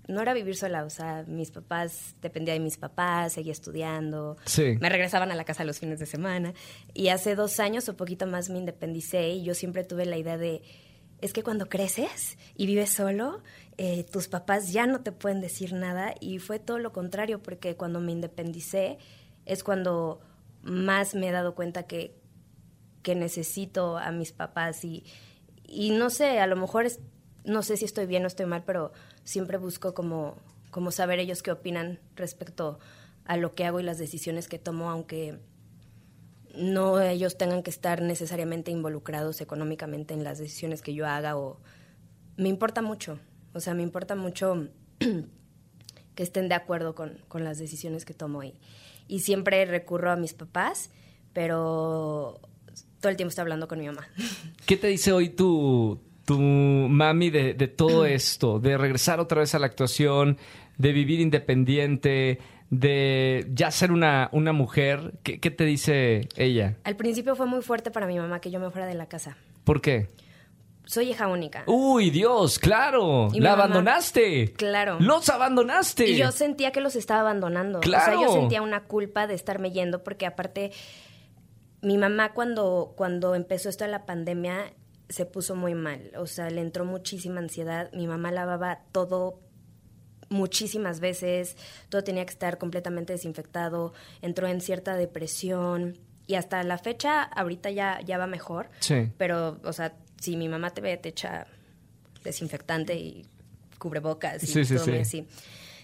no 0.09 0.23
era 0.23 0.35
vivir 0.35 0.57
sola. 0.57 0.85
O 0.85 0.91
sea, 0.91 1.25
mis 1.29 1.51
papás, 1.51 2.17
dependía 2.21 2.55
de 2.55 2.61
mis 2.61 2.79
papás, 2.79 3.35
seguía 3.35 3.53
estudiando. 3.53 4.37
Sí. 4.45 4.77
Me 4.81 4.89
regresaban 4.89 5.31
a 5.31 5.37
la 5.37 5.45
casa 5.45 5.65
los 5.65 5.79
fines 5.79 6.01
de 6.01 6.07
semana. 6.07 6.55
Y 6.95 7.09
hace 7.09 7.35
dos 7.35 7.61
años 7.61 7.89
o 7.89 7.97
poquito 7.97 8.27
más 8.27 8.51
me 8.51 8.59
independicé 8.59 9.29
y 9.29 9.45
yo 9.45 9.55
siempre 9.55 9.85
tuve 9.85 10.07
la 10.07 10.17
idea 10.17 10.39
de, 10.39 10.63
es 11.21 11.33
que 11.33 11.43
cuando 11.43 11.69
creces 11.69 12.39
y 12.57 12.67
vives 12.67 12.91
solo, 12.91 13.43
eh, 13.77 14.05
tus 14.05 14.29
papás 14.29 14.73
ya 14.73 14.87
no 14.87 15.03
te 15.03 15.13
pueden 15.13 15.41
decir 15.41 15.75
nada. 15.75 16.15
Y 16.21 16.39
fue 16.39 16.59
todo 16.59 16.79
lo 16.79 16.93
contrario, 16.93 17.43
porque 17.43 17.77
cuando 17.77 18.01
me 18.01 18.13
independicé 18.13 18.99
es 19.45 19.63
cuando 19.63 20.21
más 20.63 21.15
me 21.15 21.29
he 21.29 21.33
dado 21.33 21.55
cuenta 21.55 21.85
que, 21.85 22.15
que 23.03 23.15
necesito 23.15 23.99
a 23.99 24.11
mis 24.11 24.33
papás 24.33 24.85
y 24.85 25.05
y 25.69 25.91
no 25.91 26.09
sé, 26.09 26.41
a 26.41 26.47
lo 26.47 26.57
mejor 26.57 26.87
no 27.45 27.63
sé 27.63 27.77
si 27.77 27.85
estoy 27.85 28.07
bien 28.07 28.25
o 28.25 28.27
estoy 28.27 28.47
mal, 28.47 28.65
pero 28.65 28.93
siempre 29.23 29.59
busco 29.59 29.95
como, 29.95 30.37
saber 30.91 31.21
ellos 31.21 31.43
qué 31.43 31.53
opinan 31.53 32.01
respecto 32.17 32.79
a 33.27 33.37
lo 33.37 33.55
que 33.55 33.67
hago 33.67 33.79
y 33.79 33.83
las 33.83 33.99
decisiones 33.99 34.49
que 34.49 34.59
tomo, 34.59 34.91
aunque 34.91 35.39
no 36.57 37.01
ellos 37.01 37.37
tengan 37.37 37.63
que 37.63 37.71
estar 37.71 38.01
necesariamente 38.01 38.71
involucrados 38.71 39.41
económicamente 39.43 40.15
en 40.15 40.25
las 40.25 40.39
decisiones 40.39 40.81
que 40.81 40.95
yo 40.95 41.07
haga 41.07 41.37
o 41.37 41.61
me 42.37 42.49
importa 42.49 42.81
mucho, 42.81 43.21
o 43.53 43.61
sea, 43.61 43.75
me 43.75 43.83
importa 43.83 44.15
mucho 44.15 44.69
que 46.15 46.23
estén 46.23 46.49
de 46.49 46.55
acuerdo 46.55 46.95
con, 46.95 47.21
las 47.35 47.59
decisiones 47.59 48.07
que 48.07 48.15
tomo 48.15 48.43
y 49.07 49.21
siempre 49.21 49.65
recurro 49.67 50.11
a 50.11 50.17
mis 50.17 50.33
papás, 50.33 50.91
pero 51.35 52.41
todo 53.01 53.11
el 53.11 53.17
tiempo 53.17 53.31
estoy 53.31 53.43
hablando 53.43 53.69
con 53.69 53.79
mi 53.79 53.87
mamá. 53.87 54.07
¿Qué 54.67 54.77
te 54.77 54.89
dice 54.89 55.13
hoy 55.13 55.31
tu, 55.31 56.01
tu 56.25 56.39
mami 56.39 57.31
de, 57.31 57.55
de, 57.55 57.69
todo 57.69 58.05
esto? 58.07 58.59
De 58.59 58.77
regresar 58.77 59.21
otra 59.21 59.41
vez 59.41 59.55
a 59.55 59.59
la 59.59 59.67
actuación, 59.67 60.39
de 60.77 60.93
vivir 60.93 61.21
independiente, 61.21 62.39
de 62.71 63.47
ya 63.53 63.71
ser 63.71 63.93
una, 63.93 64.29
una 64.33 64.53
mujer. 64.53 65.15
¿Qué, 65.23 65.41
¿Qué, 65.41 65.51
te 65.51 65.65
dice 65.65 66.29
ella? 66.37 66.77
Al 66.85 66.97
principio 66.97 67.37
fue 67.37 67.47
muy 67.47 67.63
fuerte 67.63 67.91
para 67.91 68.07
mi 68.07 68.19
mamá 68.19 68.41
que 68.41 68.51
yo 68.51 68.61
me 68.61 68.71
fuera 68.71 68.87
de 68.87 68.95
la 68.95 69.07
casa. 69.07 69.37
¿Por 69.65 69.81
qué? 69.81 70.09
Soy 70.89 71.11
hija 71.11 71.29
única. 71.29 71.65
Uy, 71.67 72.09
Dios, 72.09 72.59
claro. 72.59 73.29
La 73.35 73.51
mamá, 73.51 73.65
abandonaste. 73.65 74.55
Claro. 74.55 74.97
Los 75.01 75.29
abandonaste. 75.29 76.09
Y 76.09 76.17
yo 76.17 76.33
sentía 76.33 76.73
que 76.73 76.81
los 76.81 76.97
estaba 76.97 77.21
abandonando. 77.21 77.81
Claro. 77.81 78.19
O 78.19 78.19
sea, 78.19 78.27
yo 78.27 78.33
sentía 78.33 78.63
una 78.63 78.85
culpa 78.85 79.27
de 79.27 79.35
estarme 79.35 79.71
yendo 79.71 80.03
porque 80.03 80.25
aparte 80.25 80.73
mi 81.83 81.99
mamá 81.99 82.33
cuando, 82.33 82.95
cuando 82.97 83.35
empezó 83.35 83.69
esto 83.69 83.85
de 83.85 83.91
la 83.91 84.07
pandemia 84.07 84.73
se 85.09 85.25
puso 85.25 85.55
muy 85.55 85.75
mal, 85.75 86.13
o 86.17 86.27
sea, 86.27 86.51
le 86.51 86.61
entró 86.61 86.85
muchísima 86.85 87.41
ansiedad, 87.41 87.91
mi 87.93 88.07
mamá 88.07 88.31
lavaba 88.31 88.81
todo 88.93 89.41
muchísimas 90.29 91.01
veces, 91.01 91.57
todo 91.89 92.05
tenía 92.05 92.25
que 92.27 92.33
estar 92.33 92.59
completamente 92.59 93.15
desinfectado, 93.15 93.95
entró 94.21 94.47
en 94.49 94.61
cierta 94.61 94.97
depresión 94.97 95.99
y 96.27 96.35
hasta 96.35 96.63
la 96.63 96.77
fecha 96.77 97.23
ahorita 97.23 97.71
ya, 97.71 98.01
ya 98.05 98.19
va 98.19 98.27
mejor. 98.27 98.69
Sí. 98.81 99.11
Pero, 99.17 99.59
o 99.65 99.73
sea, 99.73 99.95
si 100.21 100.37
mi 100.37 100.49
mamá 100.49 100.71
te 100.71 100.83
ve, 100.83 100.97
te 100.99 101.09
echa 101.09 101.47
desinfectante 102.23 102.95
y 102.95 103.27
cubrebocas 103.79 104.43
y 104.43 104.47
Sí, 104.47 104.65
sí, 104.67 104.75
todo 104.75 104.87
muy 104.89 105.05
sí. 105.05 105.21
así. 105.21 105.29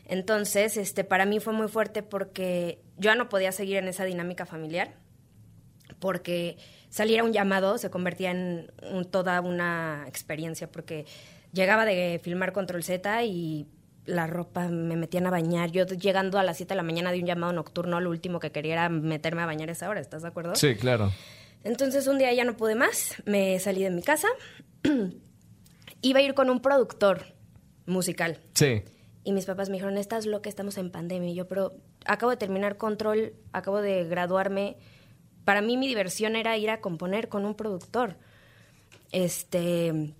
Entonces, 0.06 0.76
este, 0.76 1.04
para 1.04 1.24
mí 1.24 1.40
fue 1.40 1.54
muy 1.54 1.68
fuerte 1.68 2.02
porque 2.02 2.82
yo 2.98 3.04
ya 3.10 3.14
no 3.14 3.30
podía 3.30 3.52
seguir 3.52 3.78
en 3.78 3.88
esa 3.88 4.04
dinámica 4.04 4.44
familiar 4.44 4.92
porque 6.04 6.58
salir 6.90 7.18
a 7.20 7.24
un 7.24 7.32
llamado 7.32 7.78
se 7.78 7.88
convertía 7.88 8.30
en 8.30 8.70
un- 8.92 9.06
toda 9.06 9.40
una 9.40 10.04
experiencia, 10.06 10.70
porque 10.70 11.06
llegaba 11.54 11.86
de 11.86 12.20
filmar 12.22 12.52
Control 12.52 12.84
Z 12.84 13.24
y 13.24 13.66
la 14.04 14.26
ropa 14.26 14.68
me 14.68 14.96
metían 14.96 15.26
a 15.26 15.30
bañar. 15.30 15.70
Yo 15.70 15.86
llegando 15.86 16.38
a 16.38 16.42
las 16.42 16.58
7 16.58 16.74
de 16.74 16.76
la 16.76 16.82
mañana 16.82 17.10
de 17.10 17.20
un 17.20 17.24
llamado 17.26 17.54
nocturno, 17.54 18.00
lo 18.00 18.10
último 18.10 18.38
que 18.38 18.52
quería 18.52 18.74
era 18.74 18.88
meterme 18.90 19.40
a 19.40 19.46
bañar 19.46 19.70
a 19.70 19.72
esa 19.72 19.88
hora, 19.88 19.98
¿estás 19.98 20.20
de 20.20 20.28
acuerdo? 20.28 20.54
Sí, 20.56 20.74
claro. 20.74 21.10
Entonces 21.62 22.06
un 22.06 22.18
día 22.18 22.30
ya 22.34 22.44
no 22.44 22.54
pude 22.54 22.74
más, 22.74 23.14
me 23.24 23.58
salí 23.60 23.82
de 23.82 23.88
mi 23.88 24.02
casa, 24.02 24.28
iba 26.02 26.18
a 26.18 26.22
ir 26.22 26.34
con 26.34 26.50
un 26.50 26.60
productor 26.60 27.24
musical. 27.86 28.40
Sí. 28.52 28.82
Y 29.24 29.32
mis 29.32 29.46
papás 29.46 29.70
me 29.70 29.76
dijeron, 29.76 29.96
estás 29.96 30.26
loca, 30.26 30.50
estamos 30.50 30.76
en 30.76 30.90
pandemia. 30.90 31.30
Y 31.30 31.34
yo, 31.34 31.48
pero 31.48 31.74
acabo 32.04 32.28
de 32.30 32.36
terminar 32.36 32.76
control, 32.76 33.32
acabo 33.52 33.80
de 33.80 34.04
graduarme. 34.04 34.76
Para 35.44 35.60
mí 35.60 35.76
mi 35.76 35.86
diversión 35.86 36.36
era 36.36 36.56
ir 36.56 36.70
a 36.70 36.80
componer 36.80 37.28
con 37.28 37.44
un 37.44 37.54
productor. 37.54 38.16
Este, 39.12 40.14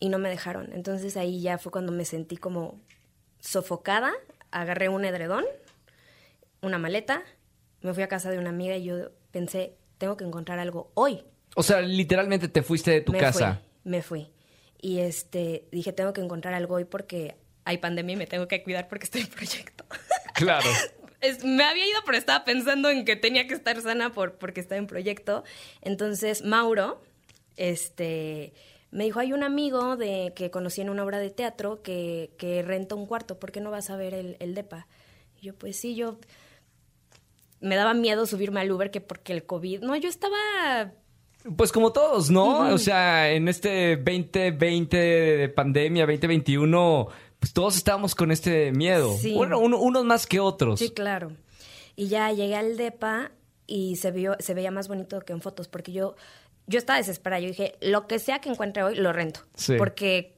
y 0.00 0.08
no 0.08 0.18
me 0.18 0.28
dejaron. 0.28 0.72
Entonces 0.72 1.16
ahí 1.16 1.40
ya 1.40 1.58
fue 1.58 1.72
cuando 1.72 1.92
me 1.92 2.04
sentí 2.04 2.36
como 2.36 2.80
sofocada. 3.40 4.12
Agarré 4.50 4.88
un 4.88 5.04
edredón, 5.04 5.44
una 6.60 6.78
maleta, 6.78 7.22
me 7.80 7.94
fui 7.94 8.02
a 8.02 8.08
casa 8.08 8.30
de 8.30 8.38
una 8.38 8.50
amiga 8.50 8.76
y 8.76 8.84
yo 8.84 9.10
pensé, 9.30 9.76
tengo 9.98 10.16
que 10.16 10.24
encontrar 10.24 10.58
algo 10.58 10.90
hoy. 10.94 11.24
O 11.54 11.62
sea, 11.62 11.80
literalmente 11.80 12.48
te 12.48 12.62
fuiste 12.62 12.90
de 12.90 13.00
tu 13.00 13.12
me 13.12 13.18
casa. 13.18 13.60
Fui, 13.82 13.90
me 13.90 14.02
fui. 14.02 14.32
Y 14.80 14.98
este, 14.98 15.68
dije, 15.70 15.92
tengo 15.92 16.12
que 16.12 16.20
encontrar 16.20 16.54
algo 16.54 16.74
hoy 16.76 16.84
porque 16.84 17.36
hay 17.64 17.78
pandemia 17.78 18.14
y 18.14 18.16
me 18.16 18.26
tengo 18.26 18.48
que 18.48 18.62
cuidar 18.62 18.88
porque 18.88 19.04
estoy 19.04 19.22
en 19.22 19.28
proyecto. 19.28 19.84
Claro. 20.34 20.68
Es- 21.22 21.44
me 21.44 21.64
había 21.64 21.86
ido, 21.88 22.00
pero 22.04 22.18
estaba 22.18 22.44
pensando 22.44 22.90
en 22.90 23.04
que 23.04 23.16
tenía 23.16 23.46
que 23.46 23.54
estar 23.54 23.80
sana 23.80 24.12
por, 24.12 24.34
porque 24.34 24.60
estaba 24.60 24.78
en 24.78 24.86
proyecto. 24.86 25.44
Entonces, 25.80 26.42
Mauro, 26.44 27.00
este, 27.56 28.52
me 28.90 29.04
dijo, 29.04 29.20
hay 29.20 29.32
un 29.32 29.42
amigo 29.42 29.96
de 29.96 30.32
que 30.36 30.50
conocí 30.50 30.80
en 30.82 30.90
una 30.90 31.04
obra 31.04 31.18
de 31.18 31.30
teatro 31.30 31.80
que, 31.82 32.30
que 32.38 32.62
renta 32.62 32.94
un 32.94 33.06
cuarto, 33.06 33.38
¿por 33.38 33.52
qué 33.52 33.60
no 33.60 33.70
vas 33.70 33.88
a 33.90 33.96
ver 33.96 34.12
el, 34.14 34.36
el 34.40 34.54
DEPA? 34.54 34.86
Y 35.40 35.46
yo, 35.46 35.54
pues 35.54 35.76
sí, 35.76 35.94
yo 35.94 36.18
me 37.60 37.76
daba 37.76 37.94
miedo 37.94 38.26
subirme 38.26 38.60
al 38.60 38.70
Uber 38.72 38.90
que 38.90 39.00
porque 39.00 39.32
el 39.32 39.44
COVID. 39.44 39.80
No, 39.82 39.94
yo 39.96 40.08
estaba 40.08 40.92
Pues 41.56 41.70
como 41.72 41.92
todos, 41.92 42.30
¿no? 42.30 42.72
O 42.74 42.78
sea, 42.78 43.30
en 43.30 43.48
este 43.48 43.96
2020 43.96 44.96
de 44.96 45.48
pandemia, 45.48 46.04
2021, 46.06 47.08
pues 47.42 47.52
todos 47.52 47.76
estábamos 47.76 48.14
con 48.14 48.30
este 48.30 48.70
miedo. 48.70 49.16
Sí. 49.18 49.34
Bueno, 49.34 49.58
uno- 49.58 49.80
unos 49.80 50.04
más 50.04 50.28
que 50.28 50.38
otros. 50.38 50.78
Sí, 50.78 50.90
claro. 50.90 51.32
Y 51.96 52.06
ya 52.06 52.30
llegué 52.30 52.54
al 52.54 52.76
DEPA 52.76 53.32
y 53.66 53.96
se 53.96 54.12
vio, 54.12 54.36
se 54.38 54.54
veía 54.54 54.70
más 54.70 54.86
bonito 54.86 55.18
que 55.22 55.32
en 55.32 55.40
fotos, 55.40 55.66
porque 55.66 55.90
yo, 55.90 56.14
yo 56.68 56.78
estaba 56.78 56.98
desesperada. 56.98 57.40
Yo 57.40 57.48
dije, 57.48 57.74
lo 57.80 58.06
que 58.06 58.20
sea 58.20 58.40
que 58.40 58.48
encuentre 58.48 58.84
hoy, 58.84 58.94
lo 58.94 59.12
rento. 59.12 59.40
Sí. 59.56 59.74
Porque 59.76 60.36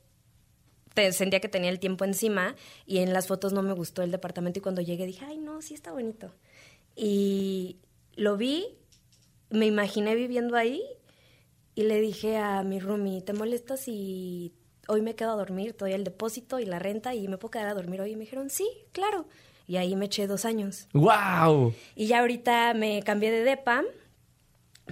te- 0.95 1.13
sentía 1.13 1.41
que 1.41 1.51
tenía 1.51 1.69
el 1.69 1.79
tiempo 1.79 2.07
encima 2.07 2.55
y 2.87 2.99
en 2.99 3.13
las 3.13 3.27
fotos 3.27 3.53
no 3.53 3.63
me 3.63 3.75
gustó 3.75 4.03
el 4.03 4.11
departamento 4.11 4.61
y 4.61 4.63
cuando 4.63 4.81
llegué 4.81 5.05
dije, 5.05 5.27
ay, 5.27 5.37
no, 5.37 5.61
sí 5.61 5.75
está 5.75 5.93
bonito. 5.93 6.35
Y 6.97 7.77
lo 8.17 8.39
vi, 8.39 8.65
me 9.51 9.67
imaginé 9.67 10.15
viviendo 10.15 10.57
ahí 10.57 10.83
y 11.75 11.83
le 11.83 12.01
dije 12.01 12.39
a 12.39 12.63
mi 12.63 12.79
roomie, 12.81 13.21
¿te 13.21 13.33
molesta 13.35 13.77
si 13.77 14.55
hoy 14.89 15.03
me 15.03 15.15
quedo 15.15 15.33
a 15.33 15.37
dormir? 15.37 15.73
Te 15.73 15.85
doy 15.85 15.93
el 15.93 16.05
depósito 16.05 16.59
y 16.59 16.67
la 16.67 16.79
renta 16.79 17.15
y 17.15 17.29
me 17.29 17.39
puedo 17.39 17.51
quedar 17.51 17.69
a 17.69 17.75
dormir 17.75 18.01
hoy. 18.01 18.13
Y 18.13 18.17
me 18.17 18.23
dijeron, 18.23 18.51
sí, 18.51 18.69
claro. 18.93 19.27
Y 19.67 19.77
ahí 19.77 19.97
me 19.97 20.07
eché 20.07 20.27
dos 20.27 20.45
años. 20.45 20.89
¡Wow! 20.93 21.75
Y 21.95 22.07
ya 22.07 22.21
ahorita 22.21 22.75
me 22.75 23.03
cambié 23.03 23.31
de 23.31 23.45
depa, 23.45 23.83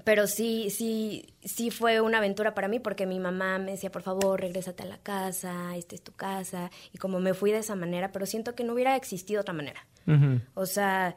pero 0.04 0.26
sí, 0.26 0.70
sí, 0.70 1.34
sí 1.44 1.70
fue 1.70 2.00
una 2.00 2.18
aventura 2.18 2.54
para 2.54 2.68
mí 2.68 2.78
porque 2.78 3.06
mi 3.06 3.18
mamá 3.18 3.58
me 3.58 3.72
decía, 3.72 3.92
por 3.92 4.02
favor, 4.02 4.40
regrésate 4.40 4.82
a 4.82 4.86
la 4.86 4.98
casa, 4.98 5.76
esta 5.76 5.94
es 5.94 6.02
tu 6.02 6.12
casa. 6.12 6.70
Y 6.92 6.98
como 6.98 7.20
me 7.20 7.34
fui 7.34 7.52
de 7.52 7.58
esa 7.58 7.74
manera, 7.74 8.10
pero 8.12 8.24
siento 8.24 8.54
que 8.54 8.64
no 8.64 8.72
hubiera 8.72 8.96
existido 8.96 9.42
otra 9.42 9.54
manera. 9.54 9.86
O 10.54 10.66
sea, 10.66 11.14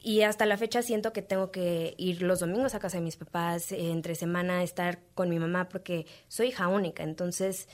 y 0.00 0.22
hasta 0.22 0.46
la 0.46 0.56
fecha 0.56 0.82
siento 0.82 1.12
que 1.12 1.22
tengo 1.22 1.52
que 1.52 1.94
ir 1.96 2.22
los 2.22 2.40
domingos 2.40 2.74
a 2.74 2.80
casa 2.80 2.98
de 2.98 3.04
mis 3.04 3.16
papás, 3.16 3.70
eh, 3.70 3.90
entre 3.90 4.16
semana 4.16 4.62
estar 4.62 4.98
con 5.14 5.28
mi 5.28 5.38
mamá 5.38 5.68
porque 5.68 6.06
soy 6.26 6.48
hija 6.48 6.66
única. 6.66 7.04
Entonces, 7.04 7.68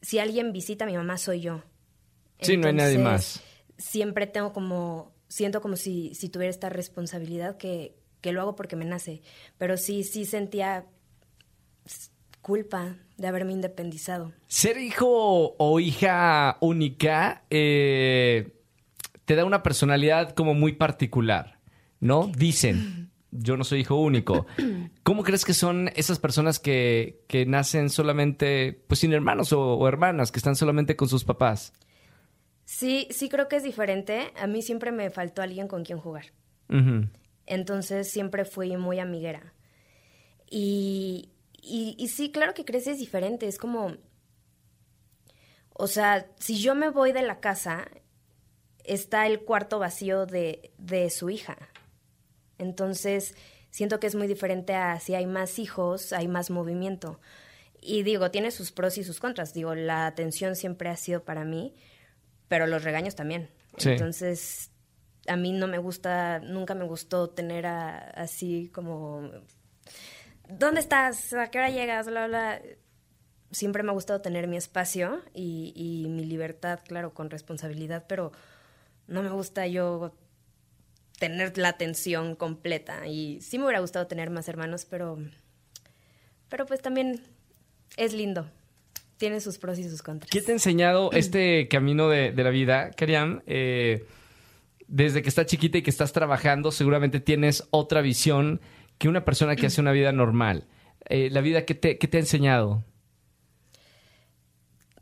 si 0.00 0.18
alguien 0.18 0.52
visita 0.52 0.84
a 0.84 0.86
mi 0.86 0.96
mamá, 0.96 1.18
soy 1.18 1.40
yo. 1.40 1.62
Sí, 2.40 2.56
no 2.56 2.68
hay 2.68 2.74
nadie 2.74 2.98
más. 2.98 3.42
Siempre 3.76 4.26
tengo 4.26 4.52
como, 4.52 5.12
siento 5.28 5.60
como 5.60 5.76
si, 5.76 6.14
si 6.14 6.28
tuviera 6.28 6.50
esta 6.50 6.68
responsabilidad 6.68 7.56
que, 7.56 7.96
que 8.20 8.32
lo 8.32 8.40
hago 8.40 8.56
porque 8.56 8.76
me 8.76 8.84
nace. 8.84 9.22
Pero 9.58 9.76
sí, 9.76 10.04
sí 10.04 10.24
sentía 10.24 10.86
culpa 12.42 12.96
de 13.16 13.26
haberme 13.26 13.52
independizado. 13.52 14.32
Ser 14.46 14.78
hijo 14.78 15.54
o 15.58 15.80
hija 15.80 16.56
única 16.60 17.44
eh, 17.50 18.54
te 19.24 19.34
da 19.34 19.44
una 19.44 19.62
personalidad 19.62 20.30
como 20.34 20.54
muy 20.54 20.72
particular, 20.72 21.58
¿no? 22.00 22.30
Dicen, 22.34 23.07
yo 23.30 23.56
no 23.56 23.64
soy 23.64 23.80
hijo 23.80 23.96
único. 23.96 24.46
¿Cómo 25.02 25.22
crees 25.22 25.44
que 25.44 25.54
son 25.54 25.90
esas 25.94 26.18
personas 26.18 26.58
que, 26.58 27.24
que 27.28 27.46
nacen 27.46 27.90
solamente, 27.90 28.84
pues 28.86 29.00
sin 29.00 29.12
hermanos 29.12 29.52
o, 29.52 29.74
o 29.74 29.88
hermanas, 29.88 30.32
que 30.32 30.38
están 30.38 30.56
solamente 30.56 30.96
con 30.96 31.08
sus 31.08 31.24
papás? 31.24 31.72
Sí, 32.64 33.08
sí 33.10 33.28
creo 33.28 33.48
que 33.48 33.56
es 33.56 33.62
diferente. 33.62 34.32
A 34.38 34.46
mí 34.46 34.62
siempre 34.62 34.92
me 34.92 35.10
faltó 35.10 35.42
alguien 35.42 35.68
con 35.68 35.84
quien 35.84 35.98
jugar. 35.98 36.26
Entonces 37.46 38.10
siempre 38.10 38.44
fui 38.44 38.76
muy 38.76 38.98
amiguera. 38.98 39.54
Y, 40.50 41.30
y, 41.62 41.96
y 41.98 42.08
sí, 42.08 42.30
claro 42.30 42.52
que 42.52 42.66
creces 42.66 42.98
diferente. 42.98 43.46
Es 43.48 43.56
como, 43.56 43.96
o 45.72 45.86
sea, 45.86 46.26
si 46.38 46.58
yo 46.58 46.74
me 46.74 46.90
voy 46.90 47.12
de 47.12 47.22
la 47.22 47.40
casa, 47.40 47.88
está 48.84 49.26
el 49.26 49.40
cuarto 49.40 49.78
vacío 49.78 50.26
de, 50.26 50.72
de 50.76 51.08
su 51.08 51.30
hija. 51.30 51.56
Entonces, 52.58 53.34
siento 53.70 54.00
que 54.00 54.06
es 54.06 54.14
muy 54.14 54.26
diferente 54.26 54.74
a 54.74 54.98
si 55.00 55.14
hay 55.14 55.26
más 55.26 55.58
hijos, 55.58 56.12
hay 56.12 56.28
más 56.28 56.50
movimiento. 56.50 57.20
Y 57.80 58.02
digo, 58.02 58.30
tiene 58.30 58.50
sus 58.50 58.72
pros 58.72 58.98
y 58.98 59.04
sus 59.04 59.20
contras. 59.20 59.54
Digo, 59.54 59.74
la 59.74 60.06
atención 60.06 60.56
siempre 60.56 60.88
ha 60.88 60.96
sido 60.96 61.22
para 61.24 61.44
mí, 61.44 61.74
pero 62.48 62.66
los 62.66 62.82
regaños 62.84 63.14
también. 63.14 63.50
Sí. 63.76 63.90
Entonces, 63.90 64.70
a 65.28 65.36
mí 65.36 65.52
no 65.52 65.66
me 65.68 65.78
gusta, 65.78 66.40
nunca 66.40 66.74
me 66.74 66.84
gustó 66.84 67.30
tener 67.30 67.66
a- 67.66 67.98
así 68.10 68.68
como, 68.74 69.30
¿dónde 70.48 70.80
estás? 70.80 71.32
¿A 71.34 71.50
qué 71.50 71.58
hora 71.58 71.70
llegas? 71.70 72.06
Bla, 72.06 72.26
bla. 72.26 72.60
Siempre 73.50 73.82
me 73.82 73.90
ha 73.90 73.94
gustado 73.94 74.20
tener 74.20 74.46
mi 74.46 74.56
espacio 74.56 75.22
y, 75.34 75.72
y 75.74 76.08
mi 76.08 76.24
libertad, 76.24 76.80
claro, 76.86 77.14
con 77.14 77.30
responsabilidad, 77.30 78.04
pero 78.08 78.32
no 79.06 79.22
me 79.22 79.30
gusta 79.30 79.66
yo 79.66 80.12
tener 81.18 81.56
la 81.58 81.68
atención 81.68 82.34
completa. 82.34 83.06
Y 83.06 83.40
sí 83.40 83.58
me 83.58 83.64
hubiera 83.64 83.80
gustado 83.80 84.06
tener 84.06 84.30
más 84.30 84.48
hermanos, 84.48 84.86
pero, 84.88 85.18
pero 86.48 86.66
pues 86.66 86.80
también 86.80 87.20
es 87.96 88.12
lindo. 88.12 88.50
Tiene 89.16 89.40
sus 89.40 89.58
pros 89.58 89.78
y 89.78 89.88
sus 89.88 90.02
contras. 90.02 90.30
¿Qué 90.30 90.40
te 90.40 90.52
ha 90.52 90.54
enseñado 90.54 91.10
este 91.12 91.68
camino 91.68 92.08
de, 92.08 92.32
de 92.32 92.44
la 92.44 92.50
vida, 92.50 92.90
Kariam? 92.90 93.42
Eh, 93.46 94.06
desde 94.86 95.22
que 95.22 95.28
estás 95.28 95.46
chiquita 95.46 95.78
y 95.78 95.82
que 95.82 95.90
estás 95.90 96.12
trabajando, 96.12 96.70
seguramente 96.70 97.20
tienes 97.20 97.66
otra 97.70 98.00
visión 98.00 98.60
que 98.96 99.08
una 99.08 99.24
persona 99.24 99.56
que 99.56 99.66
hace 99.66 99.80
una 99.80 99.92
vida 99.92 100.12
normal. 100.12 100.66
Eh, 101.08 101.30
la 101.30 101.40
vida, 101.40 101.64
¿qué 101.64 101.74
te, 101.74 101.98
qué 101.98 102.08
te 102.08 102.16
ha 102.16 102.20
enseñado? 102.20 102.84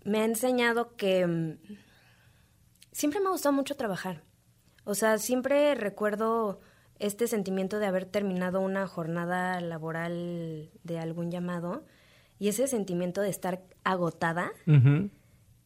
me 0.07 0.21
ha 0.21 0.25
enseñado 0.25 0.97
que 0.97 1.27
mm, 1.27 1.59
siempre 2.93 3.21
me 3.21 3.27
ha 3.27 3.33
gustado 3.33 3.53
mucho 3.53 3.77
trabajar. 3.77 4.23
O 4.87 4.95
sea, 4.95 5.18
siempre 5.18 5.74
recuerdo 5.74 6.61
este 7.01 7.26
sentimiento 7.26 7.80
de 7.80 7.87
haber 7.87 8.07
terminado 8.07 8.61
una 8.61 8.87
jornada 8.87 9.61
laboral 9.61 10.70
de 10.84 10.99
algún 11.01 11.30
llamado 11.30 11.84
y 12.39 12.49
ese 12.49 12.68
sentimiento 12.68 13.20
de 13.20 13.28
estar 13.28 13.64
agotada 13.82 14.53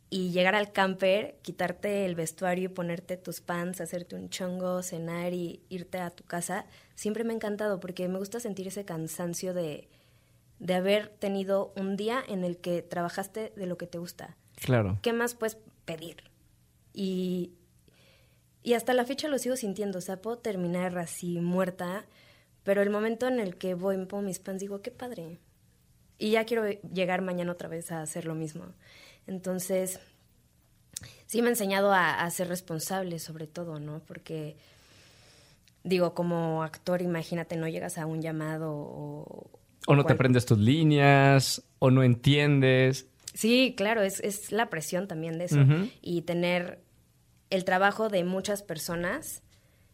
y 0.08 0.30
llegar 0.30 0.54
al 0.54 0.72
camper, 0.72 1.36
quitarte 1.42 2.06
el 2.06 2.14
vestuario 2.14 2.64
y 2.64 2.72
ponerte 2.72 3.18
tus 3.18 3.42
pants, 3.42 3.82
hacerte 3.82 4.16
un 4.16 4.30
chongo, 4.30 4.82
cenar 4.82 5.34
y 5.34 5.60
irte 5.68 5.98
a 5.98 6.08
tu 6.08 6.24
casa, 6.24 6.64
siempre 6.94 7.22
me 7.22 7.34
ha 7.34 7.36
encantado 7.36 7.78
porque 7.78 8.08
me 8.08 8.18
gusta 8.18 8.40
sentir 8.40 8.68
ese 8.68 8.86
cansancio 8.86 9.52
de, 9.52 9.90
de 10.60 10.74
haber 10.74 11.08
tenido 11.08 11.74
un 11.76 11.98
día 11.98 12.22
en 12.26 12.42
el 12.42 12.56
que 12.56 12.80
trabajaste 12.80 13.52
de 13.54 13.66
lo 13.66 13.76
que 13.76 13.86
te 13.86 13.98
gusta. 13.98 14.38
Claro. 14.56 14.98
¿Qué 15.02 15.12
más 15.12 15.34
puedes 15.34 15.58
pedir? 15.84 16.24
Y, 16.94 17.52
y 18.62 18.74
hasta 18.74 18.94
la 18.94 19.04
fecha 19.04 19.28
lo 19.28 19.38
sigo 19.38 19.56
sintiendo. 19.56 19.98
O 19.98 20.02
sea, 20.02 20.20
puedo 20.20 20.38
terminar 20.38 20.96
así 20.98 21.40
muerta, 21.40 22.04
pero 22.62 22.82
el 22.82 22.90
momento 22.90 23.28
en 23.28 23.40
el 23.40 23.56
que 23.56 23.74
voy, 23.74 23.96
me 23.96 24.06
pongo 24.06 24.22
mis 24.22 24.38
pants, 24.38 24.61
digo, 24.61 24.82
qué 24.82 24.90
padre. 24.90 25.38
Y 26.18 26.32
ya 26.32 26.44
quiero 26.44 26.68
llegar 26.68 27.22
mañana 27.22 27.52
otra 27.52 27.68
vez 27.68 27.90
a 27.92 28.02
hacer 28.02 28.26
lo 28.26 28.34
mismo. 28.34 28.66
Entonces, 29.26 30.00
sí 31.26 31.40
me 31.40 31.48
ha 31.48 31.50
enseñado 31.50 31.92
a, 31.92 32.20
a 32.20 32.30
ser 32.30 32.48
responsable 32.48 33.18
sobre 33.18 33.46
todo, 33.46 33.80
¿no? 33.80 34.00
Porque 34.00 34.56
digo, 35.82 36.14
como 36.14 36.62
actor, 36.62 37.02
imagínate, 37.02 37.56
no 37.56 37.68
llegas 37.68 37.98
a 37.98 38.06
un 38.06 38.20
llamado 38.20 38.72
o... 38.72 39.50
O 39.86 39.96
no 39.96 40.04
te 40.04 40.12
aprendes 40.12 40.44
tus 40.44 40.58
líneas, 40.58 41.62
o 41.78 41.90
no 41.90 42.02
entiendes. 42.02 43.06
Sí, 43.32 43.74
claro, 43.76 44.02
es, 44.02 44.20
es 44.20 44.52
la 44.52 44.68
presión 44.68 45.08
también 45.08 45.38
de 45.38 45.44
eso. 45.44 45.58
Y 46.02 46.22
tener 46.22 46.80
el 47.51 47.64
trabajo 47.64 48.09
de 48.09 48.24
muchas 48.24 48.62
personas, 48.62 49.42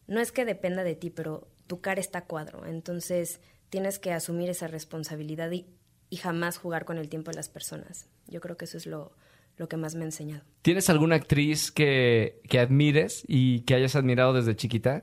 no 0.07 0.20
es 0.20 0.30
que 0.30 0.44
dependa 0.44 0.84
de 0.84 0.94
ti, 0.94 1.11
pero 1.11 1.48
tu 1.66 1.80
cara 1.80 2.00
está 2.00 2.20
a 2.20 2.24
cuadro. 2.26 2.66
Entonces 2.66 3.40
tienes 3.70 3.98
que 3.98 4.12
asumir 4.12 4.50
esa 4.50 4.68
responsabilidad 4.68 5.50
y, 5.50 5.66
y 6.11 6.16
jamás 6.16 6.59
jugar 6.59 6.84
con 6.84 6.98
el 6.98 7.09
tiempo 7.09 7.30
de 7.30 7.36
las 7.36 7.48
personas. 7.48 8.09
Yo 8.28 8.40
creo 8.40 8.57
que 8.57 8.66
eso 8.66 8.76
es 8.76 8.86
lo, 8.86 9.12
lo 9.57 9.68
que 9.68 9.76
más 9.76 9.94
me 9.94 10.02
ha 10.02 10.07
enseñado. 10.07 10.44
¿Tienes 10.62 10.90
alguna 10.90 11.16
actriz 11.16 11.72
que, 11.72 12.40
que 12.48 12.61
admires 12.61 13.24
y 13.26 13.61
que 13.61 13.74
hayas 13.74 13.96
admirado 13.96 14.32
desde 14.34 14.54
chiquita? 14.54 15.02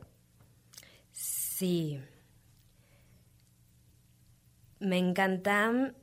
Sí. 1.12 2.00
Me 4.80 4.98
encanta. 4.98 5.94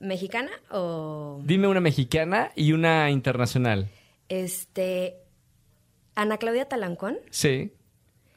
¿Mexicana 0.00 0.50
o.? 0.70 1.40
Dime 1.44 1.68
una 1.68 1.80
mexicana 1.80 2.50
y 2.56 2.72
una 2.72 3.10
internacional. 3.10 3.88
Este. 4.28 5.16
Ana 6.14 6.38
Claudia 6.38 6.68
Talancón. 6.68 7.18
Sí. 7.30 7.72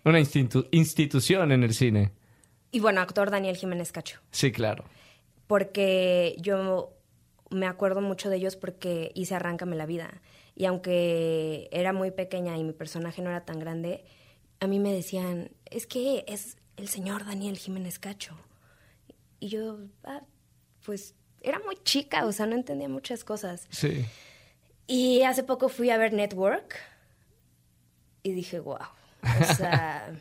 Una 0.03 0.19
institu- 0.19 0.67
institución 0.71 1.51
en 1.51 1.63
el 1.63 1.73
cine. 1.73 2.11
Y 2.71 2.79
bueno, 2.79 3.01
actor 3.01 3.31
Daniel 3.31 3.57
Jiménez 3.57 3.91
Cacho. 3.91 4.19
Sí, 4.31 4.51
claro. 4.51 4.86
Porque 5.47 6.36
yo 6.39 6.93
me 7.49 7.67
acuerdo 7.67 8.01
mucho 8.01 8.29
de 8.29 8.38
ellos 8.38 8.55
porque 8.55 9.11
hice 9.15 9.36
Arráncame 9.36 9.75
la 9.75 9.86
vida. 9.86 10.21
Y 10.55 10.65
aunque 10.65 11.67
era 11.71 11.91
muy 11.93 12.11
pequeña 12.11 12.57
y 12.57 12.63
mi 12.63 12.73
personaje 12.73 13.21
no 13.21 13.29
era 13.29 13.45
tan 13.45 13.59
grande, 13.59 14.05
a 14.59 14.67
mí 14.67 14.79
me 14.79 14.93
decían, 14.93 15.51
es 15.65 15.86
que 15.86 16.23
es 16.27 16.57
el 16.77 16.88
señor 16.88 17.25
Daniel 17.25 17.57
Jiménez 17.57 17.99
Cacho. 17.99 18.38
Y 19.39 19.49
yo, 19.49 19.79
ah, 20.03 20.21
pues 20.86 21.13
era 21.41 21.59
muy 21.59 21.75
chica, 21.83 22.25
o 22.25 22.31
sea, 22.31 22.45
no 22.45 22.55
entendía 22.55 22.88
muchas 22.89 23.23
cosas. 23.23 23.67
Sí. 23.69 24.05
Y 24.88 25.23
hace 25.23 25.43
poco 25.43 25.69
fui 25.69 25.89
a 25.89 25.97
ver 25.97 26.13
Network 26.13 26.75
y 28.23 28.31
dije, 28.33 28.59
wow. 28.59 28.77
O 29.41 29.53
sea, 29.55 30.13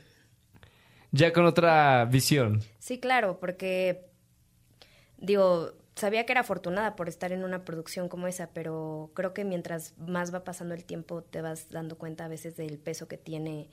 Ya 1.12 1.32
con 1.32 1.44
otra 1.44 2.04
visión. 2.06 2.62
sí, 2.78 2.98
claro, 2.98 3.38
porque 3.40 4.06
digo, 5.18 5.72
sabía 5.94 6.24
que 6.26 6.32
era 6.32 6.40
afortunada 6.42 6.96
por 6.96 7.08
estar 7.08 7.32
en 7.32 7.44
una 7.44 7.64
producción 7.64 8.08
como 8.08 8.26
esa, 8.26 8.50
pero 8.52 9.10
creo 9.14 9.32
que 9.34 9.44
mientras 9.44 9.94
más 9.98 10.34
va 10.34 10.44
pasando 10.44 10.74
el 10.74 10.84
tiempo 10.84 11.22
te 11.22 11.40
vas 11.42 11.68
dando 11.70 11.96
cuenta 11.98 12.24
a 12.24 12.28
veces 12.28 12.56
del 12.56 12.78
peso 12.78 13.06
que 13.06 13.16
tiene 13.18 13.68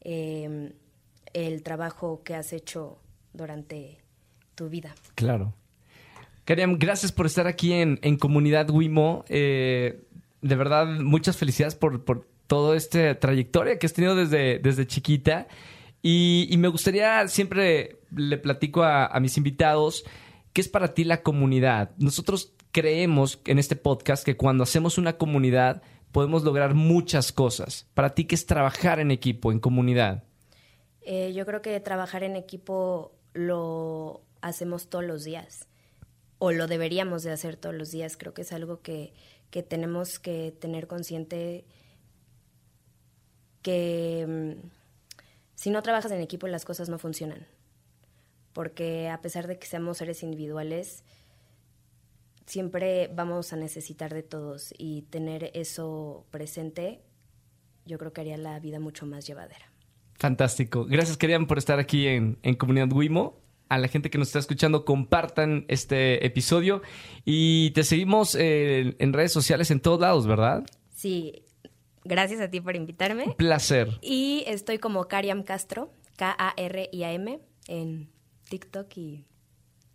eh, 0.00 0.72
el 1.32 1.62
trabajo 1.62 2.22
que 2.24 2.34
has 2.34 2.52
hecho 2.52 2.98
durante 3.32 3.98
tu 4.54 4.68
vida. 4.68 4.94
Claro. 5.16 5.54
Kariam, 6.44 6.78
gracias 6.78 7.12
por 7.12 7.26
estar 7.26 7.46
aquí 7.46 7.72
en, 7.72 7.98
en 8.02 8.16
Comunidad 8.16 8.70
Wimo. 8.70 9.24
Eh, 9.28 10.02
de 10.42 10.56
verdad, 10.56 10.86
muchas 10.86 11.36
felicidades 11.36 11.74
por, 11.74 12.04
por 12.04 12.28
toda 12.46 12.76
esta 12.76 13.18
trayectoria 13.18 13.78
que 13.78 13.86
has 13.86 13.92
tenido 13.92 14.14
desde, 14.14 14.58
desde 14.58 14.86
chiquita. 14.86 15.48
Y, 16.02 16.54
me 16.58 16.68
gustaría, 16.68 17.28
siempre 17.28 18.00
le 18.14 18.38
platico 18.38 18.82
a, 18.82 19.06
a 19.06 19.20
mis 19.20 19.36
invitados, 19.36 20.04
¿qué 20.52 20.60
es 20.60 20.68
para 20.68 20.94
ti 20.94 21.04
la 21.04 21.22
comunidad? 21.22 21.90
Nosotros 21.98 22.54
creemos 22.72 23.40
en 23.44 23.58
este 23.58 23.76
podcast 23.76 24.24
que 24.24 24.36
cuando 24.36 24.64
hacemos 24.64 24.96
una 24.96 25.18
comunidad 25.18 25.82
podemos 26.12 26.42
lograr 26.42 26.74
muchas 26.74 27.32
cosas. 27.32 27.86
Para 27.94 28.14
ti, 28.14 28.24
¿qué 28.24 28.34
es 28.34 28.46
trabajar 28.46 28.98
en 28.98 29.10
equipo, 29.10 29.52
en 29.52 29.60
comunidad? 29.60 30.24
Eh, 31.02 31.32
yo 31.34 31.46
creo 31.46 31.62
que 31.62 31.78
trabajar 31.80 32.22
en 32.22 32.36
equipo 32.36 33.12
lo 33.32 34.22
hacemos 34.40 34.88
todos 34.88 35.04
los 35.04 35.24
días 35.24 35.68
o 36.38 36.52
lo 36.52 36.66
deberíamos 36.66 37.22
de 37.22 37.32
hacer 37.32 37.56
todos 37.56 37.74
los 37.74 37.90
días. 37.90 38.16
Creo 38.16 38.34
que 38.34 38.42
es 38.42 38.52
algo 38.52 38.80
que, 38.80 39.12
que 39.50 39.62
tenemos 39.62 40.18
que 40.18 40.52
tener 40.58 40.86
consciente 40.86 41.64
que 43.62 44.26
mm, 44.28 44.68
si 45.54 45.70
no 45.70 45.82
trabajas 45.82 46.12
en 46.12 46.20
equipo 46.20 46.46
las 46.46 46.64
cosas 46.64 46.88
no 46.88 46.98
funcionan. 46.98 47.46
Porque 48.52 49.08
a 49.08 49.20
pesar 49.20 49.46
de 49.46 49.58
que 49.58 49.66
seamos 49.66 49.98
seres 49.98 50.22
individuales, 50.22 51.04
siempre 52.46 53.08
vamos 53.14 53.52
a 53.52 53.56
necesitar 53.56 54.12
de 54.12 54.22
todos 54.22 54.74
y 54.76 55.02
tener 55.02 55.50
eso 55.54 56.26
presente 56.30 57.02
yo 57.90 57.98
creo 57.98 58.12
que 58.12 58.20
haría 58.20 58.36
la 58.36 58.58
vida 58.60 58.78
mucho 58.78 59.06
más 59.06 59.26
llevadera. 59.26 59.70
Fantástico. 60.14 60.84
Gracias, 60.84 61.16
Kariam, 61.16 61.46
por 61.46 61.58
estar 61.58 61.78
aquí 61.78 62.06
en, 62.06 62.38
en 62.42 62.54
Comunidad 62.54 62.92
Wimo. 62.92 63.39
A 63.70 63.78
la 63.78 63.88
gente 63.88 64.10
que 64.10 64.18
nos 64.18 64.28
está 64.28 64.40
escuchando, 64.40 64.84
compartan 64.84 65.64
este 65.68 66.26
episodio 66.26 66.82
y 67.24 67.70
te 67.70 67.84
seguimos 67.84 68.34
eh, 68.34 68.96
en 68.98 69.12
redes 69.12 69.32
sociales 69.32 69.70
en 69.70 69.80
todos 69.80 70.00
lados, 70.00 70.26
¿verdad? 70.26 70.64
Sí, 70.94 71.44
gracias 72.04 72.40
a 72.40 72.50
ti 72.50 72.60
por 72.60 72.76
invitarme. 72.76 73.24
Un 73.24 73.34
placer. 73.34 73.98
Y 74.02 74.44
estoy 74.46 74.78
como 74.78 75.06
Kariam 75.06 75.44
Castro, 75.44 75.92
K-A-R-I-A-M, 76.16 77.40
en 77.68 78.10
TikTok 78.48 78.96
y 78.96 79.24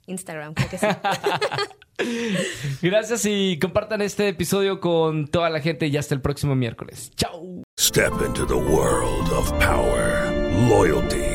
Instagram, 0.08 0.54
creo 0.54 0.70
que 0.70 0.78
sí. 0.78 0.88
Gracias 2.82 3.26
y 3.26 3.58
compartan 3.60 4.02
este 4.02 4.30
episodio 4.30 4.80
con 4.80 5.28
toda 5.28 5.50
la 5.50 5.60
gente 5.60 5.88
y 5.88 5.98
hasta 5.98 6.16
el 6.16 6.22
próximo 6.22 6.56
miércoles. 6.56 7.12
Chao. 7.16 7.64
Step 7.80 8.14
into 8.26 8.46
the 8.46 8.56
world 8.56 9.32
of 9.32 9.52
power, 9.60 10.32
loyalty, 10.70 11.35